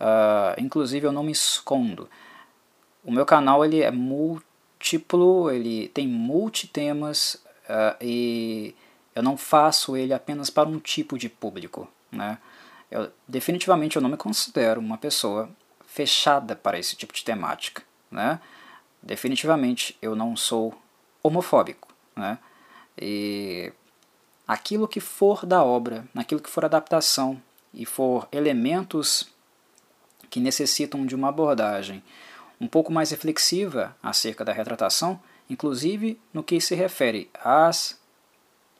Uh, 0.00 0.58
inclusive 0.58 1.06
eu 1.06 1.12
não 1.12 1.22
me 1.22 1.32
escondo. 1.32 2.08
O 3.04 3.12
meu 3.12 3.26
canal 3.26 3.64
ele 3.64 3.82
é 3.82 3.90
múltiplo, 3.90 5.50
ele 5.50 5.88
tem 5.88 6.08
multitemas 6.08 7.34
uh, 7.68 7.96
e 8.00 8.74
eu 9.14 9.22
não 9.22 9.36
faço 9.36 9.96
ele 9.96 10.14
apenas 10.14 10.48
para 10.48 10.68
um 10.68 10.78
tipo 10.78 11.18
de 11.18 11.28
público. 11.28 11.88
Né? 12.10 12.38
Eu, 12.90 13.10
definitivamente 13.28 13.96
eu 13.96 14.02
não 14.02 14.08
me 14.08 14.16
considero 14.16 14.80
uma 14.80 14.96
pessoa 14.96 15.50
fechada 15.86 16.56
para 16.56 16.78
esse 16.78 16.96
tipo 16.96 17.12
de 17.12 17.22
temática. 17.22 17.82
Né? 18.10 18.40
Definitivamente 19.02 19.96
eu 20.00 20.16
não 20.16 20.34
sou 20.34 20.74
homofóbico. 21.22 21.88
Né? 22.16 22.38
E 22.98 23.72
aquilo 24.46 24.88
que 24.88 25.00
for 25.00 25.46
da 25.46 25.62
obra, 25.62 26.06
naquilo 26.12 26.40
que 26.40 26.50
for 26.50 26.64
adaptação 26.64 27.40
e 27.72 27.84
for 27.86 28.28
elementos 28.30 29.28
que 30.30 30.40
necessitam 30.40 31.06
de 31.06 31.14
uma 31.14 31.28
abordagem 31.28 32.02
um 32.60 32.68
pouco 32.68 32.92
mais 32.92 33.10
reflexiva 33.10 33.96
acerca 34.02 34.44
da 34.44 34.52
retratação, 34.52 35.20
inclusive 35.48 36.20
no 36.32 36.42
que 36.42 36.60
se 36.60 36.74
refere 36.74 37.30
às 37.42 37.98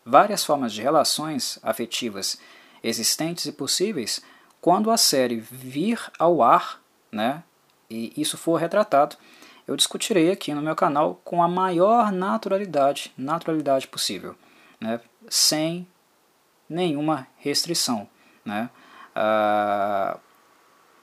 várias 0.04 0.44
formas 0.44 0.72
de 0.72 0.82
relações 0.82 1.58
afetivas 1.62 2.38
existentes 2.82 3.46
e 3.46 3.52
possíveis 3.52 4.22
quando 4.60 4.90
a 4.90 4.96
série 4.96 5.40
vir 5.40 6.00
ao 6.18 6.42
ar, 6.42 6.80
né, 7.12 7.42
e 7.90 8.12
isso 8.16 8.38
for 8.38 8.56
retratado, 8.56 9.16
eu 9.66 9.76
discutirei 9.76 10.30
aqui 10.30 10.54
no 10.54 10.62
meu 10.62 10.74
canal 10.74 11.20
com 11.24 11.42
a 11.42 11.48
maior 11.48 12.10
naturalidade, 12.12 13.12
naturalidade 13.16 13.86
possível, 13.86 14.34
né, 14.84 15.00
sem 15.28 15.86
nenhuma 16.68 17.26
restrição, 17.38 18.06
né. 18.44 18.68
Ah, 19.14 20.18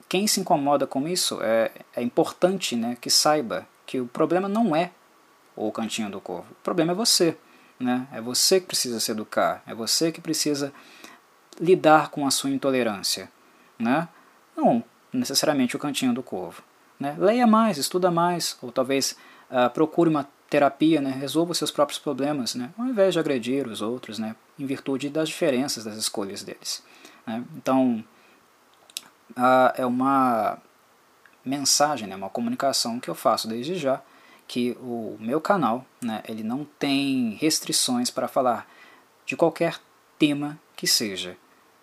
quem 0.08 0.26
se 0.26 0.40
incomoda 0.40 0.86
com 0.86 1.08
isso 1.08 1.40
é, 1.42 1.72
é 1.96 2.02
importante, 2.02 2.76
né, 2.76 2.96
que 3.00 3.10
saiba 3.10 3.66
que 3.84 4.00
o 4.00 4.06
problema 4.06 4.48
não 4.48 4.76
é 4.76 4.92
o 5.56 5.72
cantinho 5.72 6.08
do 6.08 6.20
corvo, 6.20 6.52
o 6.52 6.62
problema 6.62 6.92
é 6.92 6.94
você, 6.94 7.36
né, 7.80 8.06
é 8.12 8.20
você 8.20 8.60
que 8.60 8.66
precisa 8.66 9.00
se 9.00 9.10
educar, 9.10 9.62
é 9.66 9.74
você 9.74 10.12
que 10.12 10.20
precisa 10.20 10.72
lidar 11.60 12.10
com 12.10 12.26
a 12.26 12.30
sua 12.30 12.50
intolerância, 12.50 13.30
né? 13.78 14.08
Não 14.56 14.82
necessariamente 15.12 15.76
o 15.76 15.78
cantinho 15.78 16.14
do 16.14 16.22
corvo. 16.22 16.62
Né? 16.98 17.14
Leia 17.18 17.46
mais, 17.46 17.76
estuda 17.76 18.10
mais, 18.10 18.56
ou 18.62 18.72
talvez 18.72 19.16
uh, 19.50 19.68
procure 19.70 20.08
uma 20.08 20.26
terapia, 20.52 21.00
né? 21.00 21.10
resolva 21.10 21.52
os 21.52 21.58
seus 21.58 21.70
próprios 21.70 21.98
problemas, 21.98 22.54
né? 22.54 22.70
ao 22.76 22.84
invés 22.84 23.14
de 23.14 23.18
agredir 23.18 23.66
os 23.66 23.80
outros, 23.80 24.18
né? 24.18 24.36
em 24.58 24.66
virtude 24.66 25.08
das 25.08 25.30
diferenças 25.30 25.82
das 25.82 25.96
escolhas 25.96 26.42
deles. 26.42 26.82
Né? 27.26 27.42
Então, 27.56 28.04
uh, 29.30 29.72
é 29.74 29.86
uma 29.86 30.58
mensagem, 31.42 32.06
né? 32.06 32.14
uma 32.14 32.28
comunicação 32.28 33.00
que 33.00 33.08
eu 33.08 33.14
faço 33.14 33.48
desde 33.48 33.76
já, 33.76 34.02
que 34.46 34.76
o 34.82 35.16
meu 35.18 35.40
canal 35.40 35.86
né? 36.02 36.22
ele 36.28 36.42
não 36.42 36.66
tem 36.78 37.30
restrições 37.40 38.10
para 38.10 38.28
falar 38.28 38.68
de 39.24 39.34
qualquer 39.34 39.80
tema 40.18 40.60
que 40.76 40.86
seja 40.86 41.34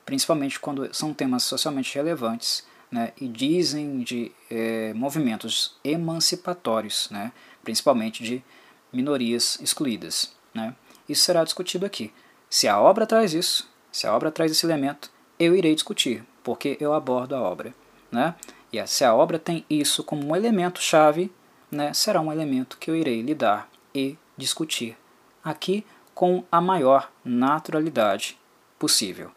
principalmente 0.05 0.59
quando 0.59 0.91
são 0.91 1.13
temas 1.13 1.43
socialmente 1.43 1.93
relevantes 1.93 2.65
né, 2.91 3.13
e 3.21 3.27
dizem 3.27 3.99
de 3.99 4.31
é, 4.49 4.91
movimentos 4.95 5.75
emancipatórios, 5.83 7.07
né, 7.11 7.31
principalmente 7.63 8.23
de 8.23 8.43
minorias 8.91 9.59
excluídas. 9.61 10.33
Né. 10.53 10.75
Isso 11.07 11.23
será 11.23 11.43
discutido 11.43 11.85
aqui. 11.85 12.13
Se 12.49 12.67
a 12.67 12.79
obra 12.79 13.05
traz 13.05 13.33
isso, 13.33 13.69
se 13.91 14.07
a 14.07 14.15
obra 14.15 14.31
traz 14.31 14.51
esse 14.51 14.65
elemento, 14.65 15.11
eu 15.39 15.55
irei 15.55 15.73
discutir, 15.73 16.23
porque 16.43 16.77
eu 16.79 16.93
abordo 16.93 17.35
a 17.35 17.41
obra. 17.41 17.73
Né? 18.11 18.35
E 18.71 18.85
se 18.87 19.03
a 19.03 19.13
obra 19.13 19.37
tem 19.37 19.65
isso 19.69 20.03
como 20.03 20.25
um 20.25 20.35
elemento 20.35 20.81
chave, 20.81 21.31
né, 21.71 21.93
será 21.93 22.19
um 22.19 22.31
elemento 22.31 22.77
que 22.77 22.89
eu 22.89 22.95
irei 22.95 23.21
lidar 23.21 23.69
e 23.93 24.17
discutir 24.35 24.97
aqui 25.43 25.85
com 26.15 26.43
a 26.51 26.59
maior 26.59 27.11
naturalidade 27.23 28.37
possível 28.79 29.31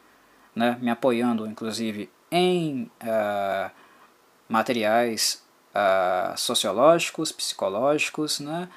né, 0.55 0.78
me 0.80 0.90
apoiando 0.90 1.46
inclusive 1.46 2.11
em 2.30 2.90
uh, 3.03 3.70
materiais 4.48 5.42
uh, 5.74 6.36
sociológicos, 6.36 7.32
psicológicos, 7.32 8.40
né, 8.40 8.68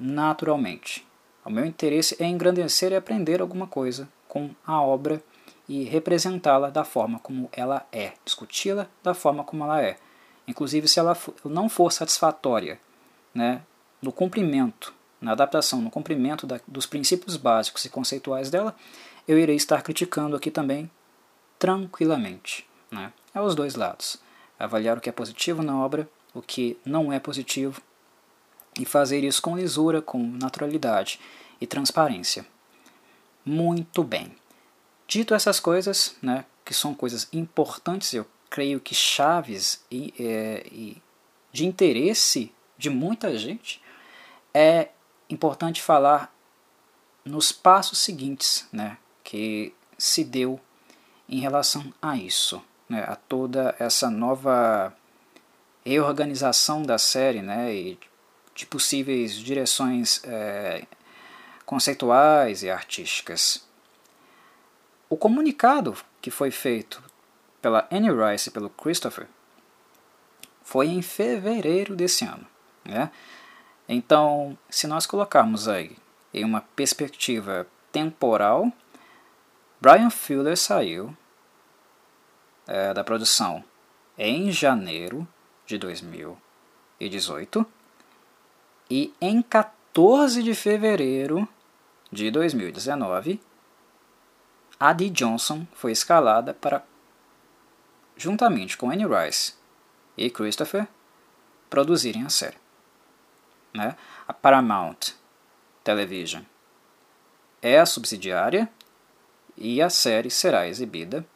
naturalmente. 0.00 1.06
O 1.44 1.50
meu 1.50 1.64
interesse 1.64 2.16
é 2.20 2.26
engrandecer 2.26 2.92
e 2.92 2.96
aprender 2.96 3.40
alguma 3.40 3.66
coisa 3.66 4.08
com 4.28 4.50
a 4.66 4.80
obra 4.80 5.22
e 5.68 5.84
representá-la 5.84 6.70
da 6.70 6.84
forma 6.84 7.18
como 7.18 7.48
ela 7.52 7.86
é, 7.92 8.12
discuti-la 8.24 8.86
da 9.02 9.14
forma 9.14 9.44
como 9.44 9.64
ela 9.64 9.82
é. 9.82 9.96
Inclusive, 10.46 10.88
se 10.88 10.98
ela 10.98 11.16
não 11.44 11.68
for 11.68 11.92
satisfatória 11.92 12.80
né, 13.34 13.62
no 14.00 14.12
cumprimento, 14.12 14.94
na 15.20 15.32
adaptação, 15.32 15.80
no 15.80 15.90
cumprimento 15.90 16.46
da, 16.46 16.60
dos 16.66 16.86
princípios 16.86 17.36
básicos 17.36 17.84
e 17.84 17.90
conceituais 17.90 18.50
dela, 18.50 18.74
eu 19.26 19.38
irei 19.38 19.56
estar 19.56 19.82
criticando 19.82 20.36
aqui 20.36 20.50
também 20.50 20.90
tranquilamente. 21.58 22.66
Né? 22.90 23.12
É 23.34 23.40
os 23.40 23.54
dois 23.54 23.74
lados. 23.74 24.16
Avaliar 24.58 24.96
o 24.96 25.00
que 25.00 25.08
é 25.08 25.12
positivo 25.12 25.62
na 25.62 25.78
obra, 25.78 26.08
o 26.32 26.40
que 26.40 26.78
não 26.84 27.12
é 27.12 27.18
positivo, 27.20 27.82
e 28.78 28.84
fazer 28.84 29.24
isso 29.24 29.42
com 29.42 29.56
lisura, 29.56 30.00
com 30.02 30.18
naturalidade 30.18 31.20
e 31.60 31.66
transparência. 31.66 32.46
Muito 33.44 34.02
bem. 34.02 34.32
Dito 35.06 35.34
essas 35.34 35.58
coisas, 35.58 36.16
né, 36.20 36.44
que 36.64 36.74
são 36.74 36.94
coisas 36.94 37.28
importantes, 37.32 38.12
eu 38.12 38.26
creio 38.50 38.80
que 38.80 38.94
chaves 38.94 39.84
e, 39.90 40.12
é, 40.18 40.66
e 40.70 41.02
de 41.52 41.66
interesse 41.66 42.52
de 42.76 42.90
muita 42.90 43.36
gente, 43.36 43.82
é 44.54 44.88
importante 45.28 45.82
falar 45.82 46.34
nos 47.24 47.52
passos 47.52 47.98
seguintes 47.98 48.66
né, 48.72 48.96
que 49.22 49.74
se 49.96 50.24
deu 50.24 50.60
em 51.28 51.40
relação 51.40 51.92
a 52.00 52.16
isso, 52.16 52.62
né, 52.88 53.04
a 53.06 53.16
toda 53.16 53.74
essa 53.78 54.10
nova 54.10 54.94
reorganização 55.84 56.82
da 56.82 56.98
série 56.98 57.42
né, 57.42 57.74
e 57.74 57.98
de 58.58 58.66
possíveis 58.66 59.32
direções 59.34 60.20
é, 60.24 60.84
conceituais 61.64 62.64
e 62.64 62.70
artísticas. 62.70 63.64
O 65.08 65.16
comunicado 65.16 65.96
que 66.20 66.28
foi 66.28 66.50
feito 66.50 67.00
pela 67.62 67.86
Annie 67.88 68.10
Rice 68.10 68.48
e 68.48 68.52
pelo 68.52 68.68
Christopher 68.68 69.28
foi 70.60 70.88
em 70.88 71.00
fevereiro 71.00 71.94
desse 71.94 72.24
ano. 72.24 72.44
Né? 72.84 73.12
Então, 73.88 74.58
se 74.68 74.88
nós 74.88 75.06
colocarmos 75.06 75.68
aí 75.68 75.96
em 76.34 76.44
uma 76.44 76.60
perspectiva 76.60 77.64
temporal, 77.92 78.72
Brian 79.80 80.10
Fuller 80.10 80.56
saiu 80.56 81.16
é, 82.66 82.92
da 82.92 83.04
produção 83.04 83.62
em 84.18 84.50
janeiro 84.50 85.28
de 85.64 85.78
2018 85.78 87.77
e 88.90 89.14
em 89.20 89.42
14 89.42 90.42
de 90.42 90.54
fevereiro 90.54 91.48
de 92.10 92.30
2019 92.30 93.40
a 94.80 94.92
Dee 94.92 95.10
Johnson 95.10 95.66
foi 95.74 95.90
escalada 95.92 96.54
para, 96.54 96.84
juntamente 98.16 98.76
com 98.76 98.90
Annie 98.90 99.06
Rice 99.06 99.54
e 100.16 100.30
Christopher, 100.30 100.86
produzirem 101.68 102.24
a 102.24 102.28
série. 102.28 102.56
Né? 103.74 103.96
A 104.26 104.32
Paramount 104.32 105.14
Television 105.82 106.42
é 107.60 107.78
a 107.78 107.86
subsidiária 107.86 108.70
e 109.56 109.82
a 109.82 109.90
série 109.90 110.30
será 110.30 110.68
exibida 110.68 111.26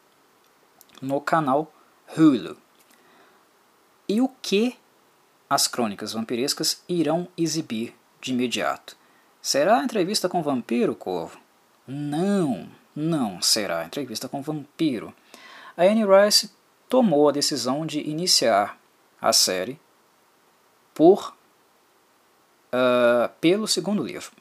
no 1.00 1.20
canal 1.20 1.72
Hulu. 2.16 2.56
E 4.08 4.20
o 4.20 4.28
que 4.40 4.78
as 5.52 5.68
crônicas 5.68 6.12
vampirescas 6.12 6.82
irão 6.88 7.28
exibir 7.36 7.94
de 8.20 8.32
imediato? 8.32 8.96
Será 9.40 9.82
entrevista 9.82 10.28
com 10.28 10.42
vampiro, 10.42 10.94
Corvo? 10.94 11.38
Não, 11.86 12.68
não 12.94 13.42
será 13.42 13.84
entrevista 13.84 14.28
com 14.28 14.40
vampiro. 14.40 15.12
A 15.76 15.82
Anne 15.82 16.04
Rice 16.04 16.52
tomou 16.88 17.28
a 17.28 17.32
decisão 17.32 17.84
de 17.84 18.00
iniciar 18.00 18.78
a 19.20 19.32
série 19.32 19.78
por 20.94 21.34
uh, 22.72 23.28
pelo 23.40 23.66
segundo 23.66 24.02
livro, 24.02 24.32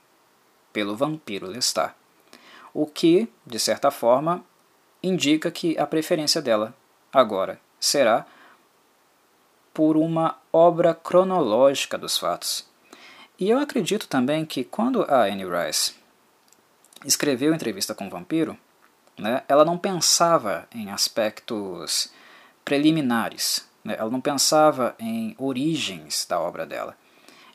pelo 0.72 0.96
vampiro 0.96 1.48
Lestat 1.48 1.96
o 2.74 2.86
que, 2.86 3.30
de 3.46 3.60
certa 3.60 3.92
forma, 3.92 4.44
indica 5.04 5.52
que 5.52 5.78
a 5.78 5.86
preferência 5.86 6.42
dela 6.42 6.74
agora 7.12 7.60
será 7.80 8.26
por 9.74 9.98
uma 9.98 10.38
obra 10.52 10.94
cronológica 10.94 11.98
dos 11.98 12.18
fatos. 12.18 12.66
E 13.40 13.50
eu 13.50 13.58
acredito 13.58 14.08
também 14.08 14.46
que 14.46 14.64
quando 14.64 15.04
a 15.04 15.24
Anne 15.24 15.46
Rice 15.46 15.96
escreveu 17.06 17.54
Entrevista 17.54 17.96
com 17.96 18.08
o 18.08 18.10
Vampiro, 18.10 18.58
né, 19.18 19.44
ela 19.48 19.66
não 19.66 19.78
pensava 19.78 20.68
em 20.74 20.92
aspectos 20.92 22.12
preliminares, 22.64 23.68
né, 23.84 23.96
ela 23.98 24.12
não 24.12 24.22
pensava 24.22 24.96
em 25.00 25.36
origens 25.38 26.26
da 26.30 26.40
obra 26.40 26.66
dela. 26.66 26.96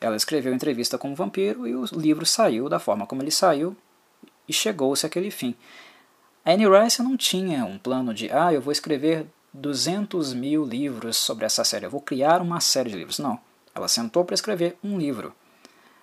Ela 0.00 0.16
escreveu 0.16 0.52
Entrevista 0.52 0.98
com 0.98 1.12
o 1.12 1.14
Vampiro 1.14 1.66
e 1.66 1.74
o 1.74 1.84
livro 1.92 2.26
saiu 2.26 2.68
da 2.68 2.78
forma 2.78 3.06
como 3.06 3.22
ele 3.22 3.30
saiu, 3.30 3.76
e 4.48 4.52
chegou-se 4.52 5.04
àquele 5.04 5.30
fim. 5.30 5.54
A 6.44 6.52
Anne 6.52 6.66
Rice 6.68 7.02
não 7.02 7.16
tinha 7.16 7.64
um 7.64 7.78
plano 7.78 8.14
de, 8.14 8.30
ah, 8.30 8.52
eu 8.52 8.60
vou 8.60 8.72
escrever 8.72 9.26
200 9.56 10.34
mil 10.34 10.64
livros 10.64 11.16
sobre 11.16 11.46
essa 11.46 11.64
série, 11.64 11.86
eu 11.86 11.90
vou 11.90 12.00
criar 12.00 12.42
uma 12.42 12.60
série 12.60 12.90
de 12.90 12.96
livros. 12.96 13.18
Não, 13.18 13.38
ela 13.74 13.88
sentou 13.88 14.24
para 14.24 14.34
escrever 14.34 14.76
um 14.84 14.98
livro. 14.98 15.34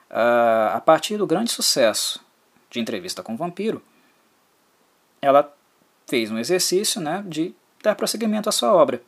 Uh, 0.09 0.73
a 0.73 0.81
partir 0.83 1.17
do 1.17 1.27
grande 1.27 1.51
sucesso 1.51 2.23
de 2.69 2.79
Entrevista 2.79 3.23
com 3.23 3.33
o 3.33 3.37
Vampiro, 3.37 3.81
ela 5.21 5.55
fez 6.07 6.31
um 6.31 6.37
exercício 6.37 6.99
né, 6.99 7.23
de 7.27 7.53
dar 7.81 7.95
prosseguimento 7.95 8.49
à 8.49 8.51
sua 8.51 8.73
obra 8.73 9.01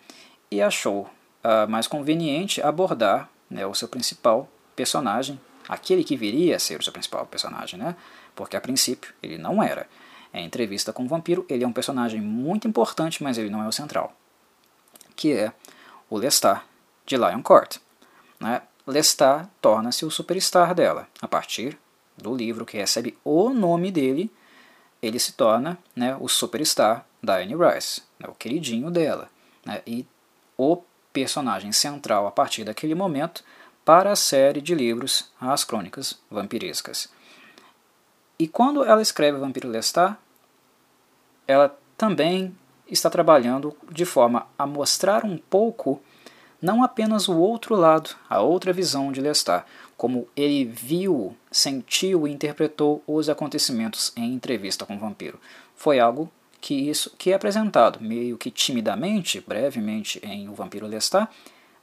e 0.49 0.61
achou 0.61 1.01
uh, 1.43 1.69
mais 1.69 1.87
conveniente 1.87 2.61
abordar 2.61 3.29
né, 3.49 3.65
o 3.65 3.73
seu 3.73 3.87
principal 3.87 4.49
personagem, 4.75 5.39
aquele 5.67 6.03
que 6.03 6.15
viria 6.15 6.55
a 6.55 6.59
ser 6.59 6.79
o 6.79 6.83
seu 6.83 6.93
principal 6.93 7.25
personagem, 7.25 7.79
né? 7.79 7.95
Porque 8.35 8.55
a 8.55 8.61
princípio 8.61 9.13
ele 9.23 9.37
não 9.37 9.63
era. 9.63 9.87
Em 10.33 10.45
entrevista 10.45 10.91
com 10.91 11.05
o 11.05 11.07
vampiro, 11.07 11.45
ele 11.49 11.63
é 11.63 11.67
um 11.67 11.71
personagem 11.71 12.21
muito 12.21 12.67
importante, 12.67 13.23
mas 13.23 13.37
ele 13.37 13.49
não 13.49 13.63
é 13.63 13.67
o 13.67 13.71
central, 13.71 14.13
que 15.15 15.33
é 15.33 15.51
o 16.09 16.17
Lestat 16.17 16.61
de 17.05 17.17
Lioncourt. 17.17 17.77
Né? 18.39 18.61
Lestat 18.85 19.47
torna-se 19.61 20.05
o 20.05 20.11
superstar 20.11 20.73
dela 20.75 21.07
a 21.21 21.27
partir 21.27 21.77
do 22.17 22.35
livro 22.35 22.65
que 22.65 22.77
recebe 22.77 23.17
o 23.23 23.49
nome 23.49 23.91
dele. 23.91 24.31
Ele 25.01 25.19
se 25.19 25.33
torna 25.33 25.77
né, 25.95 26.15
o 26.19 26.27
superstar 26.27 27.05
da 27.21 27.37
Anne 27.37 27.55
Rice, 27.55 28.01
né, 28.19 28.27
o 28.27 28.33
queridinho 28.33 28.89
dela, 28.89 29.29
né, 29.65 29.81
e 29.85 30.05
o 30.57 30.81
personagem 31.11 31.71
central 31.71 32.27
a 32.27 32.31
partir 32.31 32.63
daquele 32.63 32.95
momento 32.95 33.43
para 33.83 34.11
a 34.11 34.15
série 34.15 34.61
de 34.61 34.73
livros 34.73 35.29
As 35.39 35.63
Crônicas 35.63 36.17
Vampirescas. 36.29 37.09
E 38.37 38.47
quando 38.47 38.83
ela 38.83 39.01
escreve 39.01 39.37
Vampiro 39.37 39.69
Lestat, 39.69 40.17
ela 41.47 41.77
também 41.97 42.55
está 42.89 43.09
trabalhando 43.09 43.75
de 43.91 44.05
forma 44.05 44.47
a 44.57 44.65
mostrar 44.65 45.25
um 45.25 45.37
pouco 45.37 46.01
não 46.61 46.83
apenas 46.83 47.27
o 47.27 47.37
outro 47.37 47.75
lado, 47.75 48.15
a 48.29 48.41
outra 48.41 48.73
visão 48.73 49.11
de 49.11 49.21
Lestat, 49.21 49.65
como 49.97 50.27
ele 50.35 50.65
viu, 50.65 51.35
sentiu 51.51 52.27
e 52.27 52.31
interpretou 52.31 53.03
os 53.05 53.29
acontecimentos 53.29 54.11
em 54.15 54.33
entrevista 54.33 54.85
com 54.85 54.95
o 54.95 54.99
vampiro. 54.99 55.39
Foi 55.75 55.99
algo 55.99 56.31
que 56.59 56.73
isso 56.89 57.13
que 57.17 57.31
é 57.31 57.35
apresentado 57.35 58.01
meio 58.01 58.37
que 58.37 58.49
timidamente, 58.49 59.39
brevemente 59.39 60.19
em 60.23 60.49
O 60.49 60.53
Vampiro 60.53 60.87
Lestat, 60.87 61.29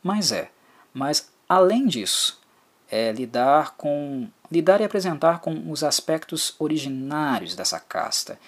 mas 0.03 0.33
é. 0.33 0.51
Mas 0.93 1.31
além 1.49 1.87
disso, 1.87 2.41
é 2.91 3.13
lidar 3.13 3.77
com 3.77 4.29
lidar 4.51 4.81
e 4.81 4.85
apresentar 4.85 5.41
com 5.41 5.71
os 5.71 5.83
aspectos 5.83 6.55
originários 6.59 7.55
dessa 7.55 7.81
casta, 7.81 8.39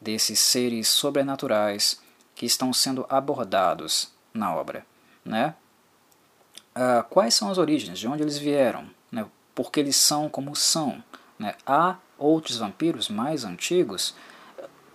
desses 0.00 0.40
seres 0.40 0.88
sobrenaturais 0.88 2.00
que 2.34 2.46
estão 2.46 2.72
sendo 2.72 3.06
abordados 3.08 4.12
na 4.32 4.54
obra, 4.54 4.86
né? 5.24 5.54
Uh, 6.74 7.04
quais 7.10 7.34
são 7.34 7.50
as 7.50 7.58
origens, 7.58 7.98
de 7.98 8.08
onde 8.08 8.22
eles 8.22 8.38
vieram, 8.38 8.88
né? 9.10 9.26
por 9.54 9.70
que 9.70 9.80
eles 9.80 9.96
são 9.96 10.28
como 10.28 10.56
são. 10.56 11.02
Né? 11.38 11.54
Há 11.66 11.96
outros 12.16 12.56
vampiros 12.56 13.08
mais 13.10 13.44
antigos, 13.44 14.14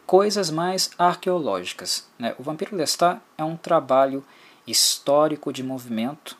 coisas 0.05 0.49
mais 0.49 0.89
arqueológicas. 0.97 2.07
Né? 2.17 2.33
O 2.39 2.43
Vampiro 2.43 2.75
Lestat 2.75 3.21
é 3.37 3.43
um 3.43 3.55
trabalho 3.55 4.25
histórico 4.65 5.53
de 5.53 5.61
movimento 5.61 6.37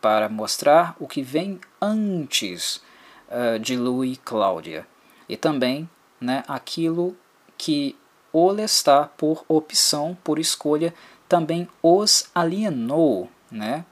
para 0.00 0.28
mostrar 0.28 0.94
o 0.98 1.06
que 1.06 1.22
vem 1.22 1.60
antes 1.80 2.82
uh, 3.28 3.58
de 3.58 3.76
Louis 3.76 4.14
e 4.14 4.16
Cláudia 4.16 4.86
e 5.28 5.36
também 5.36 5.88
né, 6.20 6.42
aquilo 6.48 7.16
que 7.56 7.96
o 8.32 8.50
Lestat, 8.50 9.10
por 9.16 9.44
opção, 9.48 10.16
por 10.22 10.38
escolha, 10.38 10.94
também 11.28 11.68
os 11.82 12.28
alienou 12.34 13.28
né, 13.50 13.84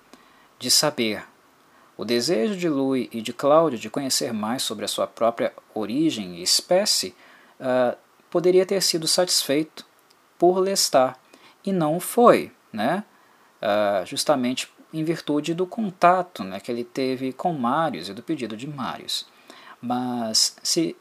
de 0.58 0.70
saber. 0.70 1.24
O 1.96 2.04
desejo 2.04 2.56
de 2.56 2.68
Louis 2.68 3.08
e 3.12 3.20
de 3.20 3.32
Cláudia 3.32 3.78
de 3.78 3.90
conhecer 3.90 4.32
mais 4.32 4.62
sobre 4.62 4.84
a 4.84 4.88
sua 4.88 5.06
própria 5.06 5.52
origem 5.74 6.36
e 6.36 6.42
espécie 6.42 7.14
uh, 7.58 7.96
poderia 8.30 8.64
ter 8.64 8.80
sido 8.82 9.08
satisfeito 9.08 9.84
por 10.38 10.58
Lestat, 10.58 11.16
e 11.64 11.72
não 11.72 11.98
foi, 11.98 12.52
né? 12.72 13.04
Uh, 13.60 14.06
justamente 14.06 14.72
em 14.92 15.02
virtude 15.04 15.52
do 15.52 15.66
contato 15.66 16.44
né, 16.44 16.60
que 16.60 16.70
ele 16.70 16.84
teve 16.84 17.32
com 17.32 17.52
Marius 17.52 18.08
e 18.08 18.14
do 18.14 18.22
pedido 18.22 18.56
de 18.56 18.66
Marius. 18.66 19.26
Mas 19.80 20.56
se 20.62 20.96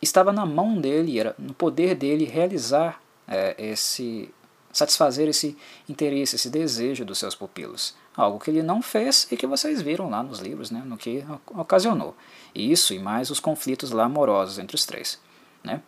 estava 0.00 0.32
na 0.32 0.46
mão 0.46 0.80
dele, 0.80 1.18
era 1.18 1.34
no 1.38 1.52
poder 1.54 1.94
dele 1.94 2.24
realizar 2.24 3.00
é, 3.28 3.54
esse 3.58 4.32
satisfazer 4.72 5.28
esse 5.28 5.56
interesse, 5.88 6.36
esse 6.36 6.48
desejo 6.48 7.04
dos 7.04 7.18
seus 7.18 7.34
pupilos. 7.34 7.94
Algo 8.16 8.38
que 8.38 8.50
ele 8.50 8.62
não 8.62 8.80
fez 8.80 9.26
e 9.30 9.36
que 9.36 9.46
vocês 9.46 9.82
viram 9.82 10.08
lá 10.08 10.22
nos 10.22 10.38
livros, 10.38 10.70
né, 10.70 10.82
no 10.84 10.96
que 10.96 11.24
ocasionou. 11.48 12.14
Isso 12.54 12.94
e 12.94 12.98
mais 12.98 13.30
os 13.30 13.40
conflitos 13.40 13.90
lá 13.90 14.04
amorosos 14.04 14.58
entre 14.58 14.76
os 14.76 14.84
três. 14.84 15.20
Né? 15.62 15.82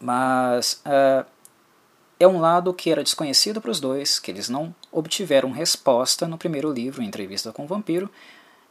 Mas 0.00 0.82
uh, 0.86 1.26
é 2.18 2.26
um 2.26 2.40
lado 2.40 2.72
que 2.72 2.90
era 2.90 3.02
desconhecido 3.02 3.60
para 3.60 3.70
os 3.70 3.80
dois, 3.80 4.18
que 4.18 4.30
eles 4.30 4.48
não 4.48 4.74
obtiveram 4.90 5.50
resposta 5.50 6.26
no 6.26 6.38
primeiro 6.38 6.72
livro, 6.72 7.02
Entrevista 7.02 7.52
com 7.52 7.64
o 7.64 7.68
Vampiro, 7.68 8.10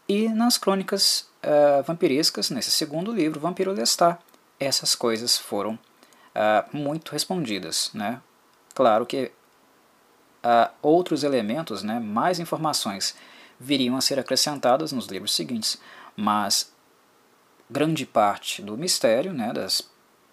e 0.07 0.27
nas 0.29 0.57
crônicas 0.57 1.29
uh, 1.43 1.83
vampirescas, 1.83 2.49
nesse 2.49 2.71
segundo 2.71 3.11
livro, 3.11 3.39
Vampiro 3.39 3.71
Lestat, 3.71 4.17
essas 4.59 4.95
coisas 4.95 5.37
foram 5.37 5.73
uh, 5.75 6.77
muito 6.77 7.11
respondidas. 7.11 7.91
Né? 7.93 8.21
Claro 8.73 9.05
que 9.05 9.31
uh, 10.43 10.71
outros 10.81 11.23
elementos, 11.23 11.83
né, 11.83 11.99
mais 11.99 12.39
informações, 12.39 13.15
viriam 13.59 13.95
a 13.95 14.01
ser 14.01 14.19
acrescentadas 14.19 14.91
nos 14.91 15.07
livros 15.07 15.35
seguintes, 15.35 15.77
mas 16.15 16.73
grande 17.69 18.05
parte 18.05 18.61
do 18.61 18.77
mistério, 18.77 19.33
né, 19.33 19.53
das, 19.53 19.87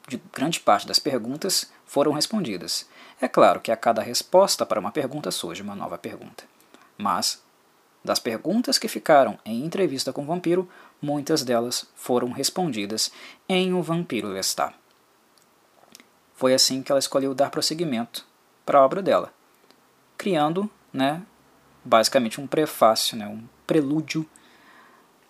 de 0.09 0.21
grande 0.33 0.61
parte 0.61 0.87
das 0.87 0.99
perguntas 0.99 1.71
foram 1.87 2.13
respondidas. 2.13 2.87
É 3.21 3.29
claro 3.29 3.61
que 3.61 3.71
a 3.71 3.77
cada 3.77 4.03
resposta 4.03 4.65
para 4.65 4.81
uma 4.81 4.93
pergunta 4.93 5.31
surge 5.31 5.63
uma 5.63 5.75
nova 5.75 5.99
pergunta, 5.99 6.45
mas 6.97 7.43
das 8.05 8.19
perguntas 8.19 8.79
que 8.79 8.89
ficaram 8.89 9.39
em 9.45 9.65
entrevista 9.65 10.13
com 10.13 10.23
o 10.23 10.27
vampiro, 10.27 10.69
muitas 11.01 11.43
delas 11.43 11.87
foram 11.95 12.31
respondidas 12.31 13.13
em 13.49 13.75
O 13.75 13.83
Vampiro 13.83 14.29
Lestat. 14.29 14.75
Foi 16.35 16.55
assim 16.55 16.83
que 16.83 16.93
ela 16.93 16.99
escolheu 16.99 17.35
dar 17.35 17.51
prosseguimento 17.51 18.25
para 18.65 18.79
a 18.79 18.85
obra 18.85 19.03
dela, 19.03 19.33
criando, 20.17 20.71
né, 20.93 21.23
basicamente 21.85 22.41
um 22.41 22.47
prefácio, 22.47 23.17
né, 23.17 23.27
um 23.27 23.43
prelúdio 23.67 24.27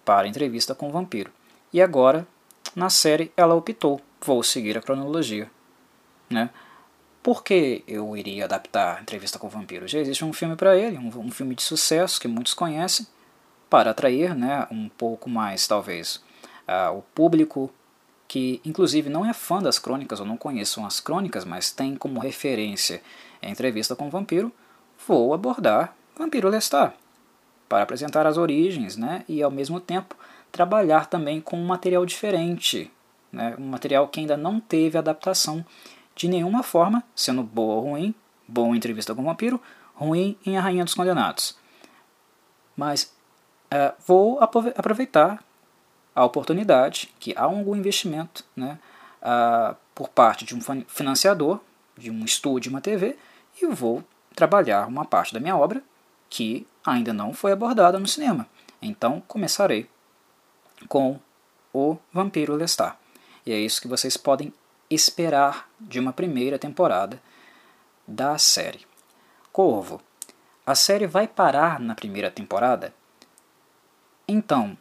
para 0.04 0.26
a 0.26 0.28
entrevista 0.28 0.74
com 0.74 0.88
o 0.88 0.92
vampiro. 0.92 1.32
E 1.72 1.82
agora, 1.82 2.26
na 2.74 2.90
série, 2.90 3.32
ela 3.36 3.54
optou, 3.54 4.00
vou 4.20 4.42
seguir 4.42 4.76
a 4.76 4.82
cronologia. 4.82 5.50
Né? 6.28 6.50
Por 7.28 7.44
que 7.44 7.84
eu 7.86 8.16
iria 8.16 8.46
adaptar 8.46 9.02
entrevista 9.02 9.38
com 9.38 9.48
o 9.48 9.50
vampiro? 9.50 9.86
Já 9.86 9.98
existe 9.98 10.24
um 10.24 10.32
filme 10.32 10.56
para 10.56 10.74
ele, 10.74 10.96
um, 10.96 11.08
um, 11.26 11.30
filme 11.30 11.54
de 11.54 11.62
sucesso 11.62 12.18
que 12.18 12.26
muitos 12.26 12.54
conhecem, 12.54 13.06
para 13.68 13.90
atrair 13.90 14.34
né, 14.34 14.66
um 14.70 14.88
pouco 14.88 15.28
mais, 15.28 15.66
talvez, 15.66 16.22
uh, 16.66 16.96
o 16.96 17.02
público 17.14 17.70
que, 18.26 18.62
inclusive, 18.64 19.10
não 19.10 19.26
é 19.26 19.34
fã 19.34 19.60
das 19.60 19.78
crônicas 19.78 20.20
ou 20.20 20.24
não 20.24 20.38
conheçam 20.38 20.86
as 20.86 21.00
crônicas, 21.00 21.44
mas 21.44 21.70
tem 21.70 21.96
como 21.96 22.18
referência 22.18 23.02
a 23.42 23.50
entrevista 23.50 23.94
com 23.94 24.06
o 24.06 24.10
vampiro, 24.10 24.50
vou 25.06 25.34
abordar 25.34 25.94
Vampiro 26.16 26.48
Lestat, 26.48 26.94
para 27.68 27.82
apresentar 27.82 28.26
as 28.26 28.38
origens 28.38 28.96
né, 28.96 29.22
e, 29.28 29.42
ao 29.42 29.50
mesmo 29.50 29.80
tempo, 29.80 30.16
trabalhar 30.50 31.04
também 31.04 31.42
com 31.42 31.60
um 31.60 31.66
material 31.66 32.06
diferente, 32.06 32.90
né, 33.30 33.54
um 33.58 33.66
material 33.66 34.08
que 34.08 34.18
ainda 34.18 34.34
não 34.34 34.58
teve 34.58 34.96
adaptação 34.96 35.62
de 36.18 36.26
nenhuma 36.26 36.64
forma, 36.64 37.04
sendo 37.14 37.44
boa 37.44 37.76
ou 37.76 37.90
ruim, 37.90 38.14
bom 38.46 38.74
em 38.74 38.76
Entrevista 38.76 39.14
com 39.14 39.22
o 39.22 39.24
Vampiro, 39.24 39.62
ruim 39.94 40.36
em 40.44 40.58
A 40.58 40.60
Rainha 40.60 40.84
dos 40.84 40.92
Condenados. 40.92 41.56
Mas 42.76 43.14
uh, 43.72 43.94
vou 44.04 44.40
aproveitar 44.40 45.42
a 46.14 46.24
oportunidade 46.24 47.14
que 47.20 47.32
há 47.36 47.44
algum 47.44 47.76
investimento 47.76 48.44
né, 48.56 48.80
uh, 49.22 49.76
por 49.94 50.08
parte 50.08 50.44
de 50.44 50.56
um 50.56 50.60
financiador, 50.88 51.60
de 51.96 52.10
um 52.10 52.24
estúdio, 52.24 52.70
uma 52.70 52.80
TV, 52.80 53.16
e 53.62 53.66
vou 53.66 54.02
trabalhar 54.34 54.88
uma 54.88 55.04
parte 55.04 55.32
da 55.32 55.38
minha 55.38 55.56
obra 55.56 55.80
que 56.28 56.66
ainda 56.84 57.12
não 57.12 57.32
foi 57.32 57.52
abordada 57.52 57.96
no 57.96 58.08
cinema. 58.08 58.44
Então 58.82 59.22
começarei 59.28 59.88
com 60.88 61.20
o 61.72 61.96
Vampiro 62.12 62.56
Lestat. 62.56 62.96
E 63.46 63.52
é 63.52 63.58
isso 63.58 63.80
que 63.80 63.88
vocês 63.88 64.16
podem 64.16 64.52
esperar 64.90 65.68
de 65.80 65.98
uma 65.98 66.12
primeira 66.12 66.58
temporada 66.58 67.20
da 68.06 68.38
série. 68.38 68.86
Corvo. 69.52 70.00
A 70.66 70.74
série 70.74 71.06
vai 71.06 71.26
parar 71.26 71.80
na 71.80 71.94
primeira 71.94 72.30
temporada? 72.30 72.94
Então, 74.26 74.76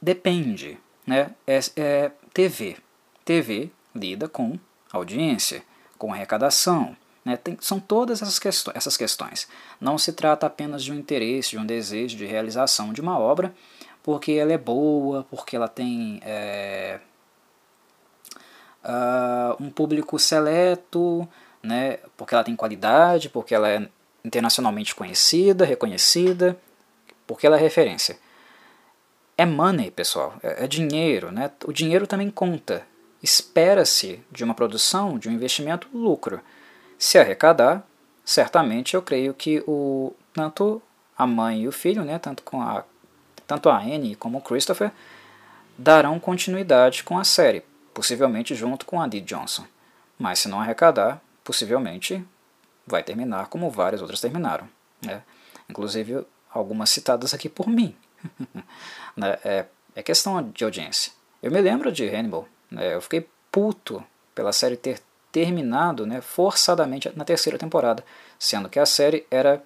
depende. 0.00 0.78
Né? 1.06 1.34
É, 1.46 1.60
é 1.76 2.12
TV. 2.32 2.76
TV 3.24 3.70
lida 3.94 4.28
com 4.28 4.58
audiência, 4.92 5.62
com 5.98 6.12
arrecadação, 6.12 6.96
né? 7.24 7.36
Tem, 7.36 7.56
são 7.60 7.78
todas 7.78 8.20
essas, 8.22 8.38
questões, 8.38 8.76
essas 8.76 8.96
questões. 8.96 9.48
Não 9.80 9.96
se 9.96 10.12
trata 10.12 10.46
apenas 10.46 10.82
de 10.82 10.92
um 10.92 10.96
interesse, 10.96 11.50
de 11.50 11.58
um 11.58 11.66
desejo 11.66 12.16
de 12.16 12.26
realização 12.26 12.92
de 12.92 13.00
uma 13.00 13.18
obra, 13.18 13.54
porque 14.02 14.32
ela 14.32 14.52
é 14.52 14.58
boa, 14.58 15.24
porque 15.30 15.54
ela 15.54 15.68
tem 15.68 16.20
é, 16.24 17.00
uh, 18.84 19.62
um 19.62 19.70
público 19.70 20.18
seleto, 20.18 21.28
né? 21.62 21.98
porque 22.16 22.34
ela 22.34 22.44
tem 22.44 22.56
qualidade, 22.56 23.28
porque 23.28 23.54
ela 23.54 23.68
é 23.68 23.88
internacionalmente 24.24 24.94
conhecida, 24.94 25.64
reconhecida, 25.64 26.56
porque 27.26 27.46
ela 27.46 27.56
é 27.56 27.60
referência. 27.60 28.18
É 29.36 29.46
money, 29.46 29.90
pessoal, 29.90 30.34
é, 30.42 30.64
é 30.64 30.66
dinheiro, 30.66 31.32
né? 31.32 31.50
O 31.64 31.72
dinheiro 31.72 32.06
também 32.06 32.30
conta. 32.30 32.86
Espera-se 33.22 34.20
de 34.30 34.44
uma 34.44 34.54
produção, 34.54 35.18
de 35.18 35.28
um 35.28 35.32
investimento, 35.32 35.88
lucro. 35.94 36.40
Se 36.98 37.18
arrecadar, 37.18 37.86
certamente 38.24 38.94
eu 38.94 39.02
creio 39.02 39.32
que 39.32 39.62
o 39.66 40.14
tanto 40.32 40.82
a 41.16 41.26
mãe 41.26 41.62
e 41.62 41.68
o 41.68 41.72
filho, 41.72 42.04
né, 42.04 42.18
tanto 42.18 42.42
com 42.42 42.60
a 42.60 42.84
tanto 43.46 43.68
a 43.68 43.78
Anne 43.78 44.14
como 44.14 44.38
o 44.38 44.40
Christopher, 44.40 44.90
darão 45.76 46.18
continuidade 46.18 47.02
com 47.04 47.18
a 47.18 47.24
série, 47.24 47.62
possivelmente 47.92 48.54
junto 48.54 48.86
com 48.86 49.00
a 49.00 49.06
Dee 49.06 49.20
Johnson. 49.20 49.64
Mas 50.18 50.40
se 50.40 50.48
não 50.48 50.60
arrecadar, 50.60 51.20
possivelmente 51.44 52.24
vai 52.86 53.02
terminar 53.02 53.46
como 53.48 53.70
várias 53.70 54.00
outras 54.00 54.20
terminaram. 54.20 54.68
Né? 55.04 55.22
Inclusive 55.68 56.24
algumas 56.50 56.90
citadas 56.90 57.34
aqui 57.34 57.48
por 57.48 57.68
mim. 57.68 57.96
né? 59.16 59.38
é, 59.44 59.66
é 59.94 60.02
questão 60.02 60.42
de 60.50 60.64
audiência. 60.64 61.12
Eu 61.42 61.50
me 61.50 61.60
lembro 61.60 61.90
de 61.90 62.08
Hannibal. 62.08 62.48
Né? 62.70 62.94
Eu 62.94 63.00
fiquei 63.00 63.28
puto 63.50 64.04
pela 64.34 64.52
série 64.52 64.76
ter 64.76 65.00
terminado 65.30 66.06
né, 66.06 66.20
forçadamente 66.20 67.10
na 67.16 67.24
terceira 67.24 67.58
temporada, 67.58 68.04
sendo 68.38 68.68
que 68.68 68.78
a 68.78 68.86
série 68.86 69.26
era 69.30 69.62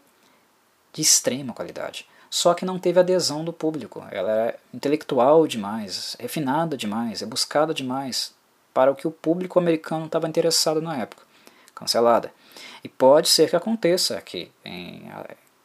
de 0.93 1.03
extrema 1.03 1.53
qualidade. 1.53 2.09
Só 2.29 2.55
que 2.55 2.65
não 2.65 2.79
teve 2.79 3.01
adesão 3.01 3.45
do 3.45 3.53
público. 3.53 4.05
Ela 4.11 4.31
é 4.33 4.59
intelectual 4.75 5.47
demais, 5.47 6.17
refinada 6.19 6.77
demais, 6.77 7.23
é 7.23 7.27
buscada 7.27 7.73
demais 7.73 8.35
para 8.75 8.91
o 8.91 8.95
que 8.95 9.07
o 9.07 9.11
público 9.11 9.59
americano 9.59 10.07
estava 10.07 10.29
interessado 10.29 10.83
na 10.83 10.97
época. 10.97 11.23
Cancelada. 11.75 12.33
E 12.83 12.89
pode 12.89 13.29
ser 13.29 13.49
que 13.49 13.57
aconteça 13.57 14.17
aqui 14.17 14.51
em, 14.65 15.11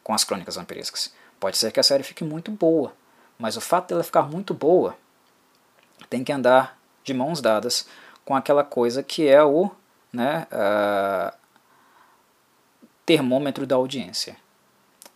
com 0.02 0.14
as 0.14 0.24
crônicas 0.24 0.56
vampirescas. 0.56 1.12
Pode 1.38 1.56
ser 1.58 1.72
que 1.72 1.80
a 1.80 1.82
série 1.82 2.02
fique 2.02 2.24
muito 2.24 2.50
boa, 2.50 2.92
mas 3.38 3.56
o 3.56 3.60
fato 3.60 3.88
dela 3.88 4.04
ficar 4.04 4.22
muito 4.22 4.54
boa 4.54 4.96
tem 6.08 6.22
que 6.22 6.32
andar 6.32 6.78
de 7.02 7.12
mãos 7.12 7.40
dadas 7.40 7.86
com 8.24 8.36
aquela 8.36 8.62
coisa 8.62 9.02
que 9.02 9.26
é 9.26 9.42
o 9.42 9.70
né, 10.12 10.46
uh, 10.52 11.36
termômetro 13.04 13.66
da 13.66 13.76
audiência. 13.76 14.36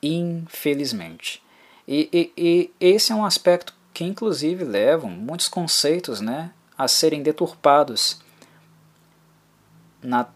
Infelizmente. 0.02 1.42
E, 1.86 2.08
e, 2.12 2.32
e, 2.36 2.70
esse 2.80 3.12
é 3.12 3.14
um 3.14 3.24
aspecto 3.24 3.74
que, 3.94 4.04
inclusive, 4.04 4.64
levam 4.64 5.10
muitos 5.10 5.48
conceitos 5.48 6.20
né, 6.20 6.50
a 6.76 6.88
serem 6.88 7.22
deturpados 7.22 8.20
na 10.02 10.28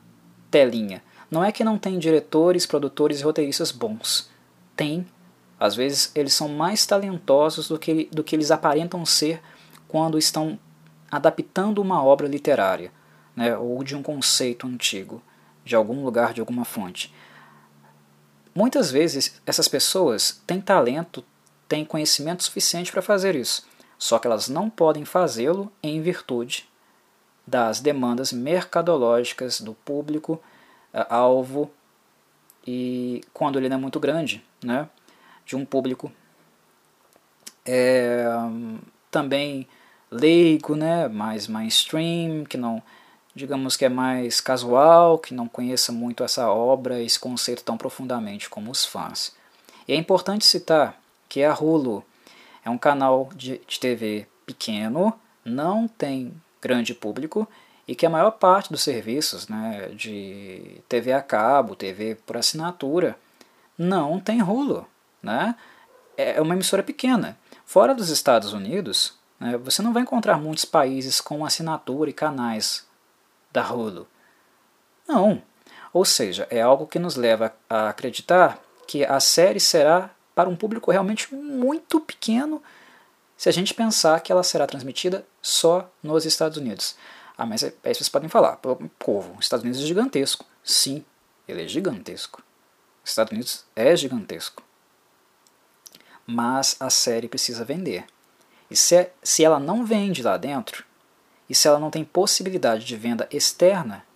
telinha. 0.50 1.02
Não 1.30 1.44
é 1.44 1.52
que 1.52 1.62
não 1.62 1.78
tem 1.78 1.98
diretores, 1.98 2.66
produtores 2.66 3.20
e 3.20 3.22
roteiristas 3.22 3.70
bons. 3.70 4.30
Tem. 4.74 5.06
Às 5.58 5.76
vezes 5.76 6.10
eles 6.14 6.32
são 6.32 6.48
mais 6.48 6.86
talentosos 6.86 7.68
do 7.68 7.78
que, 7.78 8.08
do 8.10 8.24
que 8.24 8.34
eles 8.34 8.50
aparentam 8.50 9.04
ser 9.04 9.40
quando 9.86 10.18
estão 10.18 10.58
adaptando 11.10 11.82
uma 11.82 12.02
obra 12.02 12.26
literária 12.26 12.90
né, 13.36 13.56
ou 13.56 13.82
de 13.84 13.94
um 13.94 14.02
conceito 14.02 14.66
antigo, 14.66 15.22
de 15.64 15.74
algum 15.76 16.04
lugar, 16.04 16.32
de 16.32 16.40
alguma 16.40 16.64
fonte. 16.64 17.12
Muitas 18.54 18.90
vezes 18.90 19.40
essas 19.46 19.68
pessoas 19.68 20.42
têm 20.46 20.60
talento, 20.60 21.24
têm 21.68 21.84
conhecimento 21.84 22.42
suficiente 22.42 22.90
para 22.90 23.02
fazer 23.02 23.36
isso, 23.36 23.66
só 23.98 24.18
que 24.18 24.26
elas 24.26 24.48
não 24.48 24.68
podem 24.68 25.04
fazê-lo 25.04 25.72
em 25.82 26.00
virtude 26.02 26.68
das 27.46 27.80
demandas 27.80 28.32
mercadológicas 28.32 29.60
do 29.60 29.74
público 29.74 30.34
uh, 30.94 31.06
alvo 31.08 31.70
e 32.66 33.22
quando 33.32 33.58
ele 33.58 33.68
não 33.68 33.76
é 33.76 33.80
muito 33.80 33.98
grande, 33.98 34.44
né, 34.62 34.88
de 35.46 35.56
um 35.56 35.64
público 35.64 36.12
é, 37.64 38.24
também 39.10 39.66
leigo, 40.10 40.74
né, 40.74 41.08
mais 41.08 41.46
mainstream, 41.46 42.44
que 42.44 42.56
não 42.56 42.82
digamos 43.34 43.76
que 43.76 43.84
é 43.84 43.88
mais 43.88 44.40
casual, 44.40 45.18
que 45.18 45.34
não 45.34 45.48
conheça 45.48 45.92
muito 45.92 46.24
essa 46.24 46.50
obra, 46.50 47.02
esse 47.02 47.18
conceito 47.18 47.62
tão 47.62 47.76
profundamente 47.76 48.48
como 48.48 48.70
os 48.70 48.84
fãs. 48.84 49.34
E 49.86 49.92
é 49.92 49.96
importante 49.96 50.44
citar 50.44 51.00
que 51.28 51.42
a 51.44 51.54
Hulu 51.54 52.04
é 52.64 52.70
um 52.70 52.78
canal 52.78 53.30
de, 53.34 53.60
de 53.66 53.80
TV 53.80 54.26
pequeno, 54.44 55.12
não 55.44 55.86
tem 55.86 56.34
grande 56.60 56.92
público 56.92 57.48
e 57.86 57.94
que 57.94 58.06
a 58.06 58.10
maior 58.10 58.32
parte 58.32 58.70
dos 58.70 58.82
serviços 58.82 59.48
né, 59.48 59.88
de 59.94 60.80
TV 60.88 61.12
a 61.12 61.22
cabo, 61.22 61.74
TV 61.74 62.16
por 62.26 62.36
assinatura, 62.36 63.16
não 63.76 64.20
tem 64.20 64.42
Hulu. 64.42 64.86
Né? 65.22 65.54
É 66.16 66.40
uma 66.40 66.54
emissora 66.54 66.82
pequena. 66.82 67.38
Fora 67.64 67.94
dos 67.94 68.10
Estados 68.10 68.52
Unidos, 68.52 69.14
né, 69.38 69.56
você 69.56 69.82
não 69.82 69.92
vai 69.92 70.02
encontrar 70.02 70.38
muitos 70.38 70.64
países 70.64 71.20
com 71.20 71.44
assinatura 71.44 72.10
e 72.10 72.12
canais 72.12 72.86
da 73.52 73.68
Hulu. 73.72 74.06
Não. 75.06 75.42
Ou 75.92 76.04
seja, 76.04 76.46
é 76.50 76.60
algo 76.60 76.86
que 76.86 76.98
nos 76.98 77.16
leva 77.16 77.54
a 77.68 77.88
acreditar 77.88 78.62
que 78.86 79.04
a 79.04 79.20
série 79.20 79.60
será 79.60 80.10
para 80.34 80.48
um 80.48 80.56
público 80.56 80.90
realmente 80.90 81.34
muito 81.34 82.00
pequeno 82.00 82.62
se 83.36 83.48
a 83.48 83.52
gente 83.52 83.74
pensar 83.74 84.20
que 84.20 84.30
ela 84.30 84.42
será 84.42 84.66
transmitida 84.66 85.26
só 85.40 85.90
nos 86.02 86.24
Estados 86.24 86.58
Unidos. 86.58 86.96
Ah, 87.36 87.46
mas 87.46 87.64
aí 87.64 87.72
vocês 87.82 88.08
podem 88.08 88.28
falar, 88.28 88.58
povo, 88.98 89.32
os 89.38 89.46
Estados 89.46 89.64
Unidos 89.64 89.82
é 89.82 89.86
gigantesco. 89.86 90.44
Sim, 90.62 91.04
ele 91.48 91.64
é 91.64 91.66
gigantesco. 91.66 92.42
Os 93.02 93.10
Estados 93.10 93.32
Unidos 93.32 93.64
é 93.74 93.96
gigantesco. 93.96 94.62
Mas 96.26 96.76
a 96.78 96.90
série 96.90 97.28
precisa 97.28 97.64
vender. 97.64 98.04
E 98.70 98.76
se, 98.76 99.10
se 99.22 99.42
ela 99.42 99.58
não 99.58 99.86
vende 99.86 100.22
lá 100.22 100.36
dentro, 100.36 100.84
e 101.50 101.54
se 101.54 101.66
ela 101.66 101.80
não 101.80 101.90
tem 101.90 102.04
possibilidade 102.04 102.84
de 102.84 102.96
venda 102.96 103.28
externa 103.28 104.06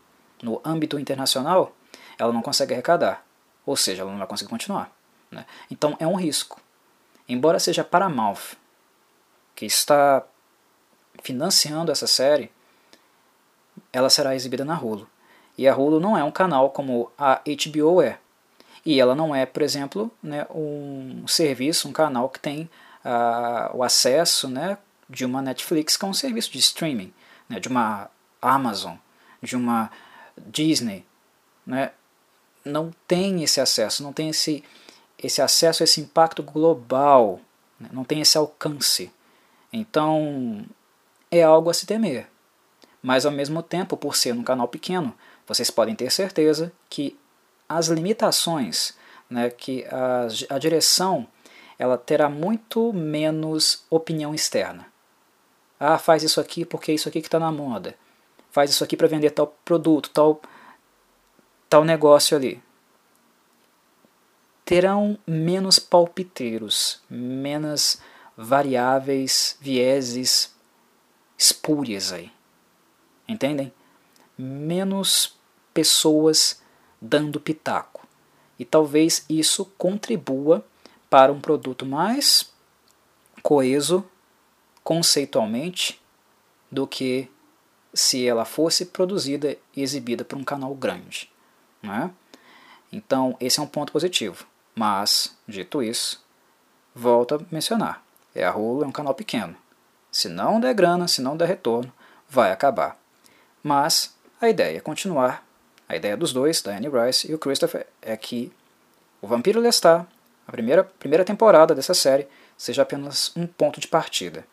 no 0.41 0.61
âmbito 0.64 1.01
internacional, 1.01 1.74
ela 2.16 2.32
não 2.32 2.41
consegue 2.41 2.72
arrecadar. 2.72 3.26
Ou 3.66 3.76
seja, 3.76 4.03
ela 4.03 4.12
não 4.12 4.18
vai 4.18 4.26
conseguir 4.28 4.51
continuar. 4.51 4.93
Né? 5.32 5.45
Então 5.68 5.97
é 5.99 6.07
um 6.07 6.14
risco. 6.14 6.61
Embora 7.28 7.59
seja 7.59 7.82
Paramount 7.82 8.39
que 9.57 9.66
está 9.66 10.24
financiando 11.24 11.91
essa 11.91 12.07
série, 12.07 12.53
ela 13.93 14.09
será 14.09 14.37
exibida 14.37 14.64
na 14.64 14.78
Hulu. 14.78 15.09
E 15.59 15.66
a 15.66 15.74
Hulu 15.74 15.99
não 15.99 16.16
é 16.16 16.22
um 16.22 16.30
canal 16.30 16.70
como 16.70 17.11
a 17.18 17.41
HBO 17.45 18.01
é. 18.01 18.20
E 18.87 19.01
ela 19.01 19.16
não 19.16 19.35
é, 19.35 19.45
por 19.45 19.62
exemplo, 19.62 20.09
né, 20.22 20.47
um 20.55 21.26
serviço, 21.26 21.89
um 21.89 21.93
canal 21.93 22.28
que 22.28 22.39
tem 22.39 22.70
uh, 23.05 23.76
o 23.76 23.82
acesso 23.82 24.49
né, 24.49 24.78
de 25.11 25.24
uma 25.24 25.43
Netflix, 25.43 25.97
que 25.97 26.05
é 26.05 26.09
um 26.09 26.14
serviço 26.14 26.53
de 26.53 26.61
streaming 26.61 27.12
né, 27.49 27.61
de 27.61 27.69
uma 27.69 28.11
Amazon, 28.41 28.97
de 29.43 29.57
uma 29.57 29.91
Disney, 30.37 31.05
né, 31.67 31.93
não 32.65 32.91
tem 33.07 33.43
esse 33.43 33.61
acesso, 33.61 34.03
não 34.03 34.13
tem 34.13 34.31
esse, 34.31 34.65
esse 35.19 35.41
acesso 35.43 35.83
a 35.83 35.85
esse 35.85 36.01
impacto 36.01 36.43
global, 36.43 37.41
né, 37.79 37.89
não 37.93 38.05
tem 38.05 38.21
esse 38.21 38.37
alcance. 38.37 39.13
Então 39.73 40.65
é 41.31 41.43
algo 41.43 41.71
a 41.71 41.75
se 41.75 41.87
temer. 41.87 42.29
Mas 43.03 43.27
ao 43.27 43.33
mesmo 43.33 43.63
tempo, 43.63 43.97
por 43.97 44.17
ser 44.17 44.33
um 44.33 44.43
canal 44.43 44.67
pequeno, 44.67 45.15
vocês 45.47 45.71
podem 45.71 45.95
ter 45.95 46.11
certeza 46.11 46.73
que 46.89 47.19
as 47.69 47.89
limitações, 47.89 48.95
né, 49.29 49.51
que 49.51 49.85
a, 49.87 50.27
a 50.55 50.59
direção 50.59 51.27
ela 51.79 51.99
terá 51.99 52.29
muito 52.29 52.93
menos 52.93 53.85
opinião 53.91 54.35
externa. 54.35 54.87
Ah, 55.87 55.99
faz 55.99 56.22
isso 56.22 56.41
aqui 56.41 56.64
porque 56.64 56.93
é 56.93 56.95
isso 56.95 57.11
aqui 57.11 57.20
que 57.20 57.28
está 57.28 57.39
na 57.39 57.53
moda. 57.53 57.95
Faz 58.51 58.70
isso 58.70 58.82
aqui 58.82 58.97
para 58.97 59.07
vender 59.07 59.30
tal 59.32 59.49
produto, 59.64 60.09
tal, 60.09 60.41
tal 61.68 61.85
negócio 61.85 62.35
ali. 62.35 62.62
Terão 64.64 65.18
menos 65.26 65.78
palpiteiros, 65.78 67.03
menos 67.11 68.01
variáveis, 68.35 69.59
vieses 69.61 70.55
espúrias 71.37 72.14
aí. 72.14 72.32
Entendem? 73.28 73.70
Menos 74.39 75.37
pessoas 75.74 76.62
dando 76.99 77.39
pitaco. 77.39 78.09
E 78.59 78.64
talvez 78.64 79.26
isso 79.28 79.66
contribua 79.76 80.64
para 81.11 81.30
um 81.30 81.41
produto 81.41 81.85
mais 81.85 82.51
coeso 83.43 84.03
conceitualmente 84.85 86.01
do 86.70 86.87
que 86.87 87.28
se 87.93 88.26
ela 88.26 88.45
fosse 88.45 88.87
produzida 88.87 89.57
e 89.74 89.82
exibida 89.82 90.24
por 90.24 90.37
um 90.39 90.45
canal 90.45 90.74
grande. 90.74 91.30
Né? 91.82 92.11
Então, 92.93 93.37
esse 93.41 93.59
é 93.59 93.62
um 93.62 93.66
ponto 93.66 93.93
positivo. 93.93 94.47
Mas, 94.74 95.37
dito 95.49 95.82
isso, 95.82 96.22
volto 96.95 97.37
a 97.37 97.41
mencionar: 97.51 98.05
é 98.35 98.45
a 98.45 98.55
Hulu 98.55 98.85
é 98.85 98.87
um 98.87 98.93
canal 98.93 99.14
pequeno. 99.14 99.57
Se 100.12 100.28
não 100.28 100.61
der 100.61 100.74
grana, 100.74 101.09
se 101.09 101.22
não 101.22 101.37
der 101.37 101.49
retorno, 101.49 101.93
vai 102.28 102.53
acabar. 102.53 102.97
Mas 103.62 104.14
a 104.41 104.49
ideia 104.49 104.76
é 104.76 104.80
continuar. 104.80 105.45
A 105.89 105.97
ideia 105.97 106.16
dos 106.16 106.32
dois, 106.32 106.62
da 106.62 106.76
Annie 106.76 106.91
Rice 106.91 107.30
e 107.30 107.35
o 107.35 107.39
Christopher, 107.39 107.87
é 108.01 108.16
que 108.16 108.53
o 109.20 109.26
Vampiro 109.26 109.61
Lestat 109.61 110.07
a 110.47 110.53
primeira, 110.53 110.85
primeira 110.85 111.24
temporada 111.24 111.74
dessa 111.74 111.95
série 111.95 112.28
seja 112.57 112.82
apenas 112.82 113.32
um 113.35 113.47
ponto 113.47 113.80
de 113.80 113.89
partida. 113.89 114.47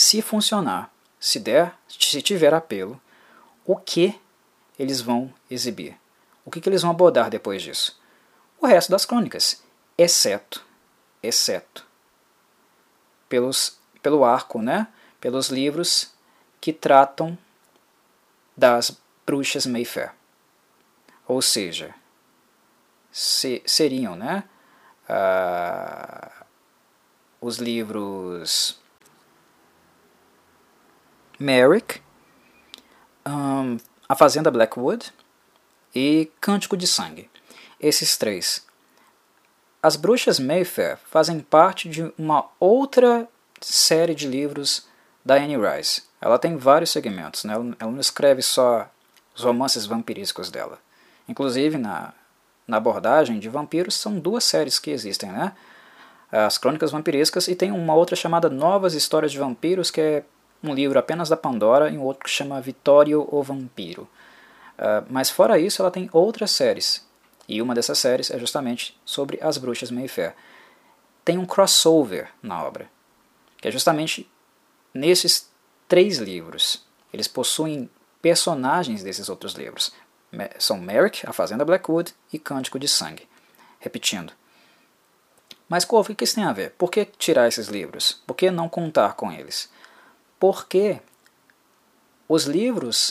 Se 0.00 0.22
funcionar, 0.22 0.92
se 1.18 1.40
der, 1.40 1.76
se 1.88 2.22
tiver 2.22 2.54
apelo, 2.54 3.00
o 3.66 3.74
que 3.74 4.16
eles 4.78 5.00
vão 5.00 5.34
exibir? 5.50 5.98
O 6.44 6.52
que, 6.52 6.60
que 6.60 6.68
eles 6.68 6.82
vão 6.82 6.92
abordar 6.92 7.28
depois 7.28 7.60
disso? 7.60 8.00
O 8.60 8.66
resto 8.68 8.92
das 8.92 9.04
crônicas, 9.04 9.60
exceto, 9.98 10.64
exceto, 11.20 11.84
pelos, 13.28 13.76
pelo 14.00 14.24
arco, 14.24 14.62
né? 14.62 14.86
pelos 15.20 15.48
livros 15.48 16.14
que 16.60 16.72
tratam 16.72 17.36
das 18.56 18.96
bruxas 19.26 19.66
Mayfair. 19.66 20.12
Ou 21.26 21.42
seja, 21.42 21.92
se, 23.10 23.64
seriam 23.66 24.14
né, 24.14 24.44
uh, 25.10 26.44
os 27.40 27.56
livros 27.56 28.80
Merrick, 31.38 32.00
um, 33.26 33.76
A 34.08 34.14
Fazenda 34.14 34.50
Blackwood 34.50 35.12
e 35.94 36.30
Cântico 36.40 36.76
de 36.76 36.86
Sangue. 36.86 37.30
Esses 37.80 38.16
três. 38.16 38.66
As 39.80 39.94
Bruxas 39.94 40.40
Mayfair 40.40 40.98
fazem 41.08 41.38
parte 41.38 41.88
de 41.88 42.12
uma 42.18 42.46
outra 42.58 43.28
série 43.60 44.14
de 44.14 44.26
livros 44.26 44.86
da 45.24 45.36
Anne 45.36 45.56
Rice. 45.56 46.02
Ela 46.20 46.38
tem 46.38 46.56
vários 46.56 46.90
segmentos, 46.90 47.44
né? 47.44 47.54
ela 47.54 47.92
não 47.92 48.00
escreve 48.00 48.42
só 48.42 48.90
os 49.34 49.44
romances 49.44 49.86
vampirísticos 49.86 50.50
dela. 50.50 50.78
Inclusive, 51.28 51.78
na, 51.78 52.12
na 52.66 52.78
abordagem 52.78 53.38
de 53.38 53.48
vampiros, 53.48 53.94
são 53.94 54.18
duas 54.18 54.42
séries 54.42 54.78
que 54.80 54.90
existem, 54.90 55.30
né? 55.30 55.52
As 56.30 56.58
Crônicas 56.58 56.90
Vampirescas 56.90 57.48
e 57.48 57.54
tem 57.54 57.70
uma 57.70 57.94
outra 57.94 58.16
chamada 58.16 58.50
Novas 58.50 58.94
Histórias 58.94 59.32
de 59.32 59.38
Vampiros, 59.38 59.90
que 59.90 60.00
é 60.00 60.24
um 60.62 60.74
livro 60.74 60.98
apenas 60.98 61.28
da 61.28 61.36
Pandora, 61.36 61.90
e 61.90 61.98
um 61.98 62.02
outro 62.02 62.24
que 62.24 62.30
chama 62.30 62.60
Vittorio 62.60 63.26
o 63.30 63.42
Vampiro. 63.42 64.08
Uh, 64.78 65.04
mas 65.10 65.30
fora 65.30 65.58
isso, 65.58 65.82
ela 65.82 65.90
tem 65.90 66.08
outras 66.12 66.50
séries. 66.50 67.06
E 67.48 67.62
uma 67.62 67.74
dessas 67.74 67.98
séries 67.98 68.30
é 68.30 68.38
justamente 68.38 68.98
sobre 69.04 69.38
as 69.40 69.56
bruxas 69.56 69.90
Mayfair. 69.90 70.34
Tem 71.24 71.38
um 71.38 71.46
crossover 71.46 72.28
na 72.42 72.62
obra, 72.62 72.90
que 73.58 73.68
é 73.68 73.70
justamente 73.70 74.30
nesses 74.92 75.50
três 75.86 76.18
livros. 76.18 76.84
Eles 77.12 77.26
possuem 77.26 77.88
personagens 78.20 79.02
desses 79.02 79.28
outros 79.28 79.54
livros. 79.54 79.92
São 80.58 80.78
Merrick, 80.78 81.26
A 81.26 81.32
Fazenda 81.32 81.64
Blackwood 81.64 82.14
e 82.32 82.38
Cântico 82.38 82.78
de 82.78 82.86
Sangue. 82.86 83.26
Repetindo. 83.80 84.32
Mas, 85.68 85.84
Corvo, 85.84 86.12
o 86.12 86.16
que 86.16 86.24
isso 86.24 86.34
tem 86.34 86.44
a 86.44 86.52
ver? 86.52 86.72
Por 86.72 86.90
que 86.90 87.04
tirar 87.04 87.48
esses 87.48 87.68
livros? 87.68 88.22
Por 88.26 88.34
que 88.34 88.50
não 88.50 88.68
contar 88.68 89.14
com 89.14 89.30
eles? 89.32 89.70
Porque 90.38 91.00
os 92.28 92.44
livros 92.44 93.10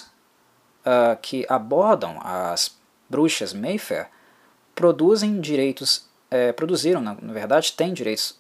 uh, 0.86 1.18
que 1.22 1.46
abordam 1.50 2.20
as 2.22 2.78
bruxas 3.10 3.54
Mayfair 3.54 4.10
produzem 4.76 5.42
direitos, 5.42 6.08
é, 6.30 6.52
produziram, 6.52 7.02
na, 7.02 7.18
na, 7.20 7.34
verdade, 7.34 7.74
têm 7.74 7.94
direitos 7.94 8.40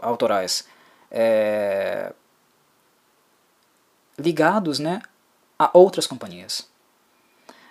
autorais 0.00 0.66
é, 1.10 2.12
ligados 4.18 4.78
né, 4.78 5.00
a 5.58 5.70
outras 5.72 6.06
companhias. 6.06 6.68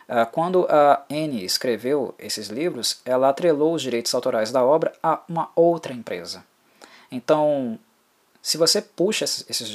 Uh, 0.08 0.30
quando 0.32 0.68
a 0.70 1.06
Anne 1.10 1.44
escreveu 1.44 2.14
esses 2.20 2.48
livros, 2.48 3.02
ela 3.06 3.30
atrelou 3.30 3.74
os 3.74 3.82
direitos 3.82 4.14
autorais 4.14 4.52
da 4.52 4.64
obra 4.64 4.94
a 5.02 5.22
uma 5.28 5.50
outra 5.56 5.94
empresa. 5.94 6.46
Então, 7.10 7.80
se 8.42 8.58
você 8.58 8.82
puxa 8.82 9.26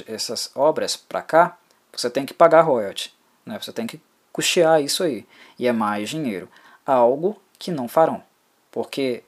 essas 0.07 0.51
obras 0.55 0.97
para 0.97 1.23
cá, 1.23 1.59
você 1.93 2.11
tem 2.11 2.27
que 2.27 2.35
pagar 2.35 2.63
royalty, 2.63 3.15
né? 3.45 3.59
você 3.61 3.73
tem 3.73 3.87
que 3.87 4.01
custear 4.33 4.83
isso 4.83 5.03
aí, 5.03 5.27
e 5.59 5.67
é 5.67 5.73
mais 5.73 6.11
dinheiro. 6.11 6.49
Algo 6.85 7.41
que 7.59 7.71
não 7.71 7.89
farão, 7.89 8.23
porque, 8.71 9.23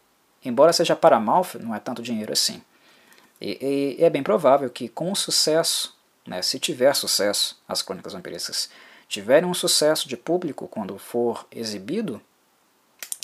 embora 0.45 0.73
seja 0.73 0.95
para 0.95 1.19
mal, 1.19 1.47
não 1.61 1.75
é 1.75 1.81
tanto 1.81 2.03
dinheiro 2.03 2.33
assim. 2.33 2.63
E, 3.41 3.97
e 3.99 4.05
é 4.05 4.11
bem 4.11 4.23
provável 4.23 4.69
que, 4.69 4.89
com 4.89 5.15
sucesso 5.15 5.97
né, 6.29 6.43
se 6.43 6.61
tiver 6.61 6.95
sucesso, 6.95 7.59
as 7.67 7.81
crônicas 7.81 8.13
vampirescas 8.13 8.69
tiverem 9.09 9.49
um 9.49 9.55
sucesso 9.55 10.07
de 10.07 10.17
público 10.17 10.69
quando 10.69 10.99
for 10.99 11.47
exibido, 11.51 12.21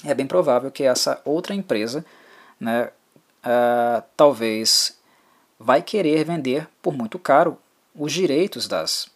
é 0.03 0.15
bem 0.15 0.27
provável 0.27 0.71
que 0.71 0.85
essa 0.85 1.21
outra 1.25 1.55
empresa 1.55 2.05
né, 2.59 2.91
uh, 3.45 4.03
talvez 4.17 4.99
vai 5.65 5.81
querer 5.81 6.25
vender 6.25 6.69
por 6.83 6.93
muito 6.93 7.19
caro 7.19 7.59
os 7.95 8.12
direitos 8.12 8.69
das 8.69 9.09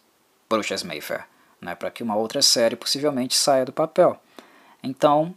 Bruxas 0.49 0.81
Mayfair, 0.81 1.27
né, 1.61 1.75
para 1.75 1.91
que 1.91 2.01
uma 2.01 2.15
outra 2.15 2.41
série 2.41 2.75
possivelmente 2.75 3.35
saia 3.35 3.65
do 3.65 3.71
papel. 3.71 4.19
Então, 4.81 5.35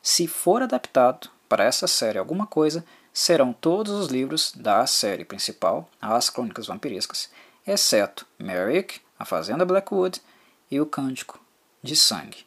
se 0.00 0.28
for 0.28 0.62
adaptado 0.62 1.28
para 1.48 1.64
essa 1.64 1.88
série 1.88 2.16
alguma 2.16 2.46
coisa, 2.46 2.84
serão 3.12 3.52
todos 3.52 3.92
os 3.92 4.06
livros 4.06 4.52
da 4.54 4.86
série 4.86 5.24
principal, 5.24 5.90
As 6.00 6.30
Crônicas 6.30 6.68
Vampirescas, 6.68 7.28
exceto 7.66 8.24
Merrick, 8.38 9.00
A 9.18 9.24
Fazenda 9.24 9.64
Blackwood 9.64 10.22
e 10.70 10.80
O 10.80 10.86
Cântico 10.86 11.40
de 11.82 11.96
Sangue. 11.96 12.46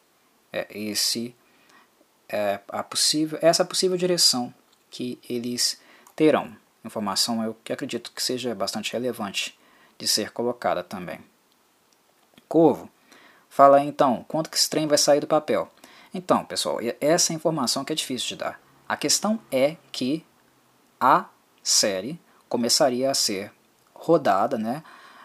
É 0.54 0.68
esse 0.70 1.36
é 2.30 2.62
a 2.70 2.82
possível, 2.82 3.38
essa 3.41 3.66
possível 3.66 3.97
direção 3.97 4.54
que 4.89 5.20
eles 5.30 5.82
terão. 6.16 6.61
Informação 6.84 7.43
eu 7.43 7.55
que 7.63 7.71
acredito 7.71 8.11
que 8.11 8.23
seja 8.23 8.55
bastante 8.55 8.93
relevante 8.93 9.57
de 9.97 10.07
ser 10.07 10.32
colocada 10.32 10.84
também. 10.84 11.19
Corvo, 12.47 12.89
fala 13.49 13.77
aí 13.77 13.88
então, 13.88 14.25
quanto 14.27 14.49
que 14.49 14.57
esse 14.57 14.69
trem 14.69 14.88
vai 14.88 14.97
sair 14.97 15.19
do 15.19 15.27
papel? 15.27 15.71
Então, 16.13 16.43
pessoal, 16.43 16.79
essa 16.99 17.32
é 17.32 17.36
informação 17.36 17.86
que 17.86 17.93
é 17.93 17.95
difícil 17.95 18.29
de 18.29 18.36
dar. 18.38 18.59
A 18.88 18.97
questão 18.97 19.39
é 19.51 19.77
que 19.91 20.25
a 20.99 21.25
série 21.63 22.19
começaria 22.49 23.09
a 23.09 23.13
ser 23.13 23.53
rodada, 23.93 24.57
né? 24.57 24.84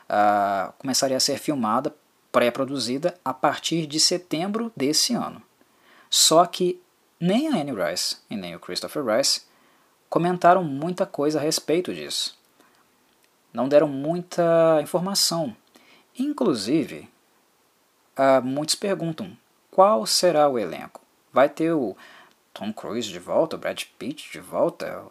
Uh, 0.09 0.73
começaria 0.79 1.17
a 1.17 1.21
ser 1.21 1.39
filmada, 1.39 1.93
pré-produzida 2.31 3.19
a 3.25 3.35
partir 3.35 3.87
de 3.87 3.99
setembro 3.99 4.71
desse 4.77 5.15
ano. 5.15 5.43
Só 6.09 6.47
que 6.47 6.81
nem 7.19 7.49
a 7.49 7.57
Anne 7.57 7.73
Rice 7.73 8.19
e 8.31 8.37
nem 8.37 8.55
o 8.55 8.61
Christopher 8.61 9.05
Rice 9.05 9.46
comentaram 10.17 10.65
muita 10.65 11.05
coisa 11.05 11.39
a 11.39 11.43
respeito 11.43 11.93
disso. 11.95 12.39
Não 13.53 13.69
deram 13.69 13.87
muita 13.87 14.81
informação. 14.81 15.55
Inclusive, 16.19 17.07
uh, 18.17 18.43
muitos 18.43 18.77
perguntam 18.77 19.37
qual 19.71 20.07
será 20.07 20.49
o 20.49 20.59
elenco. 20.59 21.03
Vai 21.31 21.51
ter 21.51 21.71
o 21.73 21.95
Tom 22.55 22.73
Cruise 22.73 23.11
de 23.11 23.19
volta, 23.19 23.57
o 23.57 23.59
Brad 23.59 23.83
Pitt 23.99 24.33
de 24.33 24.41
volta, 24.41 25.05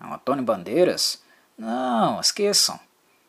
um 0.00 0.12
Antônio 0.12 0.42
Bandeiras. 0.42 1.22
Não, 1.56 2.20
esqueçam. 2.20 2.80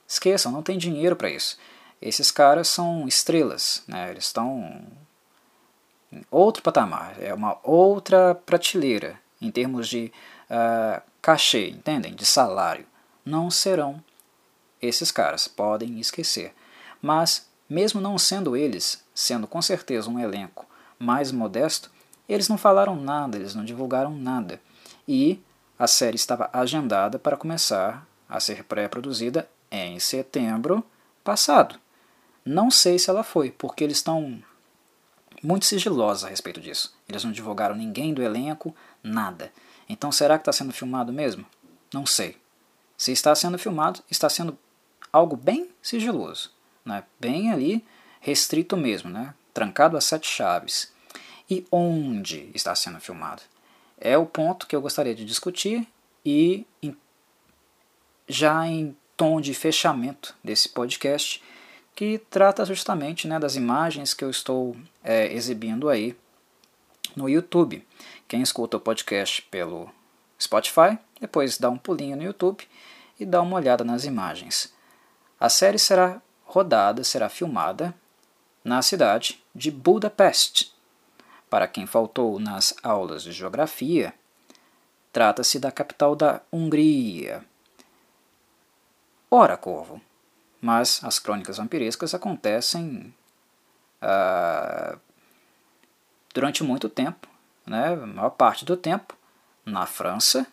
Esqueçam, 0.08 0.52
não 0.52 0.64
tem 0.64 0.76
dinheiro 0.76 1.16
para 1.16 1.30
isso. 1.30 1.56
Esses 2.02 2.32
caras 2.32 2.68
são 2.68 3.08
estrelas, 3.08 3.84
né? 3.88 4.10
eles 4.10 4.26
estão 4.26 4.82
em 6.12 6.26
outro 6.32 6.64
patamar, 6.64 7.16
é 7.22 7.32
uma 7.32 7.60
outra 7.62 8.34
prateleira 8.34 9.20
em 9.40 9.52
termos 9.52 9.88
de 9.88 10.12
uh, 10.50 11.02
cachê, 11.22 11.70
entendem? 11.70 12.14
De 12.14 12.26
salário. 12.26 12.86
Não 13.26 13.50
serão 13.50 14.04
esses 14.82 15.12
caras, 15.12 15.48
podem 15.48 16.00
esquecer. 16.00 16.54
Mas, 17.02 17.48
mesmo 17.70 18.00
não 18.00 18.18
sendo 18.18 18.56
eles, 18.56 19.04
sendo 19.14 19.48
com 19.48 19.62
certeza 19.62 20.10
um 20.10 20.20
elenco 20.20 20.66
mais 21.00 21.32
modesto, 21.32 21.92
eles 22.28 22.50
não 22.50 22.58
falaram 22.58 22.96
nada, 22.96 23.38
eles 23.38 23.56
não 23.56 23.66
divulgaram 23.66 24.16
nada. 24.16 24.62
E 25.08 25.42
a 25.78 25.88
série 25.88 26.16
estava 26.16 26.50
agendada 26.54 27.20
para 27.20 27.38
começar 27.38 28.08
a 28.28 28.40
ser 28.40 28.64
pré-produzida 28.64 29.48
em 29.70 30.00
setembro 30.00 30.84
passado. 31.24 31.80
Não 32.44 32.70
sei 32.70 32.98
se 32.98 33.10
ela 33.10 33.24
foi, 33.24 33.52
porque 33.52 33.84
eles 33.84 33.98
estão 33.98 34.42
muito 35.44 35.66
sigilosos 35.66 36.24
a 36.24 36.30
respeito 36.30 36.60
disso. 36.60 36.94
Eles 37.08 37.24
não 37.24 37.32
divulgaram 37.32 37.76
ninguém 37.76 38.14
do 38.14 38.22
elenco, 38.24 38.76
nada. 39.04 39.52
Então 39.88 40.12
será 40.12 40.38
que 40.38 40.42
está 40.42 40.52
sendo 40.52 40.74
filmado 40.74 41.12
mesmo? 41.14 41.46
Não 41.94 42.06
sei. 42.06 42.38
Se 42.98 43.12
está 43.12 43.36
sendo 43.36 43.58
filmado, 43.58 44.02
está 44.10 44.30
sendo 44.30 44.58
algo 45.12 45.36
bem 45.36 45.70
sigiloso, 45.82 46.52
né? 46.84 47.04
bem 47.20 47.52
ali 47.52 47.86
restrito 48.20 48.76
mesmo, 48.76 49.10
né? 49.10 49.34
trancado 49.54 49.98
a 49.98 50.02
sete 50.02 50.28
chaves. 50.28 50.94
E 51.50 51.66
onde 51.72 52.50
está 52.54 52.74
sendo 52.74 53.00
filmado? 53.00 53.44
é 53.98 54.18
o 54.18 54.26
ponto 54.26 54.68
que 54.68 54.76
eu 54.76 54.82
gostaria 54.82 55.16
de 55.16 55.26
discutir 55.26 55.88
e 56.24 56.66
em, 56.82 56.96
já 58.28 58.68
em 58.68 58.96
tom 59.16 59.40
de 59.40 59.54
fechamento 59.54 60.36
desse 60.44 60.70
podcast, 60.70 61.42
que 61.96 62.18
trata 62.30 62.66
justamente 62.66 63.28
né, 63.28 63.40
das 63.40 63.56
imagens 63.56 64.14
que 64.14 64.24
eu 64.24 64.30
estou 64.30 64.76
é, 65.04 65.32
exibindo 65.34 65.88
aí 65.88 66.16
no 67.16 67.30
YouTube, 67.30 67.86
Quem 68.28 68.42
escuta 68.42 68.78
o 68.78 68.80
podcast 68.80 69.42
pelo 69.44 69.90
Spotify, 70.42 70.98
depois 71.22 71.58
dá 71.60 71.70
um 71.70 71.78
pulinho 71.78 72.18
no 72.18 72.24
YouTube 72.24 72.68
e 73.20 73.26
dá 73.26 73.42
uma 73.42 73.56
olhada 73.56 73.84
nas 73.84 74.04
imagens. 74.04 74.74
A 75.40 75.48
série 75.48 75.78
será 75.78 76.22
rodada, 76.44 77.04
será 77.04 77.30
filmada 77.30 77.94
na 78.64 78.82
cidade 78.82 79.44
de 79.54 79.70
Budapeste. 79.70 80.74
Para 81.50 81.68
quem 81.68 81.86
faltou 81.86 82.40
nas 82.40 82.74
aulas 82.82 83.22
de 83.22 83.32
geografia, 83.32 84.12
trata-se 85.14 85.60
da 85.60 85.72
capital 85.72 86.16
da 86.16 86.42
Hungria. 86.52 87.46
Ora, 89.30 89.56
Corvo, 89.56 90.02
mas 90.60 91.00
as 91.04 91.20
crônicas 91.20 91.58
vampirescas 91.58 92.16
acontecem 92.16 93.14
uh, 94.02 95.00
durante 96.34 96.64
muito 96.64 96.90
tempo, 96.90 97.35
né, 97.66 97.94
a 97.94 98.06
maior 98.06 98.30
parte 98.32 98.66
do 98.66 98.78
tempo, 98.78 99.16
na 99.66 99.86
França 99.86 100.46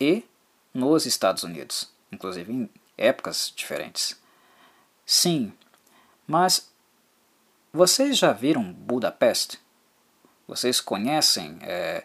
e 0.00 0.24
nos 0.72 1.06
Estados 1.06 1.42
Unidos, 1.42 1.90
inclusive 2.10 2.52
em 2.52 2.70
épocas 2.96 3.52
diferentes. 3.54 4.18
Sim, 5.04 5.52
mas 6.26 6.72
vocês 7.72 8.16
já 8.16 8.32
viram 8.32 8.72
Budapeste? 8.72 9.60
Vocês 10.46 10.80
conhecem 10.80 11.58
é, 11.62 12.04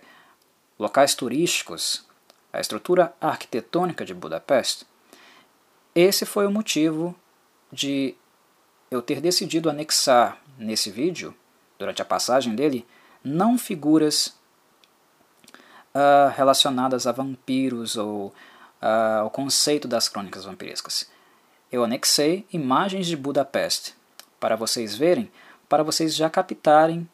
locais 0.78 1.14
turísticos, 1.16 2.06
a 2.52 2.60
estrutura 2.60 3.14
arquitetônica 3.22 4.04
de 4.06 4.14
Budapeste? 4.14 4.86
Esse 5.94 6.26
foi 6.26 6.46
o 6.46 6.52
motivo 6.52 7.16
de 7.72 8.16
eu 8.90 9.02
ter 9.02 9.22
decidido 9.22 9.70
anexar 9.70 10.42
nesse 10.58 10.90
vídeo, 10.90 11.36
durante 11.78 12.02
a 12.02 12.06
passagem 12.06 12.56
dele, 12.56 12.86
não 13.24 13.58
figuras 13.58 14.28
uh, 15.94 16.30
relacionadas 16.36 17.06
a 17.08 17.12
vampiros 17.12 17.96
ou 17.96 18.28
uh, 18.82 19.22
ao 19.22 19.30
conceito 19.30 19.88
das 19.88 20.08
crônicas 20.08 20.46
vampirescas. 20.46 21.10
Eu 21.72 21.84
anexei 21.84 22.46
imagens 22.52 23.08
de 23.08 23.16
Budapeste 23.16 23.94
para 24.40 24.56
vocês 24.56 24.96
verem, 24.96 25.32
para 25.68 25.84
vocês 25.84 26.16
já 26.16 26.30
captarem 26.30 27.08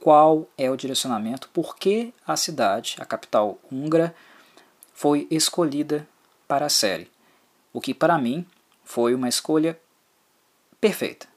qual 0.00 0.48
é 0.56 0.70
o 0.70 0.76
direcionamento, 0.76 1.48
por 1.50 1.76
que 1.76 2.14
a 2.26 2.36
cidade, 2.36 2.96
a 2.98 3.04
capital 3.04 3.58
húngara, 3.70 4.14
foi 4.94 5.26
escolhida 5.30 6.08
para 6.48 6.66
a 6.66 6.70
série. 6.70 7.10
O 7.72 7.80
que 7.80 7.92
para 7.92 8.18
mim 8.18 8.46
foi 8.82 9.14
uma 9.14 9.28
escolha 9.28 9.78
perfeita. 10.80 11.28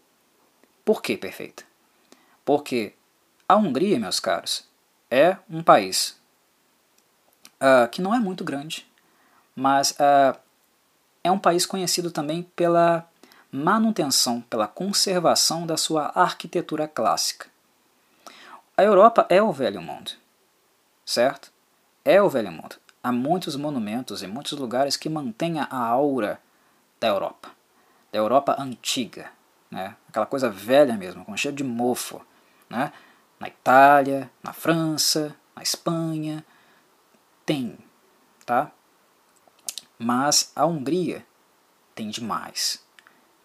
Por 0.85 1.01
que 1.01 1.17
perfeita? 1.17 1.63
Porque 2.45 2.93
a 3.47 3.55
Hungria, 3.55 3.99
meus 3.99 4.19
caros, 4.19 4.67
é 5.09 5.37
um 5.49 5.61
país 5.61 6.19
uh, 7.55 7.87
que 7.89 8.01
não 8.01 8.13
é 8.13 8.19
muito 8.19 8.43
grande, 8.43 8.85
mas 9.55 9.91
uh, 9.91 10.37
é 11.23 11.31
um 11.31 11.39
país 11.39 11.65
conhecido 11.65 12.11
também 12.11 12.43
pela 12.55 13.07
manutenção, 13.51 14.41
pela 14.41 14.67
conservação 14.67 15.67
da 15.67 15.77
sua 15.77 16.11
arquitetura 16.15 16.87
clássica. 16.87 17.47
A 18.75 18.83
Europa 18.83 19.25
é 19.29 19.41
o 19.41 19.51
velho 19.51 19.81
mundo, 19.81 20.11
certo? 21.05 21.51
É 22.03 22.21
o 22.21 22.29
velho 22.29 22.51
mundo. 22.51 22.77
Há 23.03 23.11
muitos 23.11 23.55
monumentos 23.55 24.23
em 24.23 24.27
muitos 24.27 24.53
lugares 24.53 24.97
que 24.97 25.09
mantêm 25.09 25.59
a 25.59 25.67
aura 25.75 26.41
da 26.99 27.09
Europa, 27.09 27.51
da 28.11 28.17
Europa 28.17 28.55
antiga, 28.57 29.29
né? 29.69 29.95
aquela 30.09 30.25
coisa 30.25 30.49
velha 30.49 30.95
mesmo, 30.95 31.23
com 31.23 31.37
cheiro 31.37 31.55
de 31.55 31.63
mofo. 31.63 32.25
Né? 32.69 32.91
Na 33.43 33.49
Itália, 33.49 34.31
na 34.41 34.53
França, 34.53 35.35
na 35.53 35.61
Espanha, 35.61 36.45
tem, 37.45 37.77
tá? 38.45 38.71
Mas 39.99 40.53
a 40.55 40.65
Hungria 40.65 41.27
tem 41.93 42.09
demais. 42.09 42.81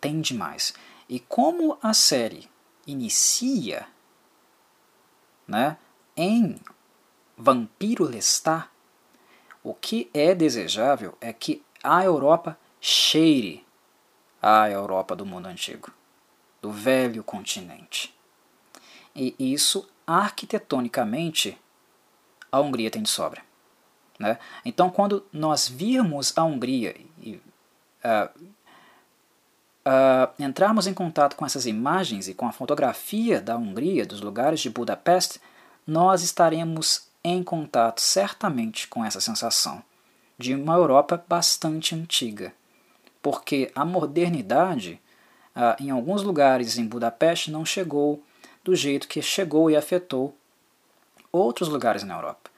Tem 0.01 0.21
demais. 0.21 0.73
E 1.09 1.19
como 1.19 1.77
a 1.83 1.93
série 1.93 2.49
inicia 2.87 3.89
né, 5.49 5.77
em 6.17 6.61
Vampiro 7.37 8.05
Lestat, 8.05 8.69
o 9.65 9.75
que 9.75 10.09
é 10.15 10.33
desejável 10.33 11.19
é 11.21 11.33
que 11.33 11.61
a 11.83 12.05
Europa 12.05 12.57
cheire 12.81 13.67
a 14.41 14.71
Europa 14.71 15.17
do 15.17 15.27
mundo 15.27 15.47
antigo, 15.47 15.93
do 16.63 16.71
velho 16.71 17.25
continente. 17.25 18.17
E 19.15 19.35
isso, 19.39 19.89
arquitetonicamente, 20.07 21.59
a 22.51 22.61
Hungria 22.61 22.91
tem 22.91 23.03
de 23.03 23.09
sobra. 23.09 23.43
Né? 24.19 24.39
Então, 24.65 24.91
quando 24.91 25.25
nós 25.33 25.69
virmos 25.69 26.37
a 26.37 26.45
Hungria 26.45 26.97
e 27.21 27.41
uh, 28.05 28.41
uh, 29.87 30.43
entrarmos 30.43 30.87
em 30.87 30.95
contato 30.95 31.37
com 31.37 31.47
essas 31.47 31.67
imagens 31.67 32.29
e 32.29 32.35
com 32.35 32.47
a 32.47 32.53
fotografia 32.53 33.41
da 33.41 33.57
Hungria, 33.57 34.05
dos 34.05 34.21
lugares 34.21 34.61
de 34.61 34.71
Budapeste, 34.71 35.41
nós 35.87 36.23
estaremos 36.23 37.09
em 37.23 37.43
contato 37.43 38.01
certamente 38.01 38.89
com 38.89 39.05
essa 39.05 39.21
sensação 39.21 39.83
de 40.37 40.55
uma 40.55 40.75
Europa 40.75 41.23
bastante 41.29 41.95
antiga. 41.95 42.53
Porque 43.21 43.71
a 43.75 43.85
modernidade, 43.85 45.01
uh, 45.55 45.83
em 45.83 45.91
alguns 45.91 46.23
lugares 46.23 46.79
em 46.79 46.87
Budapeste, 46.87 47.51
não 47.51 47.65
chegou 47.65 48.23
do 48.69 48.77
jeito 48.77 49.09
que 49.09 49.23
chegou 49.23 49.71
e 49.71 49.77
afetou 49.77 50.37
outros 51.33 51.71
lugares 51.71 52.03
na 52.03 52.17
Europa. 52.17 52.51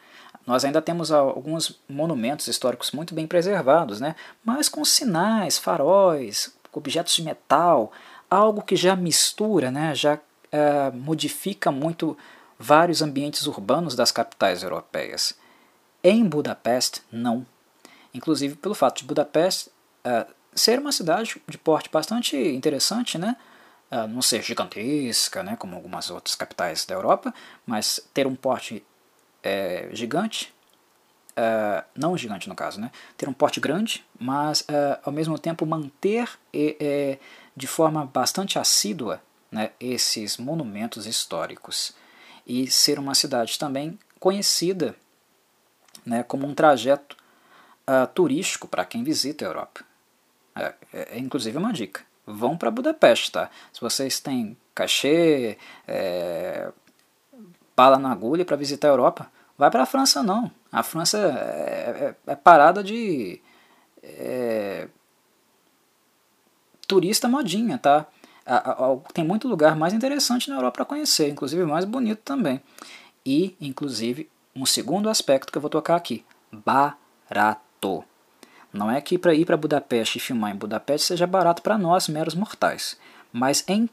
Nós 0.45 0.65
ainda 0.65 0.83
temos 0.83 1.13
alguns 1.13 1.81
monumentos 1.89 2.49
históricos 2.49 2.91
muito 2.91 3.15
bem 3.15 3.29
preservados, 3.29 4.01
né? 4.01 4.17
mas 4.45 4.69
com 4.69 4.85
sinais, 4.85 5.57
faróis, 5.57 6.53
objetos 6.73 7.15
de 7.15 7.23
metal, 7.23 7.93
algo 8.29 8.61
que 8.61 8.75
já 8.75 8.97
mistura, 8.97 9.71
né? 9.71 9.95
já 9.95 10.17
uh, 10.17 10.97
modifica 10.97 11.71
muito 11.71 12.19
vários 12.59 13.03
ambientes 13.03 13.47
urbanos 13.47 13.95
das 13.95 14.11
capitais 14.11 14.65
europeias. 14.65 15.39
Em 16.03 16.25
Budapeste, 16.25 17.03
não. 17.13 17.47
Inclusive 18.13 18.57
pelo 18.57 18.75
fato 18.75 18.99
de 18.99 19.05
Budapeste 19.05 19.71
uh, 20.05 20.29
ser 20.57 20.81
uma 20.81 20.91
cidade 20.91 21.41
de 21.47 21.57
porte 21.57 21.89
bastante 21.89 22.37
interessante, 22.37 23.17
né? 23.17 23.37
Uh, 23.91 24.07
não 24.07 24.22
ser 24.22 24.43
gigantesca, 24.43 25.43
né, 25.43 25.57
como 25.57 25.74
algumas 25.74 26.11
outras 26.11 26.36
capitais 26.36 26.84
da 26.86 26.95
Europa, 26.95 27.34
mas 27.66 28.01
ter 28.14 28.24
um 28.24 28.36
porte 28.36 28.84
é, 29.43 29.88
gigante, 29.93 30.55
uh, 31.30 31.84
não 31.97 32.16
gigante 32.16 32.49
no 32.49 32.55
caso, 32.55 32.80
né? 32.80 32.93
ter 33.16 33.28
um 33.28 33.32
porte 33.32 33.59
grande, 33.59 34.05
mas 34.16 34.61
uh, 34.61 35.01
ao 35.03 35.12
mesmo 35.12 35.36
tempo 35.38 35.66
manter 35.66 36.28
e, 36.55 37.18
de 37.57 37.66
forma 37.66 38.07
bastante 38.07 38.61
assídua 38.61 39.20
né, 39.51 39.70
esses 39.80 40.36
monumentos 40.36 41.07
históricos 41.07 41.93
e 42.47 42.70
ser 42.70 42.99
uma 42.99 43.14
cidade 43.14 43.59
também 43.59 43.99
conhecida 44.18 44.95
né, 46.05 46.22
como 46.22 46.47
um 46.47 46.55
trajeto 46.55 47.16
uh, 47.88 48.07
turístico 48.14 48.68
para 48.68 48.84
quem 48.84 49.03
visita 49.03 49.45
a 49.45 49.49
Europa. 49.49 49.84
É, 50.55 50.74
é, 50.93 51.09
é, 51.16 51.18
inclusive 51.18 51.57
uma 51.59 51.72
dica. 51.72 52.03
Vão 52.27 52.57
para 52.57 52.71
Budapeste, 52.71 53.33
tá? 53.33 53.51
Se 53.73 53.81
vocês 53.81 54.21
têm 54.21 54.57
cachê, 54.75 55.59
é, 55.87 56.71
bala 57.77 57.99
na 57.99 58.12
agulha 58.12 58.45
para 58.45 58.57
visitar 58.57 58.89
a 58.89 58.93
Europa, 58.93 59.31
vai 59.57 59.71
para 59.71 59.83
a 59.83 59.87
França 59.87 60.23
não. 60.23 60.51
A 60.71 60.83
França 60.83 61.18
é, 61.18 62.14
é, 62.27 62.33
é 62.33 62.37
parada 62.37 62.83
de 62.83 63.41
é, 64.03 64.89
turista 66.87 67.29
modinha, 67.29 67.79
tá? 67.79 68.07
tem 69.14 69.25
muito 69.25 69.47
lugar 69.47 69.77
mais 69.77 69.93
interessante 69.93 70.51
na 70.51 70.57
Europa 70.57 70.79
para 70.79 70.85
conhecer, 70.85 71.29
inclusive 71.29 71.64
mais 71.64 71.85
bonito 71.85 72.21
também. 72.25 72.61
E, 73.25 73.57
inclusive, 73.61 74.29
um 74.57 74.66
segundo 74.66 75.09
aspecto 75.09 75.53
que 75.53 75.59
eu 75.59 75.62
vou 75.62 75.71
tocar 75.71 75.97
aqui: 75.97 76.25
barato. 76.53 78.05
Não 78.73 78.91
é 78.91 79.01
que 79.01 79.18
para 79.18 79.35
ir 79.35 79.45
para 79.45 79.57
Budapeste 79.57 80.18
e 80.18 80.21
filmar 80.21 80.53
em 80.53 80.57
Budapeste 80.57 81.09
seja 81.09 81.27
barato 81.27 81.62
para 81.62 81.77
nós, 81.77 82.09
meros 82.09 82.35
mortais, 82.35 82.97
mas 83.33 83.64
em 83.66 83.89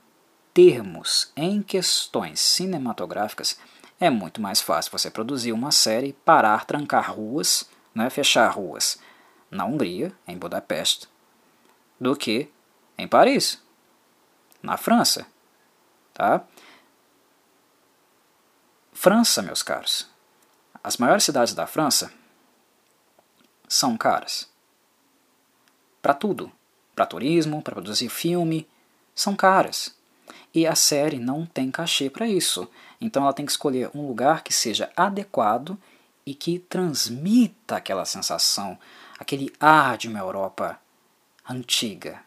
termos, 0.53 1.31
em 1.35 1.61
questões 1.61 2.39
cinematográficas, 2.39 3.59
é 3.99 4.09
muito 4.09 4.39
mais 4.39 4.61
fácil 4.61 4.91
você 4.91 5.09
produzir 5.09 5.51
uma 5.51 5.71
série, 5.71 6.13
parar, 6.13 6.65
trancar 6.65 7.11
ruas, 7.11 7.67
né, 7.93 8.09
fechar 8.09 8.47
ruas 8.49 8.99
na 9.49 9.65
Hungria, 9.65 10.11
em 10.27 10.37
Budapeste, 10.37 11.07
do 11.99 12.15
que 12.15 12.51
em 12.97 13.07
Paris, 13.07 13.61
na 14.61 14.77
França. 14.77 15.25
Tá? 16.13 16.43
França, 18.93 19.41
meus 19.41 19.63
caros. 19.63 20.07
As 20.83 20.97
maiores 20.97 21.23
cidades 21.23 21.53
da 21.53 21.67
França 21.67 22.11
são 23.67 23.97
caras. 23.97 24.49
Para 26.07 26.13
tudo. 26.13 26.49
Para 26.95 27.05
turismo, 27.05 27.61
para 27.61 27.73
produzir 27.73 28.07
filme, 28.07 28.65
são 29.13 29.35
caras. 29.35 29.93
E 30.55 30.65
a 30.65 30.73
série 30.73 31.19
não 31.19 31.45
tem 31.45 31.69
cachê 31.69 32.09
para 32.09 32.25
isso. 32.25 32.65
Então 33.01 33.23
ela 33.23 33.33
tem 33.33 33.45
que 33.45 33.51
escolher 33.51 33.91
um 33.93 34.07
lugar 34.07 34.41
que 34.41 34.53
seja 34.53 34.89
adequado 34.95 35.77
e 36.25 36.33
que 36.33 36.59
transmita 36.59 37.75
aquela 37.75 38.05
sensação, 38.05 38.79
aquele 39.19 39.51
ar 39.59 39.97
de 39.97 40.07
uma 40.07 40.19
Europa 40.19 40.79
antiga. 41.49 42.23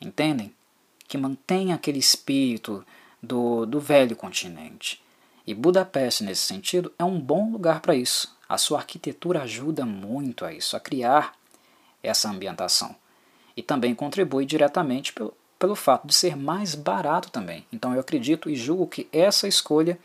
Entendem? 0.00 0.54
Que 1.06 1.18
mantenha 1.18 1.74
aquele 1.74 1.98
espírito 1.98 2.82
do, 3.22 3.66
do 3.66 3.78
velho 3.78 4.16
continente. 4.16 5.04
E 5.46 5.52
Budapeste, 5.52 6.24
nesse 6.24 6.46
sentido, 6.46 6.90
é 6.98 7.04
um 7.04 7.20
bom 7.20 7.52
lugar 7.52 7.80
para 7.80 7.94
isso. 7.94 8.34
A 8.48 8.56
sua 8.56 8.78
arquitetura 8.78 9.42
ajuda 9.42 9.84
muito 9.84 10.46
a 10.46 10.52
isso, 10.54 10.78
a 10.78 10.80
criar 10.80 11.35
essa 12.06 12.28
ambientação. 12.28 12.94
E 13.56 13.62
também 13.62 13.94
contribui 13.94 14.44
diretamente 14.44 15.12
pelo, 15.12 15.34
pelo 15.58 15.74
fato 15.74 16.06
de 16.06 16.14
ser 16.14 16.36
mais 16.36 16.74
barato 16.74 17.30
também. 17.30 17.66
Então 17.72 17.94
eu 17.94 18.00
acredito 18.00 18.50
e 18.50 18.56
julgo 18.56 18.86
que 18.86 19.08
essa 19.12 19.48
escolha 19.48 19.98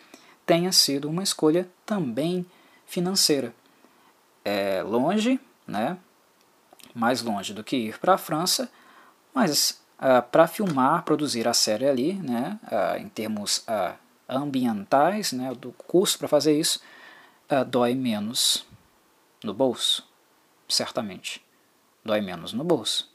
tenha 0.46 0.72
sido 0.72 1.10
uma 1.10 1.24
escolha 1.24 1.70
também 1.86 2.46
financeira. 2.86 3.54
É 4.44 4.82
longe, 4.82 5.40
né? 5.68 5.98
mais 6.94 7.22
longe 7.22 7.54
do 7.54 7.64
que 7.64 7.78
ir 7.78 8.00
para 8.00 8.16
a 8.16 8.18
França, 8.18 8.70
mas 9.34 9.82
ah, 10.04 10.22
para 10.22 10.48
filmar, 10.48 11.04
produzir 11.04 11.48
a 11.48 11.54
série 11.54 11.88
ali, 11.88 12.14
né? 12.14 12.60
Uh, 12.64 12.98
em 12.98 13.08
termos 13.08 13.60
uh, 13.60 13.96
ambientais, 14.28 15.32
né? 15.32 15.54
do 15.54 15.72
custo 15.74 16.18
para 16.18 16.28
fazer 16.28 16.58
isso, 16.60 16.82
dói 17.68 17.94
menos 17.94 18.66
no 19.44 19.54
bolso, 19.54 20.08
certamente. 20.68 21.44
Dói 22.04 22.22
menos 22.22 22.54
no 22.54 22.64
bolso. 22.64 23.12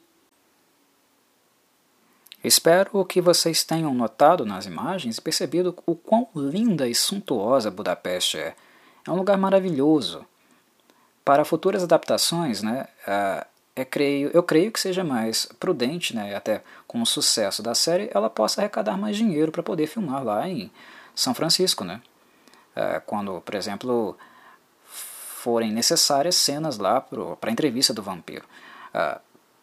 Espero 2.43 3.03
que 3.03 3.19
vocês 3.19 3.63
tenham 3.63 3.93
notado 3.93 4.45
nas 4.45 4.65
imagens 4.65 5.17
e 5.17 5.21
percebido 5.21 5.75
o 5.85 5.95
quão 5.95 6.29
linda 6.35 6.87
e 6.87 6.95
suntuosa 6.95 7.71
Budapeste 7.71 8.37
é. 8.37 8.55
É 9.05 9.11
um 9.11 9.15
lugar 9.15 9.37
maravilhoso. 9.37 10.25
Para 11.25 11.43
futuras 11.43 11.83
adaptações, 11.83 12.61
né, 12.61 12.87
é, 13.05 13.45
creio, 13.85 14.29
eu 14.33 14.43
creio 14.43 14.71
que 14.71 14.79
seja 14.79 15.03
mais 15.03 15.45
prudente, 15.59 16.15
né, 16.15 16.35
até 16.35 16.63
com 16.87 17.01
o 17.01 17.05
sucesso 17.05 17.61
da 17.61 17.75
série, 17.75 18.09
ela 18.13 18.29
possa 18.29 18.61
arrecadar 18.61 18.97
mais 18.97 19.17
dinheiro 19.17 19.51
para 19.51 19.63
poder 19.63 19.87
filmar 19.87 20.23
lá 20.23 20.47
em 20.47 20.71
São 21.15 21.33
Francisco. 21.33 21.83
Né? 21.83 22.01
É, 22.75 23.01
quando, 23.05 23.41
por 23.41 23.55
exemplo, 23.55 24.17
forem 24.85 25.71
necessárias 25.71 26.35
cenas 26.35 26.77
lá 26.77 27.01
para 27.01 27.49
a 27.49 27.51
entrevista 27.51 27.93
do 27.93 28.03
vampiro. 28.03 28.45
É, 28.97 29.19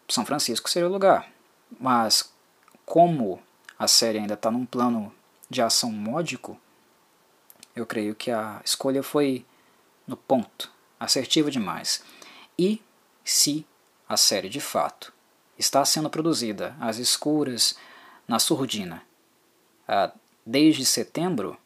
São 0.07 0.25
Francisco 0.25 0.69
seria 0.69 0.87
o 0.87 0.91
lugar. 0.91 1.29
Mas 1.77 2.33
como 2.85 3.41
a 3.77 3.85
série 3.85 4.19
ainda 4.19 4.35
está 4.35 4.49
num 4.49 4.65
plano 4.65 5.13
de 5.49 5.61
ação 5.61 5.91
módico, 5.91 6.57
eu 7.75 7.85
creio 7.85 8.15
que 8.15 8.31
a 8.31 8.61
escolha 8.63 9.03
foi 9.03 9.45
no 10.07 10.15
ponto, 10.15 10.71
assertiva 10.97 11.51
demais. 11.51 12.01
E 12.57 12.81
se 13.25 13.65
a 14.07 14.15
série 14.15 14.47
de 14.47 14.61
fato 14.61 15.11
está 15.57 15.83
sendo 15.83 16.09
produzida 16.09 16.73
às 16.79 16.97
escuras, 16.97 17.75
na 18.25 18.39
surdina, 18.39 19.03
desde 20.45 20.85
setembro, 20.85 21.57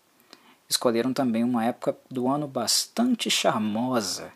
escolheram 0.67 1.13
também 1.13 1.43
uma 1.43 1.65
época 1.65 1.95
do 2.09 2.27
ano 2.27 2.47
bastante 2.47 3.29
charmosa 3.29 4.33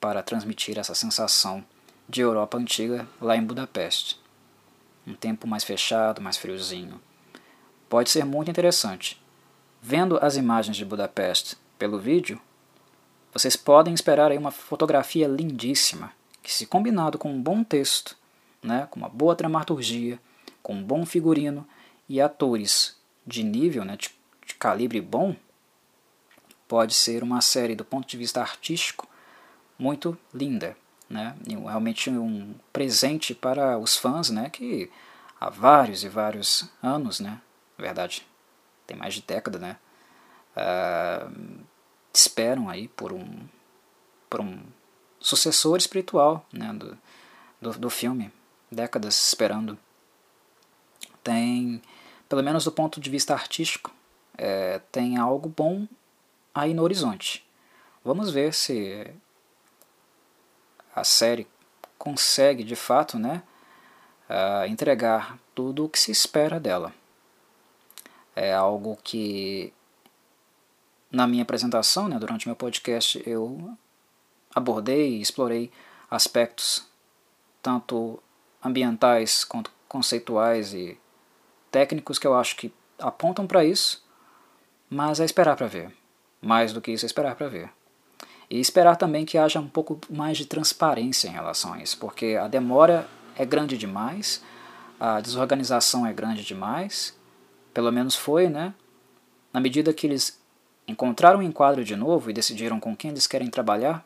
para 0.00 0.22
transmitir 0.22 0.78
essa 0.78 0.94
sensação 0.94 1.64
de 2.08 2.20
Europa 2.20 2.58
antiga 2.58 3.08
lá 3.20 3.36
em 3.36 3.42
Budapeste 3.42 4.24
um 5.06 5.14
tempo 5.14 5.46
mais 5.46 5.64
fechado, 5.64 6.20
mais 6.20 6.36
friozinho. 6.36 7.00
Pode 7.88 8.10
ser 8.10 8.24
muito 8.24 8.50
interessante. 8.50 9.20
Vendo 9.80 10.18
as 10.20 10.36
imagens 10.36 10.76
de 10.76 10.84
Budapeste 10.84 11.56
pelo 11.78 11.98
vídeo, 11.98 12.40
vocês 13.32 13.56
podem 13.56 13.92
esperar 13.92 14.30
aí 14.30 14.38
uma 14.38 14.50
fotografia 14.50 15.28
lindíssima, 15.28 16.12
que 16.42 16.52
se 16.52 16.66
combinado 16.66 17.18
com 17.18 17.32
um 17.32 17.42
bom 17.42 17.62
texto, 17.62 18.16
né, 18.62 18.86
com 18.90 18.98
uma 18.98 19.08
boa 19.08 19.34
dramaturgia, 19.34 20.18
com 20.62 20.74
um 20.74 20.82
bom 20.82 21.04
figurino 21.04 21.66
e 22.08 22.20
atores 22.20 22.96
de 23.26 23.42
nível, 23.42 23.84
né, 23.84 23.96
de, 23.96 24.10
de 24.46 24.54
calibre 24.54 25.00
bom, 25.00 25.36
pode 26.66 26.94
ser 26.94 27.22
uma 27.22 27.42
série 27.42 27.74
do 27.74 27.84
ponto 27.84 28.08
de 28.08 28.16
vista 28.16 28.40
artístico 28.40 29.06
muito 29.78 30.16
linda 30.32 30.76
né? 31.14 31.36
realmente 31.46 32.10
um 32.10 32.54
presente 32.72 33.32
para 33.32 33.78
os 33.78 33.96
fãs, 33.96 34.30
né? 34.30 34.50
Que 34.50 34.90
há 35.40 35.48
vários 35.48 36.02
e 36.02 36.08
vários 36.08 36.68
anos, 36.82 37.20
né? 37.20 37.40
Na 37.78 37.84
verdade, 37.84 38.26
tem 38.84 38.96
mais 38.96 39.14
de 39.14 39.22
década, 39.22 39.58
né? 39.60 39.76
Uh, 40.56 41.60
esperam 42.12 42.68
aí 42.68 42.88
por 42.88 43.12
um 43.12 43.48
por 44.28 44.40
um 44.40 44.60
sucessor 45.20 45.78
espiritual, 45.78 46.44
né? 46.52 46.72
Do, 46.72 46.98
do, 47.60 47.78
do 47.78 47.90
filme, 47.90 48.32
décadas 48.70 49.14
esperando. 49.28 49.78
Tem, 51.22 51.80
pelo 52.28 52.42
menos 52.42 52.64
do 52.64 52.72
ponto 52.72 53.00
de 53.00 53.08
vista 53.08 53.32
artístico, 53.32 53.92
é, 54.36 54.80
tem 54.90 55.16
algo 55.16 55.48
bom 55.48 55.86
aí 56.52 56.74
no 56.74 56.82
horizonte. 56.82 57.46
Vamos 58.04 58.30
ver 58.30 58.52
se 58.52 59.14
a 60.94 61.04
série 61.04 61.46
consegue 61.98 62.62
de 62.62 62.76
fato 62.76 63.18
né, 63.18 63.42
uh, 64.28 64.66
entregar 64.66 65.38
tudo 65.54 65.84
o 65.84 65.88
que 65.88 65.98
se 65.98 66.10
espera 66.10 66.60
dela. 66.60 66.92
É 68.36 68.52
algo 68.52 68.98
que 69.02 69.72
na 71.10 71.26
minha 71.26 71.42
apresentação, 71.42 72.08
né, 72.08 72.18
durante 72.18 72.48
meu 72.48 72.56
podcast, 72.56 73.22
eu 73.24 73.76
abordei 74.54 75.16
e 75.16 75.20
explorei 75.20 75.70
aspectos 76.10 76.86
tanto 77.62 78.22
ambientais 78.62 79.44
quanto 79.44 79.70
conceituais 79.88 80.74
e 80.74 80.98
técnicos 81.70 82.18
que 82.18 82.26
eu 82.26 82.34
acho 82.34 82.56
que 82.56 82.72
apontam 82.98 83.46
para 83.46 83.64
isso, 83.64 84.04
mas 84.90 85.20
é 85.20 85.24
esperar 85.24 85.56
para 85.56 85.66
ver. 85.66 85.94
Mais 86.40 86.72
do 86.72 86.80
que 86.80 86.92
isso, 86.92 87.04
é 87.04 87.08
esperar 87.08 87.34
para 87.36 87.48
ver. 87.48 87.70
E 88.50 88.60
esperar 88.60 88.96
também 88.96 89.24
que 89.24 89.38
haja 89.38 89.60
um 89.60 89.68
pouco 89.68 89.98
mais 90.10 90.36
de 90.36 90.46
transparência 90.46 91.28
em 91.28 91.32
relação 91.32 91.74
a 91.74 91.82
isso, 91.82 91.98
porque 91.98 92.38
a 92.40 92.46
demora 92.46 93.08
é 93.36 93.44
grande 93.44 93.76
demais, 93.76 94.42
a 94.98 95.20
desorganização 95.20 96.06
é 96.06 96.12
grande 96.12 96.44
demais, 96.44 97.18
pelo 97.72 97.90
menos 97.90 98.14
foi, 98.14 98.48
né? 98.48 98.74
Na 99.52 99.60
medida 99.60 99.92
que 99.92 100.06
eles 100.06 100.40
encontraram 100.86 101.38
o 101.38 101.42
um 101.42 101.44
enquadro 101.44 101.84
de 101.84 101.96
novo 101.96 102.30
e 102.30 102.32
decidiram 102.32 102.78
com 102.78 102.94
quem 102.94 103.10
eles 103.10 103.26
querem 103.26 103.48
trabalhar, 103.48 104.04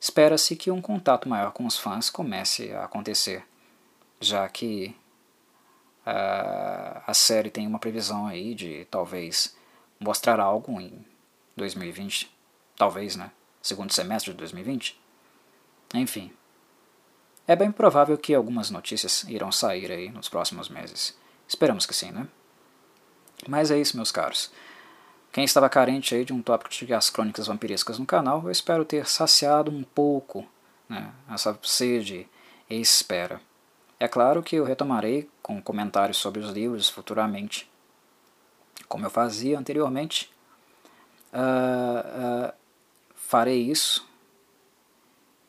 espera-se 0.00 0.56
que 0.56 0.70
um 0.70 0.80
contato 0.80 1.28
maior 1.28 1.52
com 1.52 1.64
os 1.64 1.78
fãs 1.78 2.10
comece 2.10 2.72
a 2.72 2.84
acontecer, 2.84 3.44
já 4.20 4.48
que 4.48 4.94
uh, 6.06 7.02
a 7.06 7.14
série 7.14 7.50
tem 7.50 7.66
uma 7.66 7.78
previsão 7.78 8.26
aí 8.26 8.54
de 8.54 8.84
talvez 8.90 9.56
mostrar 10.00 10.40
algo 10.40 10.80
em 10.80 11.04
2020, 11.56 12.30
talvez, 12.76 13.16
né? 13.16 13.30
Segundo 13.62 13.92
semestre 13.92 14.32
de 14.32 14.38
2020? 14.38 15.00
Enfim, 15.94 16.32
é 17.46 17.56
bem 17.56 17.70
provável 17.72 18.16
que 18.16 18.34
algumas 18.34 18.70
notícias 18.70 19.24
irão 19.24 19.50
sair 19.50 19.90
aí 19.90 20.10
nos 20.10 20.28
próximos 20.28 20.68
meses. 20.68 21.16
Esperamos 21.46 21.86
que 21.86 21.94
sim, 21.94 22.10
né? 22.10 22.26
Mas 23.48 23.70
é 23.70 23.78
isso, 23.78 23.96
meus 23.96 24.12
caros. 24.12 24.50
Quem 25.32 25.44
estava 25.44 25.68
carente 25.68 26.14
aí 26.14 26.24
de 26.24 26.32
um 26.32 26.42
tópico 26.42 26.70
de 26.70 26.94
as 26.94 27.10
crônicas 27.10 27.46
vampirescas 27.46 27.98
no 27.98 28.06
canal, 28.06 28.42
eu 28.44 28.50
espero 28.50 28.84
ter 28.84 29.06
saciado 29.08 29.70
um 29.70 29.82
pouco 29.82 30.46
né, 30.88 31.10
essa 31.30 31.58
sede 31.62 32.28
e 32.68 32.80
espera. 32.80 33.40
É 33.98 34.06
claro 34.06 34.42
que 34.42 34.56
eu 34.56 34.64
retomarei 34.64 35.30
com 35.42 35.60
comentários 35.62 36.18
sobre 36.18 36.40
os 36.40 36.50
livros 36.50 36.88
futuramente, 36.88 37.70
como 38.88 39.06
eu 39.06 39.10
fazia 39.10 39.58
anteriormente. 39.58 40.30
Uh, 41.32 42.48
uh, 42.48 42.61
farei 43.32 43.62
isso 43.62 44.06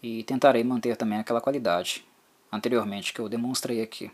e 0.02 0.24
tentarei 0.24 0.64
manter 0.64 0.96
também 0.96 1.20
aquela 1.20 1.42
qualidade 1.42 2.06
anteriormente 2.50 3.12
que 3.12 3.20
eu 3.20 3.28
demonstrei 3.28 3.82
aqui. 3.82 4.10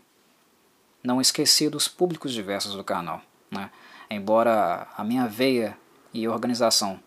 Não 1.04 1.20
esqueci 1.20 1.68
dos 1.68 1.86
públicos 1.86 2.32
diversos 2.32 2.74
do 2.74 2.82
canal. 2.82 3.22
Né? 3.48 3.70
Embora 4.10 4.88
a 4.96 5.04
minha 5.04 5.28
veia 5.28 5.78
e 6.12 6.26
organização 6.26 6.98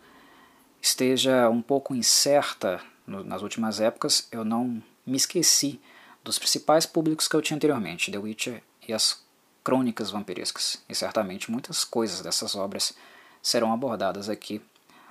esteja 0.81 1.49
um 1.49 1.61
pouco 1.61 1.93
incerta 1.93 2.79
no, 3.05 3.25
nas 3.25 3.41
últimas 3.41 3.81
épocas, 3.81 4.29
eu 4.31 4.45
não 4.45 4.81
me 5.05 5.17
esqueci 5.17 5.81
dos 6.23 6.39
principais 6.39 6.85
públicos 6.85 7.27
que 7.27 7.35
eu 7.35 7.41
tinha 7.41 7.57
anteriormente, 7.57 8.09
The 8.09 8.17
Witcher 8.17 8.63
e 8.87 8.93
as 8.93 9.21
crônicas 9.65 10.11
vampirescas. 10.11 10.81
E 10.87 10.95
certamente 10.95 11.51
muitas 11.51 11.83
coisas 11.83 12.21
dessas 12.21 12.55
obras 12.55 12.95
serão 13.41 13.73
abordadas 13.73 14.29
aqui 14.29 14.61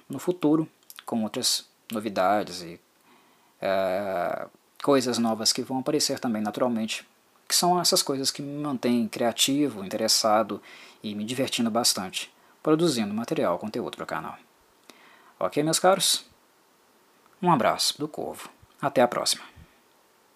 no 0.08 0.18
futuro 0.18 0.66
com 1.04 1.22
outras 1.22 1.68
novidades 1.90 2.62
e 2.62 2.80
é, 3.60 4.46
coisas 4.82 5.18
novas 5.18 5.52
que 5.52 5.62
vão 5.62 5.78
aparecer 5.78 6.18
também 6.18 6.42
naturalmente, 6.42 7.06
que 7.48 7.54
são 7.54 7.80
essas 7.80 8.02
coisas 8.02 8.30
que 8.30 8.42
me 8.42 8.62
mantêm 8.62 9.06
criativo, 9.08 9.84
interessado 9.84 10.60
e 11.02 11.14
me 11.14 11.24
divertindo 11.24 11.70
bastante, 11.70 12.32
produzindo 12.62 13.12
material, 13.14 13.58
conteúdo 13.58 13.96
para 13.96 14.04
o 14.04 14.06
canal. 14.06 14.38
Ok, 15.38 15.62
meus 15.62 15.78
caros? 15.78 16.24
Um 17.40 17.52
abraço 17.52 17.98
do 17.98 18.06
Corvo. 18.06 18.48
Até 18.80 19.02
a 19.02 19.08
próxima. 19.08 19.51